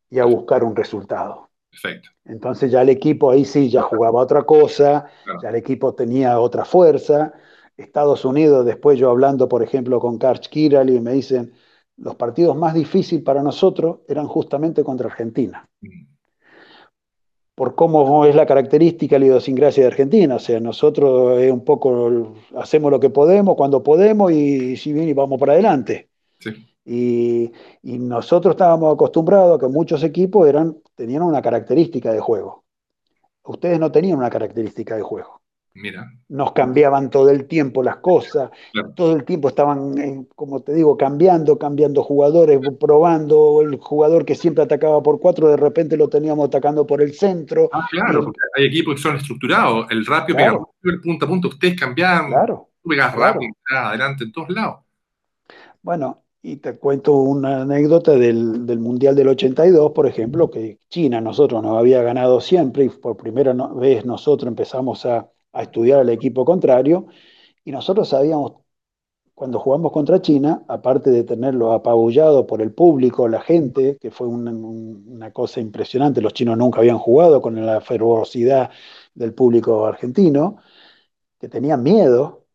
y 0.08 0.20
a 0.20 0.24
buscar 0.24 0.62
un 0.62 0.76
resultado. 0.76 1.50
Perfecto. 1.70 2.10
Entonces 2.24 2.70
ya 2.70 2.82
el 2.82 2.88
equipo 2.88 3.30
ahí 3.30 3.44
sí 3.44 3.68
ya 3.68 3.82
jugaba 3.82 4.20
otra 4.20 4.44
cosa, 4.44 5.06
ya 5.42 5.48
el 5.48 5.56
equipo 5.56 5.94
tenía 5.94 6.38
otra 6.38 6.64
fuerza, 6.64 7.32
Estados 7.76 8.24
Unidos, 8.24 8.64
después 8.64 8.98
yo 8.98 9.10
hablando, 9.10 9.48
por 9.48 9.62
ejemplo, 9.62 9.98
con 9.98 10.18
Karch 10.18 10.48
Kirali, 10.48 11.00
me 11.00 11.12
dicen, 11.12 11.52
los 11.96 12.14
partidos 12.14 12.56
más 12.56 12.74
difíciles 12.74 13.24
para 13.24 13.42
nosotros 13.42 14.00
eran 14.08 14.26
justamente 14.26 14.84
contra 14.84 15.08
Argentina. 15.08 15.68
Por 17.54 17.74
cómo 17.74 18.24
es 18.26 18.34
la 18.34 18.46
característica, 18.46 19.18
la 19.18 19.26
idiosincrasia 19.26 19.84
de 19.84 19.88
Argentina. 19.88 20.36
O 20.36 20.38
sea, 20.38 20.58
nosotros 20.60 21.40
es 21.40 21.52
un 21.52 21.64
poco, 21.64 22.34
hacemos 22.56 22.90
lo 22.90 22.98
que 22.98 23.10
podemos, 23.10 23.54
cuando 23.56 23.82
podemos, 23.82 24.32
y 24.32 24.76
si 24.76 24.92
bien 24.92 25.08
y 25.08 25.12
vamos 25.12 25.38
para 25.38 25.52
adelante. 25.52 26.08
Y, 26.84 27.50
y, 27.82 27.98
nosotros 27.98 28.54
estábamos 28.54 28.92
acostumbrados 28.92 29.56
a 29.56 29.60
que 29.60 29.68
muchos 29.72 30.02
equipos 30.02 30.46
eran, 30.46 30.76
tenían 30.94 31.22
una 31.22 31.40
característica 31.40 32.12
de 32.12 32.20
juego. 32.20 32.64
Ustedes 33.44 33.78
no 33.80 33.90
tenían 33.90 34.18
una 34.18 34.28
característica 34.28 34.96
de 34.96 35.02
juego. 35.02 35.40
Mira. 35.76 36.08
Nos 36.28 36.52
cambiaban 36.52 37.10
todo 37.10 37.30
el 37.30 37.48
tiempo 37.48 37.82
las 37.82 37.96
cosas, 37.96 38.48
todo 38.94 39.16
el 39.16 39.24
tiempo 39.24 39.48
estaban, 39.48 39.98
eh, 39.98 40.24
como 40.36 40.62
te 40.62 40.72
digo, 40.72 40.96
cambiando, 40.96 41.58
cambiando 41.58 42.04
jugadores, 42.04 42.60
probando, 42.78 43.60
el 43.60 43.76
jugador 43.78 44.24
que 44.24 44.36
siempre 44.36 44.62
atacaba 44.62 45.02
por 45.02 45.18
cuatro, 45.18 45.48
de 45.48 45.56
repente 45.56 45.96
lo 45.96 46.08
teníamos 46.08 46.46
atacando 46.46 46.86
por 46.86 47.02
el 47.02 47.12
centro. 47.14 47.70
Ah, 47.72 47.88
claro, 47.90 48.22
porque 48.22 48.38
hay 48.56 48.66
equipos 48.66 48.94
que 48.94 49.00
son 49.00 49.16
estructurados, 49.16 49.88
el 49.90 50.06
rápido 50.06 50.36
claro. 50.36 50.74
el 50.84 51.00
punto 51.00 51.24
a 51.24 51.28
punto, 51.28 51.48
ustedes 51.48 51.78
cambian, 51.78 52.28
claro, 52.28 52.68
tú 52.80 52.90
pegas 52.90 53.12
rápido, 53.12 53.52
adelante 53.68 54.22
en 54.22 54.32
todos 54.32 54.50
lados. 54.50 54.76
Bueno, 55.82 56.22
y 56.40 56.56
te 56.56 56.76
cuento 56.76 57.14
una 57.14 57.62
anécdota 57.62 58.12
del, 58.12 58.64
del, 58.64 58.78
Mundial 58.78 59.16
del 59.16 59.26
82, 59.26 59.90
por 59.90 60.06
ejemplo, 60.06 60.50
que 60.50 60.78
China 60.88 61.20
nosotros 61.20 61.60
nos 61.64 61.76
había 61.76 62.00
ganado 62.02 62.40
siempre 62.40 62.84
y 62.84 62.90
por 62.90 63.16
primera 63.16 63.52
vez 63.74 64.04
nosotros 64.04 64.46
empezamos 64.46 65.04
a 65.04 65.28
a 65.54 65.62
estudiar 65.62 66.00
al 66.00 66.10
equipo 66.10 66.44
contrario, 66.44 67.06
y 67.64 67.72
nosotros 67.72 68.08
sabíamos, 68.08 68.54
cuando 69.34 69.58
jugamos 69.58 69.92
contra 69.92 70.20
China, 70.22 70.64
aparte 70.68 71.10
de 71.10 71.24
tenerlo 71.24 71.72
apabullado 71.72 72.46
por 72.46 72.62
el 72.62 72.72
público, 72.72 73.26
la 73.28 73.40
gente, 73.40 73.96
que 74.00 74.10
fue 74.10 74.26
una, 74.28 75.32
cosa 75.32 75.60
impresionante, 75.60 76.20
los 76.20 76.34
chinos 76.34 76.56
nunca 76.58 76.80
habían 76.80 76.98
jugado 76.98 77.40
con 77.40 77.64
la 77.64 77.80
fervorosidad 77.80 78.70
del 79.14 79.34
público 79.34 79.86
argentino, 79.86 80.58
que 81.40 81.48
tenían 81.48 81.82
miedo, 81.82 82.46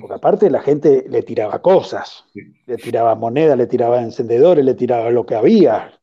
porque 0.00 0.14
aparte 0.14 0.50
la 0.50 0.62
gente 0.62 1.04
le 1.08 1.22
tiraba 1.22 1.60
cosas, 1.60 2.24
le 2.34 2.76
tiraba 2.76 3.14
monedas, 3.14 3.56
le 3.58 3.66
tiraba 3.66 4.02
encendedores, 4.02 4.64
le 4.64 4.74
tiraba 4.74 5.10
lo 5.10 5.26
que 5.26 5.34
había. 5.34 6.00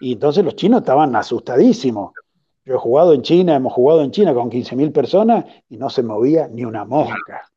Y 0.00 0.14
entonces 0.14 0.44
los 0.44 0.56
chinos 0.56 0.80
estaban 0.80 1.14
asustadísimos. 1.14 2.12
Yo 2.64 2.74
he 2.74 2.78
jugado 2.78 3.14
en 3.14 3.22
China, 3.22 3.56
hemos 3.56 3.72
jugado 3.72 4.02
en 4.02 4.10
China 4.10 4.34
con 4.34 4.50
15.000 4.50 4.92
personas 4.92 5.44
y 5.68 5.76
no 5.76 5.90
se 5.90 6.02
movía 6.02 6.48
ni 6.48 6.64
una 6.64 6.84
mosca. 6.84 7.50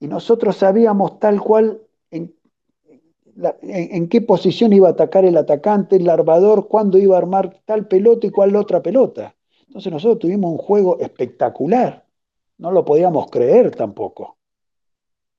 Y 0.00 0.08
nosotros 0.08 0.56
sabíamos 0.56 1.18
tal 1.18 1.40
cual 1.40 1.80
en, 2.10 4.08
qué 4.08 4.20
posición 4.20 4.72
iba 4.72 4.88
a 4.88 4.92
atacar 4.92 5.24
el 5.24 5.36
atacante, 5.36 5.96
el 5.96 6.04
larvador, 6.04 6.68
cuándo 6.68 6.98
iba 6.98 7.16
a 7.16 7.18
armar 7.18 7.60
tal 7.64 7.88
pelota 7.88 8.26
y 8.26 8.30
cuál 8.30 8.54
otra 8.56 8.82
pelota. 8.82 9.34
Entonces 9.66 9.92
nosotros 9.92 10.18
tuvimos 10.20 10.52
un 10.52 10.58
juego 10.58 10.98
espectacular. 11.00 12.04
No 12.58 12.70
lo 12.70 12.84
podíamos 12.84 13.30
creer 13.30 13.74
tampoco. 13.74 14.36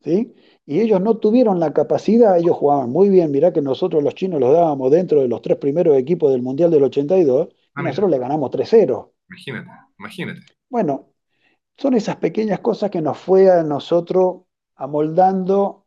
¿Sí? 0.04 0.34
Y 0.66 0.82
ellos 0.82 1.02
no 1.02 1.18
tuvieron 1.18 1.60
la 1.60 1.74
capacidad, 1.74 2.38
ellos 2.38 2.58
jugaban 2.58 2.90
muy 2.90 3.10
bien, 3.10 3.32
mirá 3.32 3.54
que 3.54 3.62
nosotros 3.62 4.04
los 4.04 4.16
chinos 4.16 4.40
los 4.40 4.52
dábamos 4.54 4.92
dentro 4.92 5.22
de 5.22 5.28
los 5.28 5.42
tres 5.42 5.58
primeros 5.58 5.96
equipos 5.98 6.32
del 6.32 6.42
Mundial 6.42 6.72
del 6.72 6.84
82, 6.84 7.50
y 7.78 7.84
nosotros 7.84 8.10
le 8.10 8.20
ganamos 8.20 8.52
3-0. 8.52 9.14
Imagínate, 9.30 9.70
imagínate. 10.00 10.42
Bueno, 10.70 11.10
son 11.78 11.94
esas 11.94 12.18
pequeñas 12.18 12.60
cosas 12.60 12.92
que 12.92 13.02
nos 13.02 13.18
fue 13.18 13.52
a 13.52 13.64
nosotros 13.64 14.44
amoldando 14.76 15.86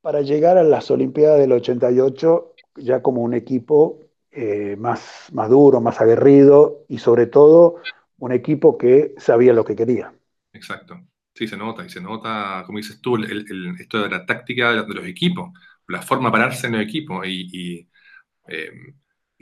para 0.00 0.22
llegar 0.22 0.58
a 0.58 0.62
las 0.62 0.90
Olimpiadas 0.90 1.38
del 1.38 1.52
88 1.52 2.54
ya 2.76 3.02
como 3.02 3.22
un 3.22 3.34
equipo 3.34 4.00
eh, 4.30 4.76
más 4.76 5.28
maduro, 5.32 5.80
más 5.80 6.00
aguerrido 6.00 6.84
y 6.88 6.98
sobre 6.98 7.26
todo 7.26 7.82
un 8.18 8.32
equipo 8.32 8.78
que 8.78 9.14
sabía 9.18 9.52
lo 9.52 9.64
que 9.64 9.76
quería. 9.76 10.14
Exacto. 10.52 11.00
Sí, 11.34 11.46
se 11.48 11.56
nota, 11.56 11.84
y 11.84 11.88
se 11.88 12.00
nota, 12.00 12.62
como 12.66 12.78
dices 12.78 13.00
tú, 13.00 13.16
el, 13.16 13.74
esto 13.80 14.02
de 14.02 14.10
la 14.10 14.26
táctica 14.26 14.72
de 14.72 14.94
los 14.94 15.06
equipos, 15.06 15.50
la 15.88 16.02
forma 16.02 16.28
de 16.28 16.32
pararse 16.32 16.66
en 16.66 16.74
los 16.74 16.82
equipos. 16.82 17.26
Y, 17.26 17.88
eh, 18.48 18.70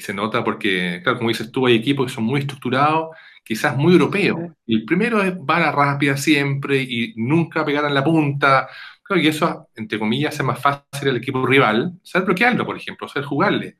y 0.01 0.03
se 0.03 0.15
nota 0.15 0.43
porque, 0.43 1.01
claro, 1.03 1.19
como 1.19 1.29
dices 1.29 1.53
tú, 1.53 1.67
hay 1.67 1.75
equipos 1.77 2.07
que 2.07 2.15
son 2.15 2.25
muy 2.25 2.41
estructurados, 2.41 3.11
quizás 3.45 3.77
muy 3.77 3.93
europeos. 3.93 4.39
Y 4.65 4.77
el 4.77 4.85
primero 4.87 5.23
es 5.23 5.35
bala 5.39 5.71
rápida 5.71 6.17
siempre 6.17 6.81
y 6.81 7.13
nunca 7.17 7.67
pegar 7.67 7.85
en 7.85 7.93
la 7.93 8.03
punta. 8.03 8.67
Creo 9.03 9.21
que 9.21 9.29
eso, 9.29 9.69
entre 9.77 9.99
comillas, 9.99 10.33
hace 10.33 10.43
más 10.43 10.59
fácil 10.59 11.11
al 11.11 11.19
equipo 11.19 11.45
rival 11.45 11.93
saber 12.03 12.29
bloquearlo, 12.29 12.65
por 12.65 12.79
ejemplo, 12.79 13.09
saber 13.09 13.27
jugarle. 13.27 13.77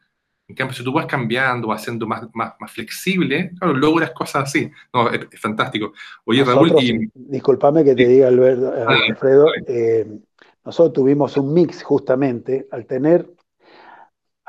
En 0.47 0.55
cambio, 0.55 0.77
si 0.77 0.85
tú 0.85 0.93
vas 0.93 1.07
cambiando, 1.07 1.69
vas 1.69 1.83
siendo 1.83 2.07
más, 2.07 2.25
más, 2.35 2.53
más 2.61 2.71
flexible, 2.71 3.53
claro, 3.59 3.73
logras 3.73 4.11
cosas 4.11 4.43
así. 4.43 4.71
No, 4.93 5.09
es, 5.09 5.41
fantástico. 5.41 5.95
Oye, 6.27 6.45
Raúl, 6.45 6.75
y... 6.83 7.09
Disculpame 7.15 7.83
que 7.83 7.95
te 7.95 8.07
diga, 8.07 8.29
Alberto, 8.29 8.75
ah, 8.77 8.95
Alfredo, 9.09 9.47
eh, 9.67 10.07
nosotros 10.67 10.93
tuvimos 10.93 11.35
un 11.39 11.55
mix 11.55 11.83
justamente 11.83 12.67
al 12.71 12.85
tener 12.85 13.27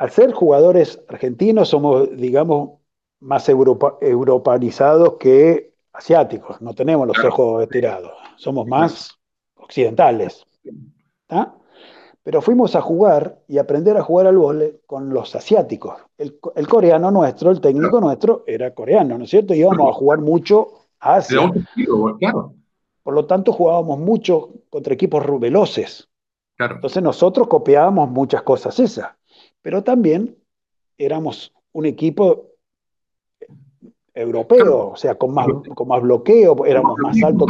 al 0.01 0.09
ser 0.09 0.31
jugadores 0.31 0.99
argentinos 1.07 1.69
somos, 1.69 2.09
digamos, 2.17 2.79
más 3.19 3.47
europanizados 3.49 5.17
que 5.19 5.75
asiáticos, 5.93 6.59
no 6.59 6.73
tenemos 6.73 7.07
los 7.07 7.23
ojos 7.23 7.61
estirados, 7.61 8.11
somos 8.35 8.65
más 8.65 9.11
occidentales. 9.53 10.43
Pero 12.23 12.41
fuimos 12.41 12.75
a 12.75 12.81
jugar 12.81 13.43
y 13.47 13.59
aprender 13.59 13.95
a 13.95 14.01
jugar 14.01 14.25
al 14.25 14.39
vole 14.39 14.81
con 14.87 15.13
los 15.13 15.35
asiáticos. 15.35 15.93
El, 16.17 16.39
coreano 16.67 17.11
nuestro, 17.11 17.51
el 17.51 17.61
técnico 17.61 18.01
nuestro, 18.01 18.43
era 18.47 18.73
coreano, 18.73 19.19
¿no 19.19 19.25
es 19.25 19.29
cierto? 19.29 19.53
Íbamos 19.53 19.87
a 19.87 19.93
jugar 19.93 20.17
mucho 20.17 20.87
a 20.99 21.17
Asia. 21.17 21.41
Por 23.03 23.13
lo 23.13 23.25
tanto, 23.27 23.53
jugábamos 23.53 23.99
mucho 23.99 24.49
contra 24.71 24.95
equipos 24.95 25.23
veloces. 25.39 26.09
Entonces 26.57 27.03
nosotros 27.03 27.47
copiábamos 27.47 28.09
muchas 28.09 28.41
cosas 28.41 28.79
esas 28.79 29.11
pero 29.61 29.83
también 29.83 30.35
éramos 30.97 31.53
un 31.73 31.85
equipo 31.85 32.51
europeo, 34.13 34.89
o 34.89 34.95
sea, 34.95 35.15
con 35.15 35.33
más, 35.33 35.47
con 35.73 35.87
más 35.87 36.01
bloqueo, 36.01 36.65
éramos 36.65 36.97
más 36.99 37.21
altos 37.23 37.47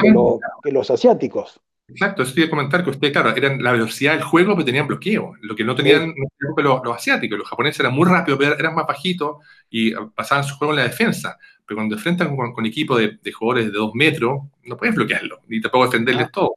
que, 0.63 0.71
los 0.71 0.91
asiáticos. 0.91 1.59
Exacto, 1.87 2.23
eso 2.23 2.33
quería 2.33 2.49
comentar 2.49 2.83
que 2.83 2.91
ustedes, 2.91 3.11
claro, 3.11 3.35
eran 3.35 3.61
la 3.61 3.73
velocidad 3.73 4.13
del 4.13 4.23
juego, 4.23 4.53
pero 4.53 4.65
tenían 4.65 4.87
bloqueo. 4.87 5.33
Lo 5.41 5.55
que 5.55 5.65
no 5.65 5.75
tenían 5.75 6.13
los, 6.57 6.95
asiáticos, 6.95 7.37
los 7.37 7.47
japoneses 7.47 7.81
eran 7.81 7.93
muy 7.93 8.07
rápidos, 8.07 8.39
pero 8.39 8.57
eran 8.57 8.75
más 8.75 8.87
bajitos 8.87 9.37
y 9.69 9.93
pasaban 10.15 10.45
su 10.45 10.55
juego 10.55 10.73
en 10.73 10.77
la 10.77 10.83
defensa. 10.83 11.37
Pero 11.65 11.77
cuando 11.77 11.95
enfrentan 11.95 12.35
con, 12.35 12.53
con 12.53 12.65
equipos 12.65 12.97
de, 12.99 13.31
jugadores 13.33 13.65
de 13.65 13.77
dos 13.77 13.93
metros, 13.93 14.43
no 14.63 14.77
puedes 14.77 14.95
bloquearlo, 14.95 15.39
ni 15.47 15.59
tampoco 15.59 15.85
defenderles 15.85 16.27
ah. 16.27 16.31
todo. 16.31 16.55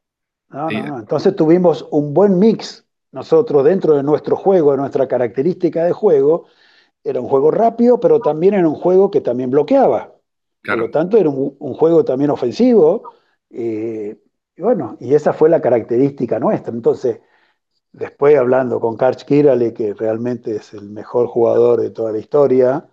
no, 0.49 0.69
no. 0.69 0.99
Entonces 0.99 1.35
tuvimos 1.35 1.85
un 1.91 2.13
buen 2.13 2.39
mix 2.39 2.84
nosotros, 3.15 3.63
dentro 3.63 3.95
de 3.95 4.03
nuestro 4.03 4.35
juego, 4.35 4.71
de 4.71 4.77
nuestra 4.77 5.07
característica 5.07 5.85
de 5.85 5.93
juego, 5.93 6.47
era 7.01 7.21
un 7.21 7.29
juego 7.29 7.49
rápido, 7.49 7.97
pero 7.97 8.19
también 8.19 8.55
era 8.55 8.67
un 8.67 8.75
juego 8.75 9.09
que 9.09 9.21
también 9.21 9.49
bloqueaba. 9.49 10.13
Por 10.61 10.77
lo 10.77 10.91
tanto, 10.91 11.17
era 11.17 11.29
un, 11.29 11.73
juego 11.75 12.03
también 12.03 12.29
ofensivo. 12.29 13.03
Eh, 13.49 14.17
y 14.57 14.61
bueno, 14.61 14.97
y 14.99 15.13
esa 15.13 15.31
fue 15.31 15.47
la 15.49 15.61
característica 15.61 16.39
nuestra. 16.39 16.73
Entonces, 16.73 17.21
después 17.93 18.35
hablando 18.35 18.81
con 18.81 18.97
Karch 18.97 19.23
Kirale, 19.23 19.73
que 19.73 19.93
realmente 19.93 20.57
es 20.57 20.73
el 20.73 20.89
mejor 20.89 21.27
jugador 21.27 21.79
de 21.79 21.91
toda 21.91 22.11
la 22.11 22.17
historia, 22.17 22.85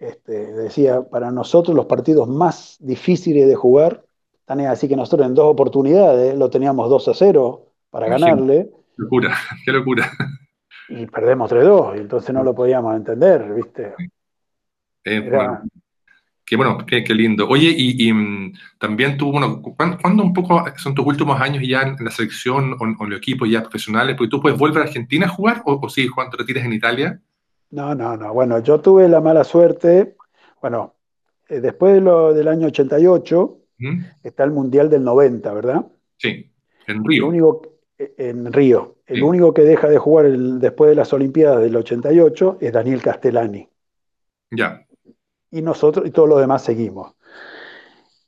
este, 0.00 0.52
decía, 0.52 1.02
para 1.02 1.30
nosotros 1.30 1.76
los 1.76 1.86
partidos 1.86 2.26
más 2.26 2.76
difíciles 2.80 3.46
de 3.46 3.54
jugar, 3.54 4.04
tan 4.46 4.62
así 4.62 4.88
que 4.88 4.96
nosotros 4.96 5.28
en 5.28 5.34
dos 5.34 5.46
oportunidades 5.46 6.36
lo 6.36 6.50
teníamos 6.50 6.90
2 6.90 7.06
a 7.06 7.14
0 7.14 7.66
para 7.90 8.08
ganarle. 8.08 8.79
Locura, 9.00 9.34
qué 9.64 9.72
locura. 9.72 10.10
Y 10.88 11.06
perdemos 11.06 11.50
3-2, 11.50 11.96
y 11.96 12.00
entonces 12.00 12.34
no 12.34 12.42
lo 12.42 12.54
podíamos 12.54 12.94
entender, 12.96 13.54
¿viste? 13.54 13.94
Eh, 15.04 15.20
bueno, 15.20 15.62
qué 16.44 16.56
bueno, 16.56 16.78
qué, 16.84 17.04
qué, 17.04 17.14
lindo. 17.14 17.48
Oye, 17.48 17.72
y, 17.74 18.08
y 18.08 18.12
mm, 18.12 18.52
también 18.78 19.16
tú, 19.16 19.30
bueno, 19.30 19.62
¿cuándo, 19.62 20.22
un 20.22 20.32
poco 20.32 20.64
son 20.76 20.94
tus 20.94 21.06
últimos 21.06 21.40
años 21.40 21.62
ya 21.66 21.82
en, 21.82 21.96
la 22.04 22.10
selección 22.10 22.76
o, 22.78 22.84
en 22.84 23.10
los 23.10 23.18
equipos 23.18 23.48
ya 23.48 23.62
profesionales? 23.62 24.16
Porque 24.16 24.30
tú 24.30 24.42
puedes 24.42 24.58
volver 24.58 24.82
a 24.82 24.86
Argentina 24.86 25.26
a 25.26 25.30
jugar 25.30 25.62
o, 25.64 25.80
o 25.80 25.88
sigues 25.88 26.10
jugando, 26.10 26.36
te 26.36 26.42
retiras 26.42 26.64
en 26.64 26.72
Italia. 26.72 27.20
No, 27.70 27.94
no, 27.94 28.16
no. 28.16 28.34
Bueno, 28.34 28.58
yo 28.58 28.80
tuve 28.80 29.08
la 29.08 29.20
mala 29.20 29.44
suerte, 29.44 30.16
bueno, 30.60 30.96
eh, 31.48 31.60
después 31.60 31.94
de 31.94 32.00
lo, 32.00 32.34
del 32.34 32.48
año 32.48 32.66
88 32.66 33.58
¿Mm? 33.78 34.00
está 34.24 34.44
el 34.44 34.50
Mundial 34.50 34.90
del 34.90 35.04
90, 35.04 35.54
¿verdad? 35.54 35.86
Sí, 36.16 36.52
en 36.86 37.04
Río. 37.04 37.24
El 37.24 37.28
único, 37.30 37.79
en 38.16 38.52
Río. 38.52 38.96
El 39.06 39.22
único 39.22 39.52
que 39.52 39.62
deja 39.62 39.88
de 39.88 39.98
jugar 39.98 40.26
el, 40.26 40.58
después 40.58 40.90
de 40.90 40.96
las 40.96 41.12
Olimpiadas 41.12 41.60
del 41.60 41.76
88 41.76 42.58
es 42.60 42.72
Daniel 42.72 43.02
Castellani. 43.02 43.68
Ya. 44.50 44.86
Y 45.50 45.62
nosotros 45.62 46.06
y 46.06 46.10
todos 46.10 46.28
los 46.28 46.40
demás 46.40 46.62
seguimos. 46.62 47.14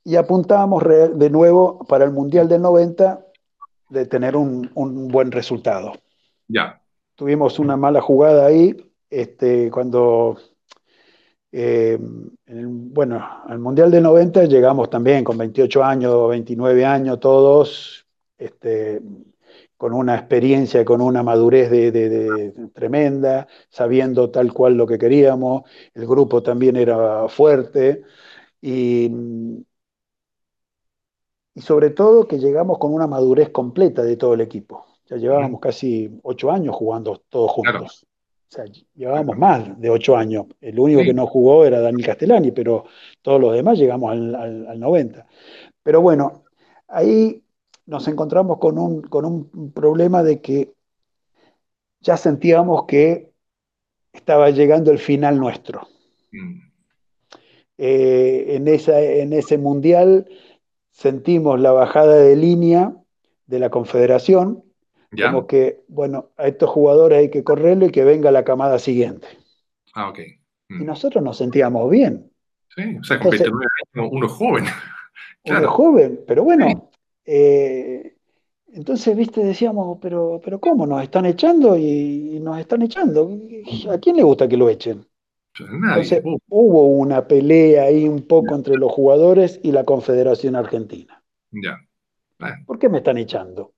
Y 0.04 0.16
apuntábamos 0.16 0.82
de 0.84 1.30
nuevo 1.30 1.84
para 1.86 2.04
el 2.04 2.10
Mundial 2.10 2.48
del 2.48 2.62
90 2.62 3.24
de 3.88 4.06
tener 4.06 4.36
un, 4.36 4.70
un 4.74 5.08
buen 5.08 5.30
resultado. 5.30 5.92
Ya. 6.48 6.82
Tuvimos 7.14 7.58
una 7.58 7.76
mala 7.76 8.00
jugada 8.00 8.46
ahí, 8.46 8.76
este, 9.08 9.70
cuando, 9.70 10.38
eh, 11.52 11.98
en, 12.46 12.92
bueno, 12.92 13.24
al 13.46 13.58
Mundial 13.58 13.90
del 13.90 14.02
90 14.02 14.44
llegamos 14.44 14.90
también 14.90 15.22
con 15.22 15.38
28 15.38 15.84
años, 15.84 16.28
29 16.30 16.84
años, 16.84 17.20
todos, 17.20 18.06
este, 18.38 19.00
con 19.82 19.94
una 19.94 20.14
experiencia, 20.14 20.84
con 20.84 21.00
una 21.00 21.24
madurez 21.24 21.68
de, 21.68 21.90
de, 21.90 22.08
de, 22.08 22.52
tremenda, 22.72 23.48
sabiendo 23.68 24.30
tal 24.30 24.52
cual 24.52 24.74
lo 24.74 24.86
que 24.86 24.96
queríamos, 24.96 25.62
el 25.92 26.06
grupo 26.06 26.40
también 26.40 26.76
era 26.76 27.26
fuerte 27.26 28.04
y, 28.60 29.10
y 31.52 31.60
sobre 31.60 31.90
todo 31.90 32.28
que 32.28 32.38
llegamos 32.38 32.78
con 32.78 32.94
una 32.94 33.08
madurez 33.08 33.50
completa 33.50 34.04
de 34.04 34.16
todo 34.16 34.34
el 34.34 34.42
equipo. 34.42 34.86
Ya 35.10 35.16
llevábamos 35.16 35.58
casi 35.58 36.16
ocho 36.22 36.52
años 36.52 36.76
jugando 36.76 37.20
todos 37.28 37.50
juntos. 37.50 37.72
Claro. 37.72 37.86
O 37.86 37.92
sea, 38.48 38.84
llevábamos 38.94 39.36
más 39.36 39.80
de 39.80 39.90
ocho 39.90 40.16
años. 40.16 40.46
El 40.60 40.78
único 40.78 41.00
sí. 41.00 41.06
que 41.06 41.14
no 41.14 41.26
jugó 41.26 41.64
era 41.64 41.80
Daniel 41.80 42.06
Castellani, 42.06 42.52
pero 42.52 42.84
todos 43.20 43.40
los 43.40 43.52
demás 43.52 43.76
llegamos 43.76 44.12
al, 44.12 44.32
al, 44.36 44.66
al 44.68 44.78
90. 44.78 45.26
Pero 45.82 46.00
bueno, 46.00 46.44
ahí 46.86 47.41
nos 47.92 48.08
encontramos 48.08 48.58
con 48.58 48.78
un, 48.78 49.02
con 49.02 49.26
un 49.26 49.70
problema 49.72 50.22
de 50.22 50.40
que 50.40 50.72
ya 52.00 52.16
sentíamos 52.16 52.86
que 52.86 53.30
estaba 54.14 54.48
llegando 54.48 54.90
el 54.90 54.98
final 54.98 55.38
nuestro. 55.38 55.86
Mm. 56.32 56.60
Eh, 57.76 58.56
en, 58.56 58.66
esa, 58.66 58.98
en 58.98 59.34
ese 59.34 59.58
mundial 59.58 60.26
sentimos 60.90 61.60
la 61.60 61.72
bajada 61.72 62.16
de 62.16 62.34
línea 62.34 62.96
de 63.46 63.58
la 63.58 63.68
Confederación, 63.68 64.64
¿Ya? 65.14 65.30
Como 65.30 65.46
que, 65.46 65.82
bueno, 65.88 66.30
a 66.38 66.46
estos 66.46 66.70
jugadores 66.70 67.18
hay 67.18 67.30
que 67.30 67.44
correrlo 67.44 67.84
y 67.84 67.90
que 67.90 68.02
venga 68.02 68.30
la 68.30 68.44
camada 68.44 68.78
siguiente. 68.78 69.26
Ah, 69.92 70.08
ok. 70.08 70.20
Mm. 70.70 70.80
Y 70.80 70.84
nosotros 70.86 71.22
nos 71.22 71.36
sentíamos 71.36 71.90
bien. 71.90 72.32
Sí, 72.74 72.96
o 72.98 73.04
sea, 73.04 73.18
con 73.20 73.32
29 73.32 73.66
años 73.94 74.08
uno 74.10 74.28
joven. 74.30 74.64
claro. 75.44 75.60
Uno 75.60 75.70
joven, 75.70 76.20
pero 76.26 76.44
bueno. 76.44 76.90
Eh, 77.24 78.16
entonces, 78.72 79.16
viste, 79.16 79.44
decíamos, 79.44 79.98
pero, 80.00 80.40
pero 80.42 80.58
¿cómo? 80.58 80.86
Nos 80.86 81.02
están 81.02 81.26
echando 81.26 81.76
y, 81.76 82.36
y, 82.36 82.40
nos 82.40 82.58
están 82.58 82.82
echando. 82.82 83.38
¿A 83.90 83.98
quién 83.98 84.16
le 84.16 84.22
gusta 84.22 84.48
que 84.48 84.56
lo 84.56 84.68
echen? 84.68 85.06
Entonces, 85.58 86.22
hubo 86.48 86.86
una 86.86 87.26
pelea 87.28 87.84
ahí 87.84 88.08
un 88.08 88.26
poco 88.26 88.54
entre 88.54 88.76
los 88.76 88.90
jugadores 88.90 89.60
y 89.62 89.72
la 89.72 89.84
Confederación 89.84 90.56
Argentina. 90.56 91.22
Ya. 91.50 91.78
Bueno. 92.38 92.56
¿Por 92.66 92.78
qué 92.78 92.88
me 92.88 92.98
están 92.98 93.18
echando? 93.18 93.74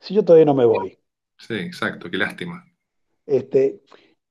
si 0.00 0.14
yo 0.14 0.24
todavía 0.24 0.46
no 0.46 0.54
me 0.54 0.64
voy. 0.64 0.98
Sí, 1.38 1.54
exacto, 1.54 2.10
qué 2.10 2.16
lástima. 2.16 2.64
Este, 3.26 3.82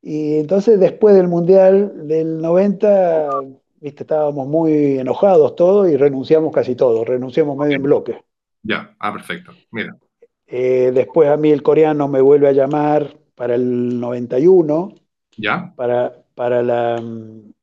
y 0.01 0.38
entonces 0.38 0.80
después 0.80 1.15
del 1.15 1.28
Mundial 1.28 2.07
del 2.07 2.39
90, 2.39 3.30
viste, 3.88 4.03
estábamos 4.03 4.47
muy 4.47 4.99
enojados 4.99 5.55
todos 5.55 5.89
y 5.89 5.97
renunciamos 5.97 6.53
casi 6.53 6.75
todos, 6.75 7.07
renunciamos 7.07 7.57
medio 7.57 7.75
en 7.75 7.83
bloque. 7.83 8.21
Ya, 8.63 8.95
ah, 8.99 9.13
perfecto, 9.13 9.51
mira. 9.71 9.97
Eh, 10.45 10.91
después 10.93 11.29
a 11.29 11.38
mí 11.38 11.51
el 11.51 11.63
coreano 11.63 12.07
me 12.07 12.21
vuelve 12.21 12.47
a 12.47 12.53
llamar 12.53 13.17
para 13.35 13.55
el 13.55 13.99
91, 13.99 14.93
¿Ya? 15.38 15.73
para, 15.75 16.23
para 16.35 16.63
la, 16.63 17.01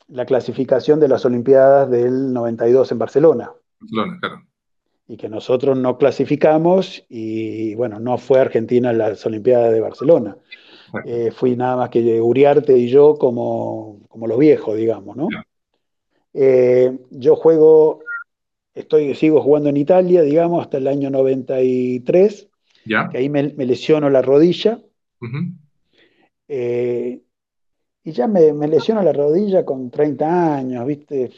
la 0.09 0.27
clasificación 0.27 1.01
de 1.01 1.09
las 1.09 1.25
Olimpiadas 1.25 1.91
del 1.91 2.33
92 2.33 2.93
en 2.93 2.99
Barcelona. 2.99 3.53
Barcelona, 3.81 4.19
claro 4.21 4.43
y 5.07 5.17
que 5.17 5.29
nosotros 5.29 5.77
no 5.77 5.99
clasificamos 5.99 7.05
y 7.09 7.75
bueno, 7.75 8.01
no 8.01 8.17
fue 8.19 8.41
Argentina 8.41 8.91
en 8.91 8.99
las 8.99 9.25
Olimpiadas 9.27 9.73
de 9.73 9.81
Barcelona. 9.81 10.37
Eh, 11.05 11.33
fui 11.33 11.57
nada 11.57 11.77
más 11.77 11.91
que 11.91 12.21
Uriarte 12.21 12.79
y 12.79 12.89
yo 12.89 13.17
como, 13.17 14.01
como 14.09 14.27
los 14.27 14.39
viejos, 14.39 14.77
digamos, 14.77 15.17
¿no? 15.17 15.29
Eh, 16.35 16.99
yo 17.11 17.37
juego, 17.37 18.01
estoy, 18.75 19.15
sigo 19.15 19.41
jugando 19.41 19.69
en 19.71 19.77
Italia, 19.77 20.23
digamos, 20.23 20.63
hasta 20.63 20.79
el 20.79 20.87
año 20.89 21.11
93, 21.11 22.49
¿Ya? 22.85 23.09
que 23.09 23.19
ahí 23.19 23.29
me, 23.29 23.55
me 23.55 23.67
lesiono 23.67 24.11
la 24.11 24.21
rodilla. 24.21 24.81
Uh 25.21 25.27
-huh. 25.27 25.53
eh, 26.49 27.21
y 28.03 28.13
ya 28.13 28.27
me, 28.27 28.53
me 28.53 28.69
lesiono 28.69 29.03
la 29.03 29.13
rodilla 29.13 29.65
con 29.65 29.91
30 29.91 30.57
años, 30.57 30.87
¿viste? 30.87 31.31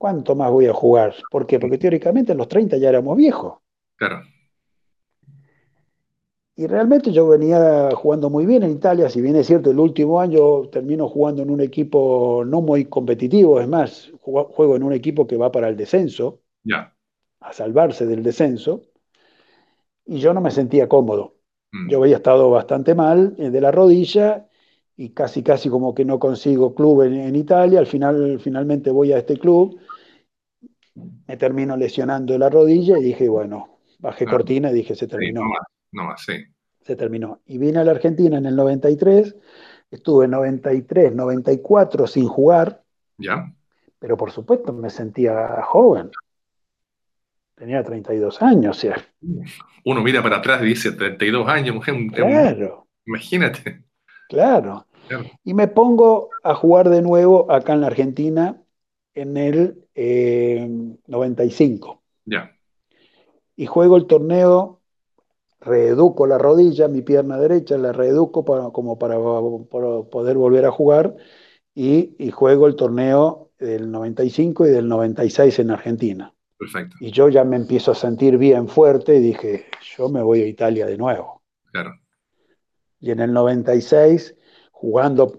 ¿cuánto 0.00 0.34
más 0.34 0.50
voy 0.50 0.66
a 0.66 0.72
jugar? 0.72 1.14
¿Por 1.30 1.46
qué? 1.46 1.60
Porque 1.60 1.76
teóricamente 1.76 2.32
a 2.32 2.34
los 2.34 2.48
30 2.48 2.78
ya 2.78 2.88
éramos 2.88 3.18
viejos. 3.18 3.58
Claro. 3.96 4.22
Y 6.60 6.66
realmente 6.66 7.10
yo 7.10 7.26
venía 7.26 7.88
jugando 7.94 8.28
muy 8.28 8.44
bien 8.44 8.62
en 8.62 8.72
Italia, 8.72 9.08
si 9.08 9.22
bien 9.22 9.34
es 9.34 9.46
cierto, 9.46 9.70
el 9.70 9.78
último 9.78 10.20
año 10.20 10.68
termino 10.68 11.08
jugando 11.08 11.40
en 11.40 11.48
un 11.48 11.62
equipo 11.62 12.44
no 12.44 12.60
muy 12.60 12.84
competitivo, 12.84 13.62
es 13.62 13.66
más, 13.66 14.12
juego 14.20 14.76
en 14.76 14.82
un 14.82 14.92
equipo 14.92 15.26
que 15.26 15.38
va 15.38 15.50
para 15.50 15.70
el 15.70 15.76
descenso, 15.78 16.42
yeah. 16.64 16.94
a 17.40 17.54
salvarse 17.54 18.04
del 18.04 18.22
descenso, 18.22 18.82
y 20.04 20.18
yo 20.18 20.34
no 20.34 20.42
me 20.42 20.50
sentía 20.50 20.86
cómodo. 20.86 21.36
Mm. 21.72 21.88
Yo 21.88 22.02
había 22.02 22.16
estado 22.16 22.50
bastante 22.50 22.94
mal 22.94 23.34
eh, 23.38 23.48
de 23.48 23.60
la 23.62 23.70
rodilla 23.70 24.46
y 24.98 25.14
casi 25.14 25.42
casi 25.42 25.70
como 25.70 25.94
que 25.94 26.04
no 26.04 26.18
consigo 26.18 26.74
club 26.74 27.04
en, 27.04 27.14
en 27.14 27.36
Italia, 27.36 27.78
al 27.78 27.86
final 27.86 28.38
finalmente 28.38 28.90
voy 28.90 29.14
a 29.14 29.18
este 29.18 29.38
club 29.38 29.80
me 31.26 31.38
termino 31.38 31.74
lesionando 31.74 32.36
la 32.36 32.50
rodilla 32.50 32.98
y 32.98 33.02
dije, 33.02 33.30
bueno, 33.30 33.78
bajé 33.98 34.26
claro. 34.26 34.36
cortina 34.36 34.70
y 34.70 34.74
dije, 34.74 34.94
se 34.94 35.06
terminó. 35.06 35.40
Sí, 35.40 35.79
no 35.92 36.04
más, 36.04 36.04
no 36.04 36.04
más, 36.04 36.22
sí. 36.24 36.44
Se 36.82 36.96
terminó. 36.96 37.40
Y 37.46 37.58
vine 37.58 37.78
a 37.78 37.84
la 37.84 37.92
Argentina 37.92 38.38
en 38.38 38.46
el 38.46 38.56
93, 38.56 39.36
estuve 39.90 40.28
93, 40.28 41.14
94 41.14 42.06
sin 42.06 42.26
jugar. 42.26 42.82
Ya. 43.18 43.52
Pero 43.98 44.16
por 44.16 44.30
supuesto 44.30 44.72
me 44.72 44.90
sentía 44.90 45.62
joven. 45.62 46.10
Tenía 47.54 47.84
32 47.84 48.40
años, 48.40 48.78
o 48.78 48.80
sea. 48.80 48.96
Uno 49.84 50.02
mira 50.02 50.22
para 50.22 50.38
atrás 50.38 50.62
y 50.62 50.66
dice 50.66 50.92
32 50.92 51.46
años, 51.48 51.74
mujer. 51.74 51.94
Claro. 52.14 52.86
Imagínate. 53.04 53.82
Claro. 54.28 54.86
claro. 55.06 55.24
Y 55.44 55.52
me 55.52 55.68
pongo 55.68 56.30
a 56.42 56.54
jugar 56.54 56.88
de 56.88 57.02
nuevo 57.02 57.52
acá 57.52 57.74
en 57.74 57.82
la 57.82 57.88
Argentina 57.88 58.56
en 59.14 59.36
el 59.36 59.84
eh, 59.94 60.66
95. 61.06 62.02
Ya. 62.24 62.56
Y 63.56 63.66
juego 63.66 63.98
el 63.98 64.06
torneo, 64.06 64.79
reeduco 65.60 66.26
la 66.26 66.38
rodilla, 66.38 66.88
mi 66.88 67.02
pierna 67.02 67.38
derecha, 67.38 67.76
la 67.76 67.92
reeduco 67.92 68.44
para, 68.44 68.70
como 68.70 68.98
para, 68.98 69.16
para, 69.16 70.02
poder 70.10 70.36
volver 70.36 70.64
a 70.64 70.70
jugar 70.70 71.16
y, 71.74 72.16
y, 72.18 72.30
juego 72.30 72.66
el 72.66 72.76
torneo 72.76 73.50
del 73.58 73.90
95 73.90 74.66
y 74.66 74.70
del 74.70 74.88
96 74.88 75.58
en 75.58 75.70
Argentina. 75.70 76.34
Perfecto. 76.58 76.96
Y 77.00 77.10
yo 77.10 77.28
ya 77.28 77.44
me 77.44 77.56
empiezo 77.56 77.92
a 77.92 77.94
sentir 77.94 78.38
bien 78.38 78.68
fuerte 78.68 79.16
y 79.16 79.20
dije, 79.20 79.66
yo 79.96 80.08
me 80.08 80.22
voy 80.22 80.42
a 80.42 80.46
Italia 80.46 80.86
de 80.86 80.98
nuevo. 80.98 81.42
Claro. 81.72 81.94
Y 83.00 83.10
en 83.10 83.20
el 83.20 83.32
96 83.32 84.36
jugando, 84.72 85.36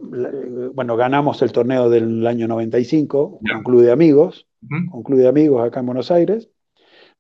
bueno, 0.74 0.95
ganamos 0.95 1.41
el 1.41 1.51
torneo 1.51 1.89
del 1.89 2.26
año 2.28 2.47
95 2.47 3.39
yeah. 3.41 3.55
con 3.55 3.63
Club 3.63 3.82
de 3.82 3.91
Amigos, 3.91 4.47
uh 4.61 4.67
-huh. 4.67 4.91
con 4.91 5.03
Club 5.03 5.19
de 5.19 5.28
Amigos 5.28 5.65
acá 5.65 5.80
en 5.80 5.88
Buenos 5.88 6.11
Aires. 6.11 6.49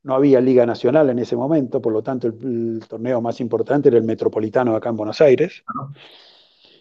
No 0.03 0.15
había 0.15 0.41
Liga 0.41 0.65
Nacional 0.65 1.09
en 1.09 1.19
ese 1.19 1.35
momento, 1.35 1.81
por 1.81 1.93
lo 1.93 2.01
tanto 2.01 2.27
el, 2.27 2.83
torneo 2.87 3.21
más 3.21 3.39
importante 3.39 3.89
era 3.89 3.97
el 3.97 4.03
Metropolitano 4.03 4.75
acá 4.75 4.89
en 4.89 4.97
Buenos 4.97 5.21
Aires. 5.21 5.63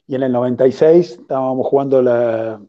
Y 0.07 0.15
en 0.15 0.23
el 0.23 0.33
96 0.33 1.19
estábamos 1.21 1.67
jugando 1.67 2.03
la, 2.03 2.61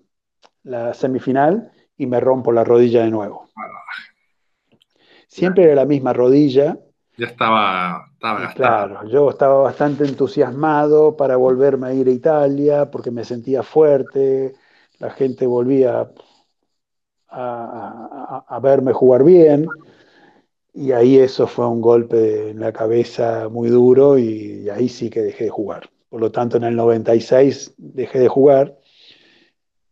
la 0.63 0.93
semifinal 0.93 1.71
y 1.97 2.05
me 2.05 2.19
rompo 2.19 2.51
la 2.51 2.63
rodilla 2.63 3.03
de 3.03 3.11
nuevo. 3.11 3.49
Siempre 5.27 5.63
era 5.63 5.75
la 5.75 5.85
misma 5.85 6.11
rodilla. 6.13 6.77
Ya 7.17 7.27
estaba, 7.27 8.09
estaba 8.13 8.53
Claro, 8.53 9.07
yo 9.07 9.29
estaba 9.29 9.61
bastante 9.61 10.05
entusiasmado 10.05 11.15
para 11.15 11.37
volverme 11.37 11.87
a 11.87 11.93
ir 11.93 12.07
a 12.07 12.11
Italia 12.11 12.91
porque 12.91 13.11
me 13.11 13.23
sentía 13.23 13.63
fuerte, 13.63 14.53
la 14.99 15.09
gente 15.11 15.45
volvía 15.45 16.11
a, 17.29 18.59
verme 18.61 18.93
jugar 18.93 19.23
bien. 19.23 19.67
Y 20.73 20.93
ahí 20.93 21.17
eso 21.17 21.47
fue 21.47 21.67
un 21.67 21.81
golpe 21.81 22.51
en 22.51 22.59
la 22.59 22.71
cabeza 22.71 23.49
muy 23.49 23.69
duro 23.69 24.17
y, 24.17 24.69
ahí 24.69 24.87
sí 24.87 25.09
que 25.09 25.21
dejé 25.21 25.45
de 25.45 25.49
jugar. 25.49 25.89
Por 26.09 26.21
lo 26.21 26.31
tanto, 26.31 26.57
en 26.57 26.63
el 26.63 26.75
96 26.75 27.73
dejé 27.77 28.19
de 28.19 28.27
jugar. 28.27 28.77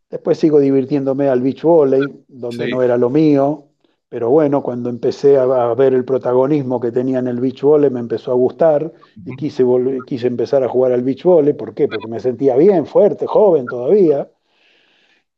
Después 0.09 0.37
sigo 0.37 0.59
divirtiéndome 0.59 1.27
al 1.27 1.41
beach 1.41 1.63
volley, 1.63 2.01
donde 2.27 2.69
no 2.69 2.81
era 2.81 2.97
lo 2.97 3.09
mío. 3.09 3.65
Pero 4.07 4.29
bueno, 4.29 4.63
cuando 4.63 4.89
empecé 4.89 5.37
a, 5.37 5.45
ver 5.75 5.93
el 5.93 6.03
protagonismo 6.03 6.79
que 6.79 6.91
tenía 6.91 7.19
en 7.19 7.27
el 7.27 7.39
beach 7.39 7.61
volley, 7.61 7.89
me 7.89 7.99
empezó 7.99 8.31
a 8.31 8.35
gustar 8.35 8.91
y 9.23 9.35
quise, 9.35 9.63
quise 10.07 10.27
empezar 10.27 10.63
a 10.63 10.69
jugar 10.69 10.93
al 10.93 11.03
beach 11.03 11.23
volley. 11.23 11.53
¿Por 11.53 11.73
qué? 11.73 11.87
Porque 11.87 12.07
me 12.07 12.19
sentía 12.19 12.55
bien, 12.55 12.85
fuerte, 12.85 13.27
joven 13.27 13.65
todavía 13.65 14.29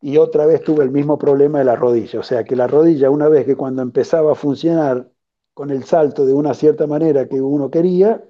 y 0.01 0.17
otra 0.17 0.45
vez 0.45 0.63
tuve 0.63 0.83
el 0.83 0.91
mismo 0.91 1.17
problema 1.17 1.59
de 1.59 1.65
la 1.65 1.75
rodilla. 1.75 2.19
O 2.19 2.23
sea 2.23 2.43
que 2.43 2.55
la 2.55 2.67
rodilla, 2.67 3.09
una 3.09 3.29
vez 3.29 3.45
que 3.45 3.55
cuando 3.55 3.81
empezaba 3.81 4.31
a 4.31 4.35
funcionar 4.35 5.07
con 5.53 5.69
el 5.69 5.83
salto 5.83 6.25
de 6.25 6.33
una 6.33 6.53
cierta 6.53 6.87
manera 6.87 7.27
que 7.27 7.41
uno 7.41 7.69
quería, 7.69 8.21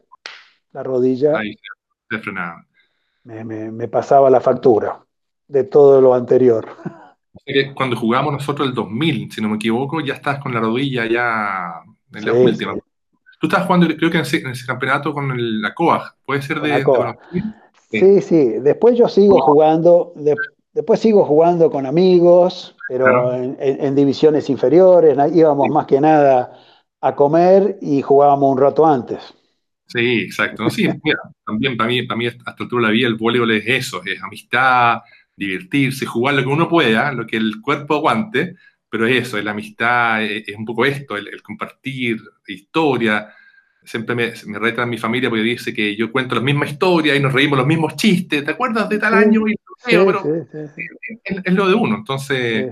la 0.74 0.84
rodilla 0.84 1.40
me, 3.24 3.72
me, 3.72 3.88
pasaba 3.88 4.30
la 4.30 4.40
factura 4.40 5.04
de 5.48 5.64
todo 5.66 6.02
lo 6.02 6.14
anterior. 6.14 6.68
Cuando 7.76 7.96
jugamos 7.96 8.34
nosotros 8.34 8.68
el 8.68 8.74
2000, 8.74 9.32
si 9.32 9.42
no 9.42 9.50
me 9.50 9.56
equivoco, 9.56 10.02
ya 10.02 10.16
estás 10.16 10.40
con 10.40 10.54
la 10.54 10.60
rodilla 10.60 11.06
ya 11.06 11.82
en 12.14 12.26
la 12.26 12.34
última. 12.34 12.76
Tú 13.40 13.48
estabas 13.48 13.66
jugando, 13.66 13.88
creo 13.88 14.12
que 14.12 14.18
en 14.18 14.24
ese, 14.24 14.66
campeonato 14.66 15.14
con 15.14 15.62
la 15.62 15.74
COAG, 15.74 16.16
¿puede 16.26 16.42
ser 16.42 16.62
de, 16.62 16.84
Sí, 17.90 18.22
sí. 18.22 18.46
Después 18.60 18.98
yo 18.98 19.10
sigo 19.10 19.42
jugando, 19.42 20.14
Después 20.74 21.02
sigo 21.02 21.26
jugando 21.26 21.70
con 21.70 21.86
amigos, 21.86 22.78
pero 22.88 23.34
en, 23.34 23.94
divisiones 23.96 24.50
inferiores, 24.50 25.18
íbamos 25.34 25.68
más 25.68 25.86
que 25.86 26.00
nada 26.00 26.54
a 27.02 27.16
comer 27.16 27.78
y 27.82 28.02
jugábamos 28.02 28.52
un 28.52 28.58
rato 28.58 28.86
antes. 28.86 29.34
Sí, 29.88 30.22
exacto. 30.22 30.70
sí, 30.70 30.88
también 31.46 31.76
para 31.76 31.90
mí, 31.90 32.04
para 32.04 32.18
mí 32.18 32.28
hasta 32.28 32.52
altura 32.52 32.82
de 32.82 32.88
la 32.88 32.94
vida 32.94 33.08
el 33.08 33.16
voleibol 33.16 33.52
es 33.52 33.64
eso, 33.68 34.02
es 34.06 34.22
amistad, 34.24 35.00
divertirse, 35.36 36.06
jugar 36.06 36.36
lo 36.36 36.44
que 36.44 36.48
uno 36.48 36.70
pueda, 36.70 37.12
lo 37.12 37.28
que 37.28 37.36
el 37.36 37.60
cuerpo 37.62 37.96
aguante, 37.96 38.56
pero 38.90 39.06
eso, 39.06 39.38
es 39.38 39.44
la 39.44 39.52
amistad, 39.52 40.24
es, 40.24 40.56
un 40.56 40.66
poco 40.66 40.86
esto, 40.86 41.18
el, 41.18 41.28
el 41.28 41.42
compartir 41.42 42.22
historia, 42.48 43.34
siempre 43.84 44.16
me, 44.16 44.34
me 44.46 44.60
retan 44.60 44.90
mi 44.90 44.98
familia 44.98 45.30
porque 45.30 45.44
dice 45.44 45.74
que 45.74 45.96
yo 45.96 46.12
cuento 46.12 46.36
la 46.36 46.42
misma 46.42 46.68
historia 46.68 47.16
y 47.16 47.20
nos 47.20 47.34
reímos 47.34 47.58
los 47.58 47.68
mismos 47.68 47.96
chistes, 47.96 48.46
¿te 48.46 48.52
acuerdas 48.52 48.88
de 48.90 49.00
tal 49.00 49.14
año? 49.14 49.44
pero 49.84 50.24
es, 51.24 51.54
lo 51.54 51.68
de 51.68 51.74
uno, 51.74 51.96
entonces... 51.98 52.72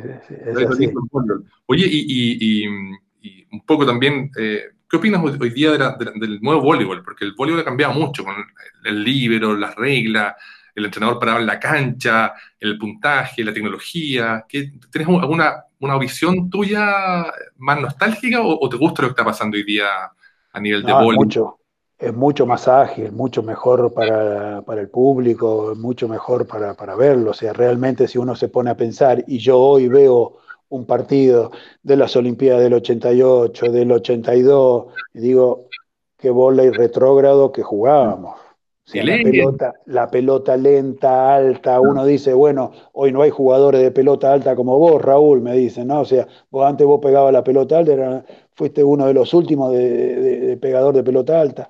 Oye, 1.66 1.86
y, 1.90 2.66
un 3.52 3.66
poco 3.66 3.86
también, 3.86 4.32
eh, 4.38 4.64
¿qué 4.90 4.98
opinas 4.98 5.24
hoy, 5.24 5.50
día 5.50 5.72
del 5.72 6.40
nuevo 6.42 6.62
voleibol? 6.62 7.04
Porque 7.04 7.26
el 7.26 7.34
voleibol 7.34 7.62
ha 7.62 7.66
cambiado 7.66 7.94
mucho 7.94 8.24
con 8.24 8.36
el 8.84 9.04
libro, 9.04 9.56
las 9.56 9.76
reglas, 9.76 10.36
el 10.76 10.86
entrenador 10.86 11.20
parado 11.20 11.40
en 11.40 11.46
la 11.46 11.60
cancha, 11.60 12.34
el 12.60 12.78
puntaje, 12.78 13.44
la 13.44 13.54
tecnología. 13.54 14.46
¿Tienes 14.48 15.08
alguna 15.08 15.64
una 15.80 15.98
visión 15.98 16.50
tuya 16.50 17.26
más 17.58 17.80
nostálgica 17.80 18.42
o, 18.42 18.58
o 18.60 18.70
te 18.70 18.78
gusta 18.78 19.02
lo 19.02 19.08
que 19.10 19.12
está 19.14 19.26
pasando 19.26 19.56
hoy 19.56 19.64
día 19.64 19.88
a 20.52 20.60
nivel 20.60 20.84
de 20.84 20.92
no, 20.92 21.02
Mucho, 21.12 21.60
es 21.98 22.14
mucho 22.14 22.46
más 22.46 22.68
ágil, 22.68 23.12
mucho 23.12 23.44
mejor 23.44 23.94
para, 23.94 24.64
el 24.68 24.90
público, 24.90 25.74
mucho 25.78 26.08
mejor 26.08 26.48
para, 26.48 26.74
para, 26.74 26.96
verlo. 26.96 27.32
O 27.32 27.34
sea, 27.34 27.54
realmente 27.54 28.08
si 28.08 28.18
uno 28.18 28.36
se 28.36 28.50
pone 28.50 28.70
a 28.70 28.78
pensar, 28.78 29.24
y 29.28 29.38
yo 29.40 29.60
hoy 29.60 29.88
veo 29.88 30.38
un 30.70 30.86
partido 30.86 31.52
de 31.84 31.98
las 31.98 32.16
Olimpiadas 32.16 32.62
del 32.62 32.74
88, 32.74 33.72
del 33.72 33.92
82, 33.92 34.94
y 35.14 35.20
digo, 35.20 35.68
qué 36.18 36.30
bola 36.30 36.64
y 36.64 36.70
retrógrado 36.70 37.52
que 37.52 37.64
jugábamos 37.64 38.40
la, 38.94 39.24
pelota, 39.24 39.74
la 39.86 40.10
pelota 40.10 40.58
lenta, 40.58 41.36
alta, 41.36 41.80
uno 41.80 42.06
dice, 42.06 42.34
bueno, 42.34 42.72
hoy 42.94 43.12
no 43.12 43.22
hay 43.22 43.30
jugadores 43.30 43.82
de 43.82 43.92
pelota 43.92 44.34
alta 44.34 44.56
como 44.56 44.80
vos, 44.80 45.02
Raúl, 45.02 45.42
me 45.42 45.56
dicen, 45.56 45.88
¿no? 45.88 46.02
O 46.02 46.06
sea, 46.06 46.28
vos 46.50 46.66
antes 46.66 46.88
vos 46.88 47.00
pegabas 47.02 47.32
la 47.32 47.44
pelota 47.44 47.78
alta, 47.78 48.26
fuiste 48.54 48.84
uno 48.84 49.06
de 49.06 49.14
los 49.14 49.34
últimos 49.34 49.72
de, 49.72 50.58
pegador 50.60 50.96
de 50.96 51.04
pelota 51.04 51.40
alta. 51.40 51.70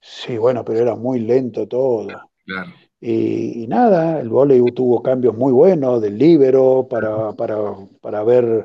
Sí, 0.00 0.36
bueno, 0.36 0.64
pero 0.64 0.80
era 0.80 0.94
muy 0.94 1.20
lento 1.20 1.66
todo. 1.66 2.08
Claro. 2.44 2.72
Y, 3.06 3.66
nada, 3.68 4.18
el 4.18 4.30
volei 4.30 4.62
tuvo 4.72 5.02
cambios 5.02 5.36
muy 5.36 5.52
buenos 5.52 6.00
del 6.00 6.16
libero 6.16 6.86
para, 6.88 7.32
para, 7.32 8.24
ver 8.24 8.64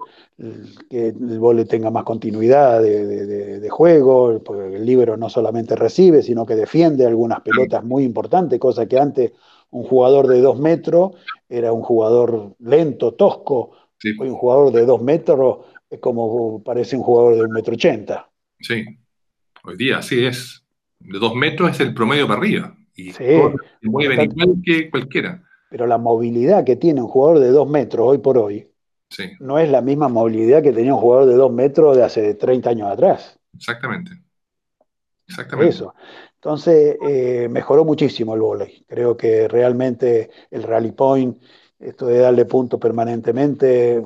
que 0.90 1.08
el 1.08 1.40
volei 1.40 1.66
tenga 1.66 1.92
más 1.92 2.06
continuidad 2.06 2.82
de, 2.82 3.68
juego, 3.70 4.42
porque 4.42 4.78
el 4.78 4.86
libero 4.86 5.18
no 5.18 5.30
solamente 5.30 5.76
recibe, 5.76 6.24
sino 6.24 6.46
que 6.46 6.56
defiende 6.56 7.06
algunas 7.06 7.42
pelotas 7.42 7.84
muy 7.84 8.06
importantes, 8.06 8.58
cosa 8.62 8.86
que 8.86 8.98
antes 8.98 9.34
un 9.72 9.84
jugador 9.84 10.28
de 10.28 10.40
dos 10.40 10.58
metros 10.58 11.18
era 11.50 11.74
un 11.74 11.82
jugador 11.82 12.56
lento, 12.60 13.16
tosco. 13.16 13.72
Hoy 14.22 14.30
un 14.30 14.36
jugador 14.36 14.72
de 14.72 14.86
dos 14.86 15.02
metros 15.02 15.66
es 15.90 16.00
como 16.00 16.64
parece 16.64 16.96
un 16.96 17.04
jugador 17.04 17.36
de 17.36 17.42
un 17.42 17.52
metro 17.52 17.74
ochenta. 17.74 18.30
Sí, 18.62 18.86
hoy 19.66 19.76
día 19.76 19.98
así 19.98 20.24
es. 20.24 20.64
De 21.02 21.20
dos 21.20 21.36
metros 21.36 21.72
es 21.72 21.82
el 21.82 21.94
promedio 21.94 22.26
para 22.26 22.40
arriba 22.40 22.79
sí, 23.12 23.24
mueven 23.84 24.32
igual 24.32 24.62
que 24.64 24.89
cualquiera. 24.89 25.43
Pero 25.70 25.86
la 25.86 25.97
movilidad 25.97 26.64
que 26.64 26.76
tiene 26.76 27.02
un 27.02 27.08
jugador 27.08 27.39
de 27.39 27.50
dos 27.50 27.70
metros 27.70 28.08
hoy 28.08 28.18
por 28.18 28.38
hoy 28.38 28.70
no 29.39 29.58
es 29.60 29.70
la 29.70 29.82
misma 29.82 30.08
movilidad 30.08 30.62
que 30.62 30.72
tenía 30.72 30.93
un 30.93 31.02
jugador 31.02 31.28
de 31.28 31.36
dos 31.36 31.52
metros 31.52 31.97
de 31.97 32.04
hace 32.04 32.34
30 32.36 32.70
años 32.70 32.91
atrás. 32.91 33.39
Exactamente. 33.54 34.12
Exactamente. 35.28 35.76
Eso. 35.76 35.93
Entonces, 36.36 36.97
eh, 37.08 37.47
mejoró 37.50 37.84
muchísimo 37.86 38.34
el 38.34 38.41
volei. 38.41 38.86
Creo 38.88 39.18
que 39.18 39.47
realmente 39.47 40.30
el 40.50 40.64
rally 40.64 40.91
point, 40.91 41.38
esto 41.80 42.08
de 42.08 42.20
darle 42.20 42.45
punto 42.45 42.80
permanentemente, 42.80 44.02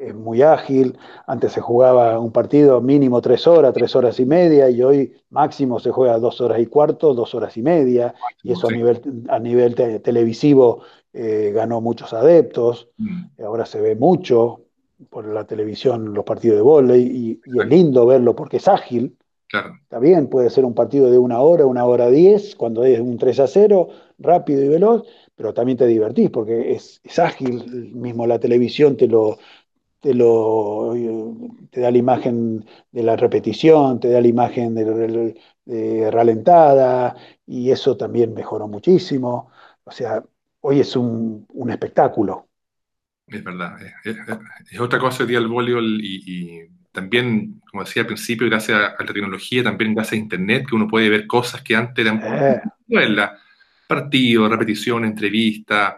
es 0.00 0.14
muy 0.14 0.42
ágil. 0.42 0.98
Antes 1.26 1.52
se 1.52 1.60
jugaba 1.60 2.18
un 2.18 2.32
partido 2.32 2.80
mínimo 2.80 3.20
tres 3.20 3.46
horas, 3.46 3.74
tres 3.74 3.94
horas 3.94 4.18
y 4.18 4.24
media, 4.24 4.70
y 4.70 4.82
hoy 4.82 5.12
máximo 5.28 5.78
se 5.78 5.90
juega 5.90 6.18
dos 6.18 6.40
horas 6.40 6.58
y 6.60 6.66
cuarto, 6.66 7.14
dos 7.14 7.34
horas 7.34 7.56
y 7.56 7.62
media, 7.62 8.14
y 8.42 8.52
eso 8.52 8.68
a 8.68 8.72
nivel, 8.72 9.00
a 9.28 9.38
nivel 9.38 9.74
televisivo 9.74 10.80
eh, 11.12 11.52
ganó 11.54 11.80
muchos 11.80 12.12
adeptos. 12.12 12.88
Mm. 12.96 13.42
Ahora 13.44 13.66
se 13.66 13.80
ve 13.80 13.94
mucho 13.94 14.62
por 15.10 15.26
la 15.26 15.44
televisión 15.44 16.14
los 16.14 16.24
partidos 16.24 16.56
de 16.56 16.62
volei, 16.62 17.02
y, 17.02 17.40
y 17.44 17.60
es 17.60 17.66
lindo 17.66 18.06
verlo 18.06 18.34
porque 18.34 18.56
es 18.56 18.68
ágil. 18.68 19.16
Está 19.52 19.98
bien, 19.98 20.28
puede 20.28 20.48
ser 20.48 20.64
un 20.64 20.74
partido 20.74 21.10
de 21.10 21.18
una 21.18 21.40
hora, 21.40 21.66
una 21.66 21.84
hora 21.84 22.08
diez, 22.08 22.54
cuando 22.54 22.84
es 22.84 23.00
un 23.00 23.18
3 23.18 23.40
a 23.40 23.46
0, 23.48 23.88
rápido 24.18 24.62
y 24.62 24.68
veloz, 24.68 25.02
pero 25.34 25.52
también 25.52 25.76
te 25.76 25.88
divertís 25.88 26.30
porque 26.30 26.72
es, 26.72 27.00
es 27.02 27.18
ágil, 27.18 27.92
mismo 27.92 28.28
la 28.28 28.38
televisión 28.38 28.96
te 28.96 29.08
lo, 29.08 29.38
te, 30.00 30.14
lo, 30.14 30.94
te 31.70 31.80
da 31.80 31.90
la 31.90 31.98
imagen 31.98 32.64
de 32.90 33.02
la 33.02 33.16
repetición, 33.16 34.00
te 34.00 34.10
da 34.10 34.20
la 34.20 34.28
imagen 34.28 34.74
de, 34.74 36.10
ralentada, 36.10 37.14
y 37.46 37.70
eso 37.70 37.96
también 37.96 38.34
mejoró 38.34 38.66
muchísimo. 38.66 39.50
O 39.84 39.90
sea, 39.90 40.22
hoy 40.60 40.80
es 40.80 40.96
un, 40.96 41.46
espectáculo. 41.68 42.48
Es 43.26 43.44
verdad, 43.44 43.76
es, 44.04 44.80
otra 44.80 44.98
cosa 44.98 45.22
el 45.22 45.28
día 45.28 45.38
del 45.38 45.48
voleibol 45.48 46.00
y, 46.02 46.62
también, 46.92 47.60
como 47.70 47.84
decía 47.84 48.02
al 48.02 48.08
principio, 48.08 48.48
gracias 48.48 48.76
a 48.98 49.04
la 49.04 49.12
tecnología, 49.12 49.62
también 49.62 49.94
gracias 49.94 50.14
a 50.14 50.22
Internet, 50.22 50.66
que 50.68 50.74
uno 50.74 50.88
puede 50.88 51.08
ver 51.08 51.26
cosas 51.28 51.62
que 51.62 51.76
antes 51.76 52.04
eran 52.04 52.20
eh. 52.20 52.60
partidos, 53.86 54.50
repeticiones, 54.50 55.10
entrevistas, 55.12 55.94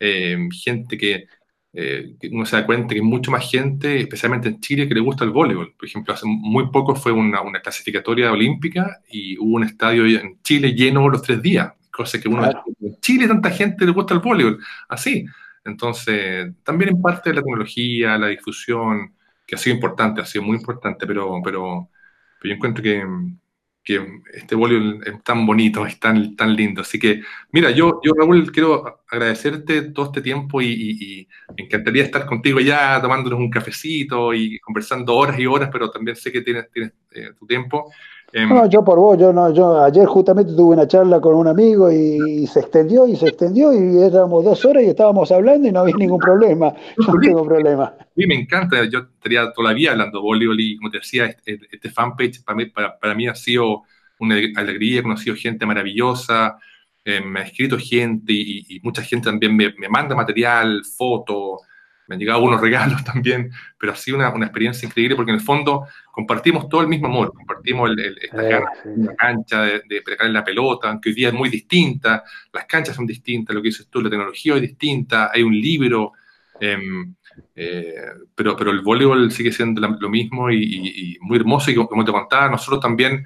eh, 0.00 0.36
gente 0.50 0.98
que 0.98 1.28
eh, 1.74 2.16
uno 2.30 2.44
se 2.44 2.56
da 2.56 2.66
cuenta 2.66 2.88
que 2.88 3.00
hay 3.00 3.06
mucha 3.06 3.30
más 3.30 3.50
gente, 3.50 4.00
especialmente 4.00 4.48
en 4.48 4.60
Chile, 4.60 4.86
que 4.86 4.94
le 4.94 5.00
gusta 5.00 5.24
el 5.24 5.30
voleibol. 5.30 5.74
Por 5.74 5.86
ejemplo, 5.86 6.12
hace 6.12 6.26
muy 6.26 6.70
poco 6.70 6.94
fue 6.94 7.12
una, 7.12 7.40
clasificatoria 7.62 8.32
olímpica 8.32 9.00
y 9.10 9.38
hubo 9.38 9.56
un 9.56 9.64
estadio 9.64 10.06
en 10.06 10.40
Chile 10.42 10.74
lleno 10.74 11.08
los 11.08 11.22
tres 11.22 11.40
días, 11.40 11.72
cosa 11.90 12.20
que 12.20 12.28
uno 12.28 12.44
en 12.80 13.00
Chile 13.00 13.26
tanta 13.26 13.50
gente 13.50 13.86
le 13.86 13.92
gusta 13.92 14.14
el 14.14 14.20
voleibol, 14.20 14.58
así. 14.88 15.24
Entonces, 15.64 16.52
también 16.64 16.90
en 16.90 17.02
parte 17.02 17.30
de 17.30 17.36
la 17.36 17.42
tecnología, 17.42 18.18
la 18.18 18.28
difusión, 18.28 19.14
que 19.46 19.54
ha 19.54 19.58
sido 19.58 19.76
importante, 19.76 20.20
ha 20.20 20.24
sido 20.26 20.44
muy 20.44 20.56
importante, 20.56 21.06
pero, 21.06 21.40
pero, 21.44 21.88
pero 22.40 22.50
yo 22.50 22.56
encuentro 22.56 22.82
que, 22.82 23.04
que 23.84 24.20
este 24.32 24.54
bolio 24.54 25.02
es 25.02 25.22
tan 25.24 25.44
bonito, 25.44 25.84
es 25.86 25.98
tan, 25.98 26.36
tan 26.36 26.54
lindo. 26.54 26.82
Así 26.82 26.98
que, 26.98 27.22
mira, 27.50 27.70
yo, 27.70 28.00
yo 28.04 28.12
Raúl, 28.14 28.52
quiero 28.52 29.02
agradecerte 29.08 29.90
todo 29.90 30.06
este 30.06 30.22
tiempo 30.22 30.62
y, 30.62 31.28
me 31.56 31.64
encantaría 31.64 32.04
estar 32.04 32.24
contigo 32.26 32.60
ya 32.60 33.00
tomándonos 33.02 33.38
un 33.38 33.50
cafecito 33.50 34.32
y 34.34 34.58
conversando 34.60 35.14
horas 35.14 35.38
y 35.38 35.46
horas, 35.46 35.68
pero 35.72 35.90
también 35.90 36.16
sé 36.16 36.32
que 36.32 36.42
tienes, 36.42 36.70
tienes 36.70 36.92
eh, 37.12 37.30
tu 37.38 37.46
tiempo. 37.46 37.92
Em, 38.34 38.48
no, 38.48 38.66
yo 38.66 38.82
por 38.82 38.98
vos, 38.98 39.18
yo 39.18 39.30
no, 39.30 39.52
yo 39.52 39.82
ayer 39.84 40.06
justamente 40.06 40.54
tuve 40.54 40.74
una 40.74 40.86
charla 40.86 41.20
con 41.20 41.34
un 41.34 41.48
amigo 41.48 41.92
y, 41.92 42.46
se 42.46 42.60
extendió 42.60 43.06
y 43.06 43.14
se 43.14 43.28
extendió 43.28 43.72
y 43.74 44.02
éramos 44.02 44.42
dos 44.42 44.64
horas 44.64 44.82
y 44.84 44.86
estábamos 44.86 45.30
hablando 45.30 45.68
y 45.68 45.72
no 45.72 45.80
había 45.80 45.96
ningún 45.96 46.18
problema. 46.18 46.72
No 46.96 47.14
tengo 47.20 47.44
problema. 47.44 47.84
A 47.84 48.06
mí 48.16 48.26
me 48.26 48.34
encanta, 48.34 48.84
yo 48.84 49.00
estaría 49.00 49.52
todavía 49.52 49.92
hablando 49.92 50.22
voleibol 50.22 50.58
y 50.58 50.76
como 50.76 50.90
te 50.90 50.98
decía, 50.98 51.26
este, 51.26 51.60
este 51.70 51.90
fanpage 51.90 52.42
para 52.42 52.56
mí, 52.56 52.66
para, 52.66 53.14
mí 53.14 53.26
ha 53.26 53.34
sido 53.34 53.82
una 54.18 54.36
alegría, 54.56 55.00
he 55.00 55.02
conocido 55.02 55.36
gente 55.36 55.66
maravillosa, 55.66 56.56
eh, 57.04 57.20
me 57.20 57.40
ha 57.40 57.42
escrito 57.42 57.76
gente 57.78 58.32
y, 58.32 58.80
mucha 58.82 59.02
gente 59.02 59.26
también 59.26 59.54
me, 59.54 59.74
me 59.78 59.88
manda 59.88 60.14
material, 60.14 60.82
fotos 60.84 61.60
me 62.06 62.14
han 62.14 62.20
llegado 62.20 62.42
unos 62.42 62.60
regalos 62.60 63.04
también, 63.04 63.50
pero 63.78 63.92
ha 63.92 63.96
sido 63.96 64.16
una, 64.18 64.30
una, 64.30 64.46
experiencia 64.46 64.86
increíble 64.86 65.16
porque 65.16 65.30
en 65.30 65.38
el 65.38 65.42
fondo 65.42 65.86
compartimos 66.10 66.68
todo 66.68 66.80
el 66.80 66.88
mismo 66.88 67.06
amor, 67.06 67.32
compartimos 67.32 67.90
el, 67.90 68.18
esta 68.20 68.48
eh, 68.48 68.64
la 68.96 69.14
cancha 69.16 69.62
de, 69.62 69.82
de 69.88 70.02
en 70.20 70.32
la 70.32 70.44
pelota, 70.44 70.90
aunque 70.90 71.10
hoy 71.10 71.14
día 71.14 71.28
es 71.28 71.34
muy 71.34 71.48
distinta, 71.48 72.22
las 72.52 72.66
canchas 72.66 72.96
son 72.96 73.06
distintas, 73.06 73.54
lo 73.54 73.62
que 73.62 73.68
dices 73.68 73.88
tú, 73.88 74.00
la 74.00 74.10
tecnología 74.10 74.54
es 74.56 74.62
distinta, 74.62 75.30
hay 75.32 75.42
un 75.42 75.54
libro, 75.54 76.12
em, 76.60 77.14
eh, 77.54 77.94
pero, 78.34 78.56
pero 78.56 78.70
el 78.70 78.80
voleibol 78.80 79.30
sigue 79.32 79.52
siendo 79.52 79.80
lo 79.80 80.08
mismo 80.08 80.50
y, 80.50 81.16
muy 81.20 81.38
hermoso 81.38 81.70
y 81.70 81.74
como 81.74 82.04
te 82.04 82.12
contaba, 82.12 82.48
nosotros 82.48 82.80
también 82.80 83.24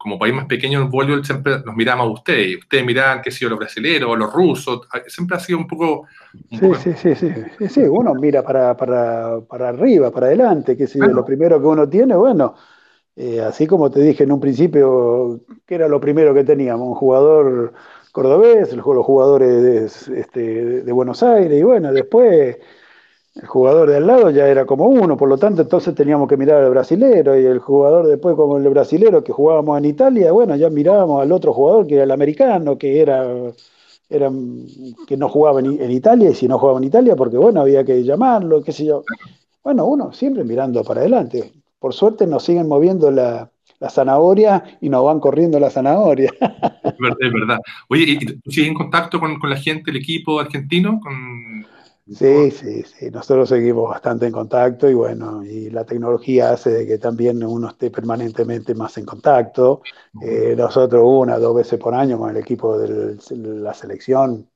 como 0.00 0.18
país 0.18 0.32
más 0.32 0.46
pequeño 0.46 0.80
en 0.80 0.88
voleibol 0.88 1.22
siempre 1.22 1.58
nos 1.62 1.76
miramos 1.76 2.06
a 2.06 2.10
ustedes, 2.10 2.56
ustedes 2.56 2.86
miran 2.86 3.20
qué 3.20 3.30
sido 3.30 3.50
los 3.50 3.58
brasileños, 3.58 4.16
los 4.16 4.32
rusos, 4.32 4.88
siempre 5.08 5.36
ha 5.36 5.40
sido 5.40 5.58
un 5.58 5.66
poco... 5.66 6.06
sí, 6.48 6.94
sí, 6.96 7.14
sí, 7.14 7.28
sí, 7.58 7.68
sí, 7.68 7.80
uno 7.82 8.14
mira 8.14 8.42
para, 8.42 8.74
para, 8.74 9.42
para 9.42 9.68
arriba, 9.68 10.10
para 10.10 10.28
adelante, 10.28 10.74
que 10.74 10.86
si 10.86 10.98
lo 10.98 11.22
primero 11.22 11.60
que 11.60 11.66
uno 11.66 11.86
tiene, 11.86 12.16
bueno, 12.16 12.54
eh, 13.14 13.42
así 13.42 13.66
como 13.66 13.90
te 13.90 14.00
dije 14.00 14.24
en 14.24 14.32
un 14.32 14.40
principio, 14.40 15.40
que 15.66 15.74
era 15.74 15.86
lo 15.86 16.00
primero 16.00 16.32
que 16.32 16.44
teníamos, 16.44 16.88
un 16.88 16.94
jugador 16.94 17.74
cordobés, 18.10 18.74
los 18.74 19.04
jugadores 19.04 19.62
de, 20.08 20.18
este, 20.18 20.82
de 20.82 20.92
Buenos 20.92 21.22
Aires, 21.22 21.60
y 21.60 21.62
bueno, 21.62 21.92
después 21.92 22.56
el 23.34 23.46
jugador 23.46 23.88
de 23.88 23.96
al 23.96 24.06
lado 24.06 24.30
ya 24.30 24.48
era 24.48 24.66
como 24.66 24.86
uno, 24.86 25.16
por 25.16 25.28
lo 25.28 25.38
tanto 25.38 25.62
entonces 25.62 25.94
teníamos 25.94 26.28
que 26.28 26.36
mirar 26.36 26.64
al 26.64 26.70
brasilero 26.70 27.38
y 27.38 27.44
el 27.44 27.60
jugador 27.60 28.06
después 28.06 28.34
como 28.34 28.56
el 28.56 28.68
brasilero 28.68 29.22
que 29.22 29.32
jugábamos 29.32 29.78
en 29.78 29.84
Italia, 29.84 30.32
bueno, 30.32 30.56
ya 30.56 30.68
mirábamos 30.68 31.22
al 31.22 31.30
otro 31.30 31.52
jugador 31.52 31.86
que 31.86 31.94
era 31.94 32.04
el 32.04 32.10
americano, 32.10 32.76
que 32.76 33.00
era, 33.00 33.24
que 34.08 35.16
no 35.16 35.28
jugaba 35.28 35.60
en, 35.60 35.90
Italia 35.90 36.30
y 36.30 36.34
si 36.34 36.48
no 36.48 36.58
jugaba 36.58 36.78
en 36.78 36.84
Italia 36.84 37.14
porque 37.14 37.36
bueno, 37.36 37.60
había 37.60 37.84
que 37.84 38.02
llamarlo, 38.02 38.62
qué 38.62 38.72
sé 38.72 38.84
yo. 38.84 39.04
Bueno, 39.62 39.86
uno 39.86 40.12
siempre 40.12 40.42
mirando 40.42 40.82
para 40.82 41.00
adelante. 41.00 41.52
Por 41.78 41.94
suerte 41.94 42.26
nos 42.26 42.42
siguen 42.42 42.66
moviendo 42.66 43.10
la, 43.10 43.50
zanahoria 43.88 44.78
y 44.80 44.88
nos 44.88 45.04
van 45.04 45.20
corriendo 45.20 45.60
la 45.60 45.70
zanahoria. 45.70 46.32
Es 46.82 46.98
verdad, 46.98 47.16
es 47.20 47.32
verdad. 47.32 47.58
Oye, 47.88 48.02
¿y 48.04 48.50
sigues 48.50 48.68
en 48.68 48.74
contacto 48.74 49.20
con, 49.20 49.38
con 49.38 49.48
la 49.48 49.56
gente, 49.56 49.90
el 49.90 49.96
equipo 49.96 50.38
argentino? 50.38 51.00
Con 51.00 51.64
Sí, 52.12 52.50
sí, 52.50 52.82
sí, 52.82 53.08
nosotros 53.12 53.48
seguimos 53.48 53.88
bastante 53.88 54.26
en 54.26 54.32
contacto 54.32 54.90
y 54.90 54.94
bueno, 54.94 55.44
y 55.44 55.70
la 55.70 55.84
tecnología 55.86 56.50
hace 56.52 56.70
de 56.70 56.86
que 56.86 56.98
también 56.98 57.42
uno 57.44 57.68
esté 57.68 57.88
permanentemente 57.90 58.74
más 58.74 58.98
en 58.98 59.06
contacto. 59.06 59.82
Eh, 60.18 60.54
nosotros 60.58 61.02
una, 61.06 61.38
dos 61.38 61.54
veces 61.54 61.78
por 61.78 61.94
año 61.94 62.18
con 62.18 62.30
el 62.30 62.36
equipo 62.36 62.76
de 62.76 63.16
la 63.36 63.72
selección 63.74 64.49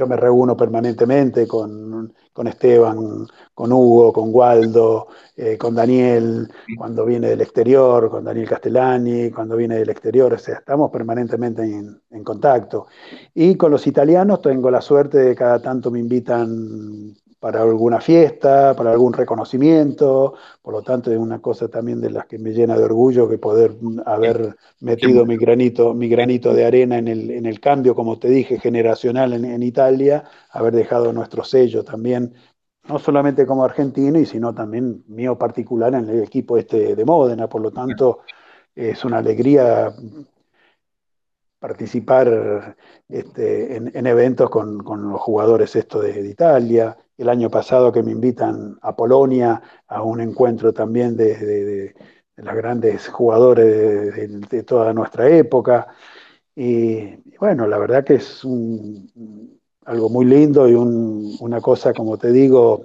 yo 0.00 0.06
me 0.06 0.16
reúno 0.16 0.56
permanentemente 0.56 1.46
con, 1.46 2.14
Esteban, 2.46 3.26
con 3.52 3.70
Hugo, 3.70 4.14
con 4.14 4.34
Waldo, 4.34 5.08
eh, 5.36 5.58
con 5.58 5.74
Daniel, 5.74 6.50
cuando 6.78 7.04
viene 7.04 7.28
del 7.28 7.42
exterior, 7.42 8.08
con 8.08 8.24
Daniel 8.24 8.48
Castellani, 8.48 9.30
cuando 9.30 9.56
viene 9.56 9.76
del 9.76 9.90
exterior, 9.90 10.32
o 10.32 10.38
sea, 10.38 10.54
estamos 10.54 10.90
permanentemente 10.90 11.62
en, 11.64 12.24
contacto. 12.24 12.86
Y 13.34 13.56
con 13.56 13.70
los 13.70 13.86
italianos 13.86 14.40
tengo 14.40 14.70
la 14.70 14.80
suerte 14.80 15.18
de 15.18 15.34
cada 15.34 15.60
tanto 15.60 15.90
me 15.90 15.98
invitan 15.98 17.14
para 17.40 17.62
alguna 17.62 18.00
fiesta, 18.00 18.76
para 18.76 18.92
algún 18.92 19.14
reconocimiento, 19.14 20.34
por 20.60 20.74
lo 20.74 20.82
tanto 20.82 21.10
es 21.10 21.16
una 21.16 21.40
cosa 21.40 21.68
también 21.68 22.00
de 22.00 22.10
las 22.10 22.26
que 22.26 22.38
me 22.38 22.50
llena 22.52 22.76
de 22.76 22.84
orgullo 22.84 23.28
que 23.30 23.38
poder 23.38 23.72
haber 24.04 24.56
metido 24.80 25.24
mi 25.24 25.38
granito, 25.38 25.94
mi 25.94 26.08
granito 26.08 26.52
de 26.52 26.66
arena 26.66 26.98
en 26.98 27.08
el, 27.08 27.30
en 27.30 27.46
el 27.46 27.58
cambio, 27.58 27.94
como 27.94 28.18
te 28.18 28.28
dije, 28.28 28.58
generacional 28.60 29.32
en, 29.32 29.62
Italia, 29.62 30.24
haber 30.50 30.74
dejado 30.74 31.14
nuestro 31.14 31.42
sello 31.42 31.82
también, 31.82 32.34
no 32.86 32.98
solamente 32.98 33.46
como 33.46 33.64
argentino, 33.64 34.18
y 34.18 34.26
sino 34.26 34.54
también 34.54 35.02
mío 35.08 35.38
particular 35.38 35.94
en 35.94 36.10
el 36.10 36.22
equipo 36.22 36.58
este 36.58 36.94
de 36.94 37.04
Módena, 37.06 37.48
por 37.48 37.62
lo 37.62 37.70
tanto 37.70 38.20
es 38.74 39.02
una 39.04 39.18
alegría 39.18 39.94
participar 41.60 42.74
este, 43.08 43.76
en, 43.76 44.06
eventos 44.06 44.50
con, 44.50 44.78
los 44.78 45.20
jugadores 45.20 45.76
esto 45.76 46.00
de, 46.00 46.28
Italia, 46.28 46.96
el 47.16 47.28
año 47.28 47.50
pasado 47.50 47.92
que 47.92 48.02
me 48.02 48.12
invitan 48.12 48.78
a 48.80 48.96
Polonia 48.96 49.62
a 49.86 50.02
un 50.02 50.22
encuentro 50.22 50.72
también 50.72 51.16
de, 51.16 51.94
los 52.36 52.54
grandes 52.54 53.08
jugadores 53.08 54.48
de, 54.48 54.62
toda 54.62 54.94
nuestra 54.94 55.28
época. 55.28 55.88
Y, 56.56 57.16
bueno, 57.38 57.66
la 57.66 57.78
verdad 57.78 58.04
que 58.04 58.14
es 58.14 58.42
algo 59.84 60.08
muy 60.08 60.24
lindo 60.24 60.66
y 60.66 60.74
una 60.74 61.60
cosa, 61.60 61.92
como 61.92 62.16
te 62.16 62.32
digo, 62.32 62.84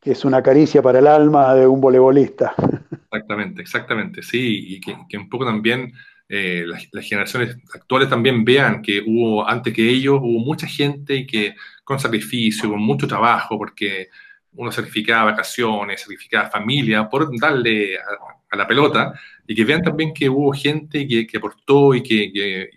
que 0.00 0.10
es 0.10 0.24
una 0.24 0.42
caricia 0.42 0.82
para 0.82 0.98
el 0.98 1.06
alma 1.06 1.54
de 1.54 1.68
un 1.68 1.80
voleibolista. 1.80 2.54
Exactamente, 3.12 3.62
exactamente, 3.62 4.22
sí, 4.22 4.74
y 4.74 4.80
que 4.80 5.16
un 5.16 5.30
poco 5.30 5.46
también 5.46 5.92
eh, 6.28 6.64
las, 6.66 6.88
generaciones 7.06 7.56
actuales 7.72 8.08
también 8.08 8.44
vean 8.44 8.82
que 8.82 9.02
hubo, 9.06 9.48
antes 9.48 9.72
que 9.72 9.88
ellos, 9.88 10.18
hubo 10.20 10.40
mucha 10.40 10.66
gente 10.66 11.14
y 11.14 11.26
que 11.26 11.54
con 11.84 12.00
sacrificio, 12.00 12.68
con 12.70 12.80
mucho 12.80 13.06
trabajo, 13.06 13.56
porque 13.56 14.08
uno 14.54 14.72
sacrificaba 14.72 15.32
vacaciones, 15.32 16.00
sacrificaba 16.00 16.50
familia 16.50 17.08
por 17.08 17.28
darle 17.38 17.96
a, 17.98 18.56
la 18.56 18.66
pelota, 18.66 19.12
y 19.46 19.54
que 19.54 19.64
vean 19.64 19.82
también 19.82 20.14
que 20.14 20.28
hubo 20.30 20.50
gente 20.52 21.06
que, 21.06 21.26
que 21.26 21.36
aportó 21.36 21.94
y 21.94 22.02
que, 22.02 22.70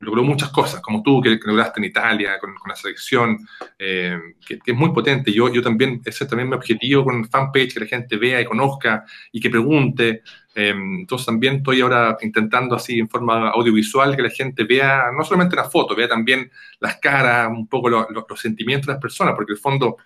logró 0.00 0.22
muchas 0.22 0.48
cosas, 0.50 0.80
como 0.80 1.02
tú 1.02 1.20
que, 1.20 1.38
lograste 1.44 1.78
en 1.78 1.84
Italia 1.84 2.38
con, 2.40 2.54
la 2.66 2.74
selección, 2.74 3.38
eh, 3.78 4.18
que, 4.46 4.58
es 4.64 4.74
muy 4.74 4.92
potente. 4.92 5.32
Yo, 5.32 5.52
yo 5.52 5.62
también, 5.62 6.00
ese 6.04 6.24
es 6.24 6.30
también 6.30 6.48
mi 6.48 6.56
objetivo 6.56 7.04
con 7.04 7.28
fanpage, 7.28 7.74
que 7.74 7.80
la 7.80 7.86
gente 7.86 8.16
vea 8.16 8.40
y 8.40 8.44
conozca 8.44 9.04
y 9.30 9.40
que 9.40 9.50
pregunte. 9.50 10.22
Eh, 10.60 10.74
entonces 11.00 11.26
también 11.26 11.56
estoy 11.56 11.80
ahora 11.80 12.18
intentando 12.20 12.74
así 12.74 12.98
en 12.98 13.08
forma 13.08 13.50
audiovisual 13.50 14.14
que 14.14 14.22
la 14.22 14.30
gente 14.30 14.64
vea 14.64 15.10
no 15.16 15.24
solamente 15.24 15.56
la 15.56 15.70
foto, 15.70 15.94
vea 15.94 16.08
también 16.08 16.50
las 16.80 16.96
caras, 16.96 17.48
un 17.50 17.66
poco 17.66 17.88
los 17.88 18.40
sentimientos 18.40 18.86
de 18.86 18.92
las 18.92 19.02
personas, 19.02 19.34
porque 19.34 19.52
en 19.52 19.56
el 19.56 19.62
fondo 19.62 19.96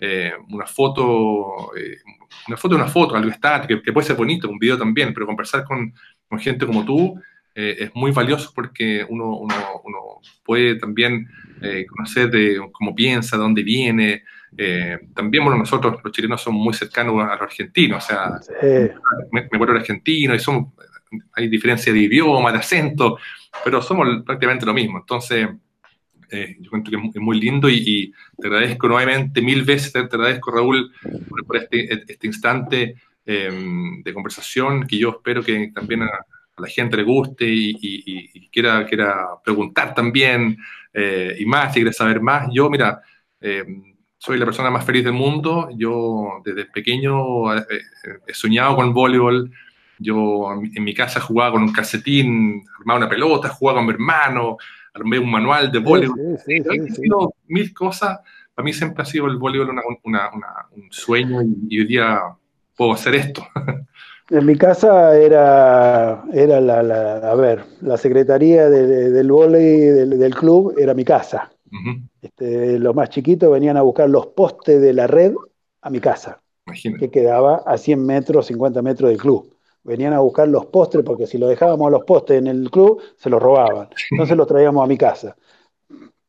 eh, 0.00 0.32
una 0.50 0.66
foto, 0.66 1.70
una 2.48 2.56
foto 2.56 2.74
es 2.74 2.80
una 2.80 2.90
foto, 2.90 3.16
algo 3.16 3.30
estático, 3.30 3.80
que, 3.82 3.92
puede 3.92 4.06
ser 4.06 4.16
bonito, 4.16 4.50
un 4.50 4.58
video 4.58 4.76
también, 4.76 5.14
pero 5.14 5.26
conversar 5.26 5.64
con, 5.64 5.94
con 6.28 6.38
gente 6.38 6.66
como 6.66 6.84
tú, 6.84 7.18
eh, 7.54 7.76
es 7.80 7.94
muy 7.94 8.10
valioso 8.10 8.50
porque 8.54 9.06
uno, 9.08 9.36
uno, 9.36 9.54
uno 9.84 9.98
puede 10.44 10.76
también 10.76 11.28
eh, 11.60 11.86
conocer 11.86 12.30
de 12.30 12.60
cómo 12.72 12.94
piensa, 12.94 13.36
de 13.36 13.42
dónde 13.42 13.62
viene. 13.62 14.24
Eh, 14.56 14.98
también, 15.14 15.44
bueno, 15.44 15.58
nosotros 15.58 16.00
los 16.02 16.12
chilenos 16.12 16.42
somos 16.42 16.62
muy 16.62 16.74
cercanos 16.74 17.14
a 17.22 17.32
los 17.32 17.42
argentinos, 17.42 18.04
o 18.04 18.06
sea, 18.06 18.40
me, 19.30 19.48
me 19.50 19.58
vuelvo 19.58 19.74
argentino 19.74 20.34
y 20.34 20.38
somos, 20.38 20.74
hay 21.34 21.48
diferencia 21.48 21.92
de 21.92 22.00
idioma, 22.00 22.52
de 22.52 22.58
acento, 22.58 23.18
pero 23.64 23.80
somos 23.80 24.22
prácticamente 24.24 24.66
lo 24.66 24.74
mismo. 24.74 24.98
Entonces, 24.98 25.48
yo 26.30 26.70
creo 26.70 26.82
que 26.82 27.18
es 27.18 27.20
muy 27.20 27.38
lindo 27.38 27.68
y, 27.68 28.12
te 28.40 28.46
agradezco 28.46 28.88
nuevamente 28.88 29.42
mil 29.42 29.62
veces, 29.64 29.92
te, 29.92 29.98
agradezco 29.98 30.50
Raúl 30.50 30.92
por, 31.46 31.56
este, 31.56 31.92
este, 31.92 32.26
instante 32.26 32.96
de 33.24 34.12
conversación 34.14 34.86
que 34.86 34.98
yo 34.98 35.10
espero 35.10 35.42
que 35.42 35.70
también 35.74 36.02
a 36.02 36.10
la 36.58 36.68
gente 36.68 36.96
le 36.96 37.02
guste 37.02 37.44
y, 37.48 38.48
quiera, 38.50 38.86
quiera 38.86 39.26
preguntar 39.44 39.94
también 39.94 40.56
eh, 40.92 41.36
y 41.38 41.46
más, 41.46 41.72
si 41.72 41.80
quiere 41.80 41.92
saber 41.92 42.20
más. 42.20 42.48
Yo, 42.52 42.68
mira, 42.68 43.00
eh, 43.40 43.64
soy 44.22 44.38
la 44.38 44.44
persona 44.44 44.70
más 44.70 44.84
feliz 44.84 45.02
del 45.02 45.14
mundo. 45.14 45.68
Yo 45.76 46.40
desde 46.44 46.66
pequeño 46.66 47.56
eh, 47.56 47.64
he 48.24 48.32
soñado 48.32 48.76
con 48.76 48.94
voleibol. 48.94 49.50
Yo 49.98 50.52
en 50.52 50.84
mi 50.84 50.94
casa 50.94 51.18
jugaba 51.18 51.52
con 51.52 51.64
un 51.64 51.72
casetín, 51.72 52.62
armaba 52.78 53.00
una 53.00 53.08
pelota, 53.08 53.48
jugaba 53.48 53.80
con 53.80 53.86
mi 53.86 53.92
hermano, 53.92 54.58
armé 54.94 55.18
un 55.18 55.28
manual 55.28 55.72
de 55.72 55.80
voleibol. 55.80 56.38
Sí, 56.46 56.56
sí, 56.62 57.02
mil 57.48 57.74
cosas. 57.74 58.20
Para 58.54 58.64
mí 58.64 58.72
siempre 58.72 59.02
ha 59.02 59.06
sido 59.06 59.26
el 59.26 59.38
voleibol 59.38 59.70
un 59.70 60.92
sueño 60.92 61.40
y 61.68 61.80
hoy 61.80 61.86
día 61.86 62.20
puedo 62.76 62.92
hacer 62.92 63.16
esto. 63.16 63.44
En 64.30 64.46
mi 64.46 64.56
casa 64.56 65.18
era, 65.18 66.24
era 66.32 66.58
la, 66.60 67.16
a 67.18 67.34
ver, 67.34 67.64
la 67.82 67.98
secretaría 67.98 68.70
del 68.70 69.30
vóley 69.30 69.80
del, 69.80 70.34
club 70.34 70.74
era 70.78 70.94
mi 70.94 71.04
casa. 71.04 71.50
Este, 72.20 72.78
los 72.78 72.94
más 72.94 73.08
chiquitos 73.10 73.50
venían 73.50 73.76
a 73.76 73.82
buscar 73.82 74.08
los 74.08 74.28
postes 74.28 74.80
de 74.80 74.92
la 74.92 75.06
red 75.06 75.34
a 75.80 75.90
mi 75.90 76.00
casa, 76.00 76.42
que 76.98 77.10
quedaba 77.10 77.62
a 77.66 77.78
100 77.78 78.04
metros, 78.04 78.46
50 78.46 78.82
metros 78.82 79.10
del 79.10 79.18
club. 79.18 79.54
Venían 79.84 80.12
a 80.12 80.20
buscar 80.20 80.46
los 80.46 80.66
postres 80.66 81.04
porque 81.04 81.26
si 81.26 81.38
lo 81.38 81.48
dejábamos 81.48 81.88
a 81.88 81.90
los 81.90 82.04
postes 82.04 82.38
en 82.38 82.46
el 82.46 82.70
club, 82.70 83.00
se 83.16 83.28
los 83.28 83.42
robaban. 83.42 83.88
Entonces 84.10 84.36
los 84.36 84.46
traíamos 84.46 84.84
a 84.84 84.86
mi 84.86 84.96
casa. 84.96 85.36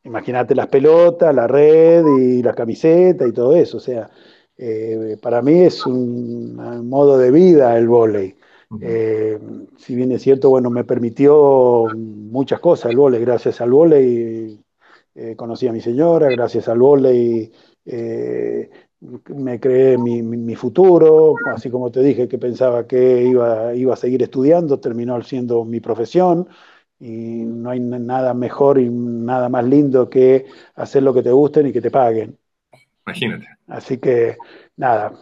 Imagínate 0.02 0.54
las 0.54 0.66
pelotas, 0.66 1.34
la 1.34 1.46
red 1.46 2.04
y 2.18 2.42
la 2.42 2.52
camiseta 2.52 3.26
y 3.26 3.32
todo 3.32 3.54
eso. 3.54 3.76
O 3.76 3.80
sea, 3.80 4.10
eh, 4.56 5.16
para 5.22 5.40
mí 5.40 5.60
es 5.60 5.86
un, 5.86 6.56
modo 6.88 7.16
de 7.16 7.30
vida 7.30 7.78
el 7.78 7.88
vóley. 7.88 8.34
Eh, 8.80 9.38
si 9.76 9.94
bien 9.94 10.10
es 10.10 10.22
cierto, 10.22 10.50
bueno, 10.50 10.68
me 10.68 10.82
permitió 10.82 11.86
muchas 11.94 12.58
cosas 12.58 12.90
el 12.90 12.96
vóley. 12.96 13.20
Gracias 13.20 13.60
al 13.60 13.70
vóley 13.70 14.63
eh, 15.14 15.34
conocí 15.36 15.66
a 15.68 15.72
mi 15.72 15.80
señora, 15.80 16.28
gracias 16.28 16.68
al 16.68 16.78
vóley 16.78 17.50
me 19.28 19.60
creé 19.60 19.98
mi, 19.98 20.54
futuro, 20.56 21.34
así 21.46 21.70
como 21.70 21.90
te 21.90 22.00
dije 22.00 22.28
que 22.28 22.38
pensaba 22.38 22.86
que 22.86 23.22
iba, 23.22 23.74
iba 23.74 23.94
a 23.94 23.96
seguir 23.96 24.22
estudiando, 24.22 24.80
terminó 24.80 25.20
siendo 25.22 25.64
mi 25.64 25.80
profesión 25.80 26.48
y 26.98 27.44
no 27.44 27.70
hay 27.70 27.80
nada 27.80 28.34
mejor 28.34 28.78
y 28.78 28.88
nada 28.88 29.48
más 29.48 29.64
lindo 29.64 30.08
que 30.08 30.46
hacer 30.74 31.02
lo 31.02 31.12
que 31.12 31.22
te 31.22 31.32
gusten 31.32 31.66
y 31.66 31.72
que 31.72 31.80
te 31.80 31.90
paguen. 31.90 32.38
Imagínate. 33.06 33.46
Así 33.66 33.98
que, 33.98 34.36
nada, 34.76 35.12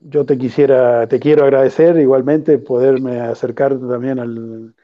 yo 0.00 0.26
te 0.26 0.36
quisiera, 0.36 1.06
te 1.06 1.18
quiero 1.18 1.44
agradecer 1.44 1.98
igualmente 1.98 2.58
poderme 2.58 3.20
acercar 3.20 3.78
también 3.78 4.18
al, 4.18 4.74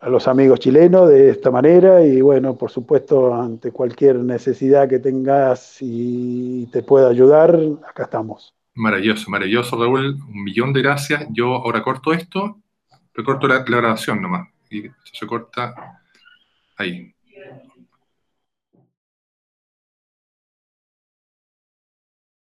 a, 0.00 0.08
los 0.08 0.28
amigos 0.28 0.60
chilenos 0.60 1.08
de 1.08 1.30
esta 1.30 1.50
manera 1.50 2.04
y 2.04 2.20
bueno, 2.20 2.56
por 2.56 2.70
supuesto, 2.70 3.34
ante 3.34 3.72
cualquier 3.72 4.16
necesidad 4.16 4.88
que 4.88 4.98
tengas 4.98 5.78
y 5.80 6.66
te 6.66 6.82
pueda 6.82 7.08
ayudar, 7.08 7.58
acá 7.88 8.04
estamos. 8.04 8.54
Maravilloso, 8.74 9.30
maravilloso, 9.30 9.76
Raúl. 9.76 10.18
Un 10.28 10.44
millón 10.44 10.72
de 10.74 10.82
gracias. 10.82 11.26
Yo 11.30 11.54
ahora 11.54 11.82
corto 11.82 12.12
esto, 12.12 12.58
recorto 13.14 13.48
la, 13.48 13.64
grabación 13.64 14.20
nomás 14.20 14.48
y 14.70 14.82
se 15.12 15.26
corta 15.26 15.74
ahí. 16.76 17.15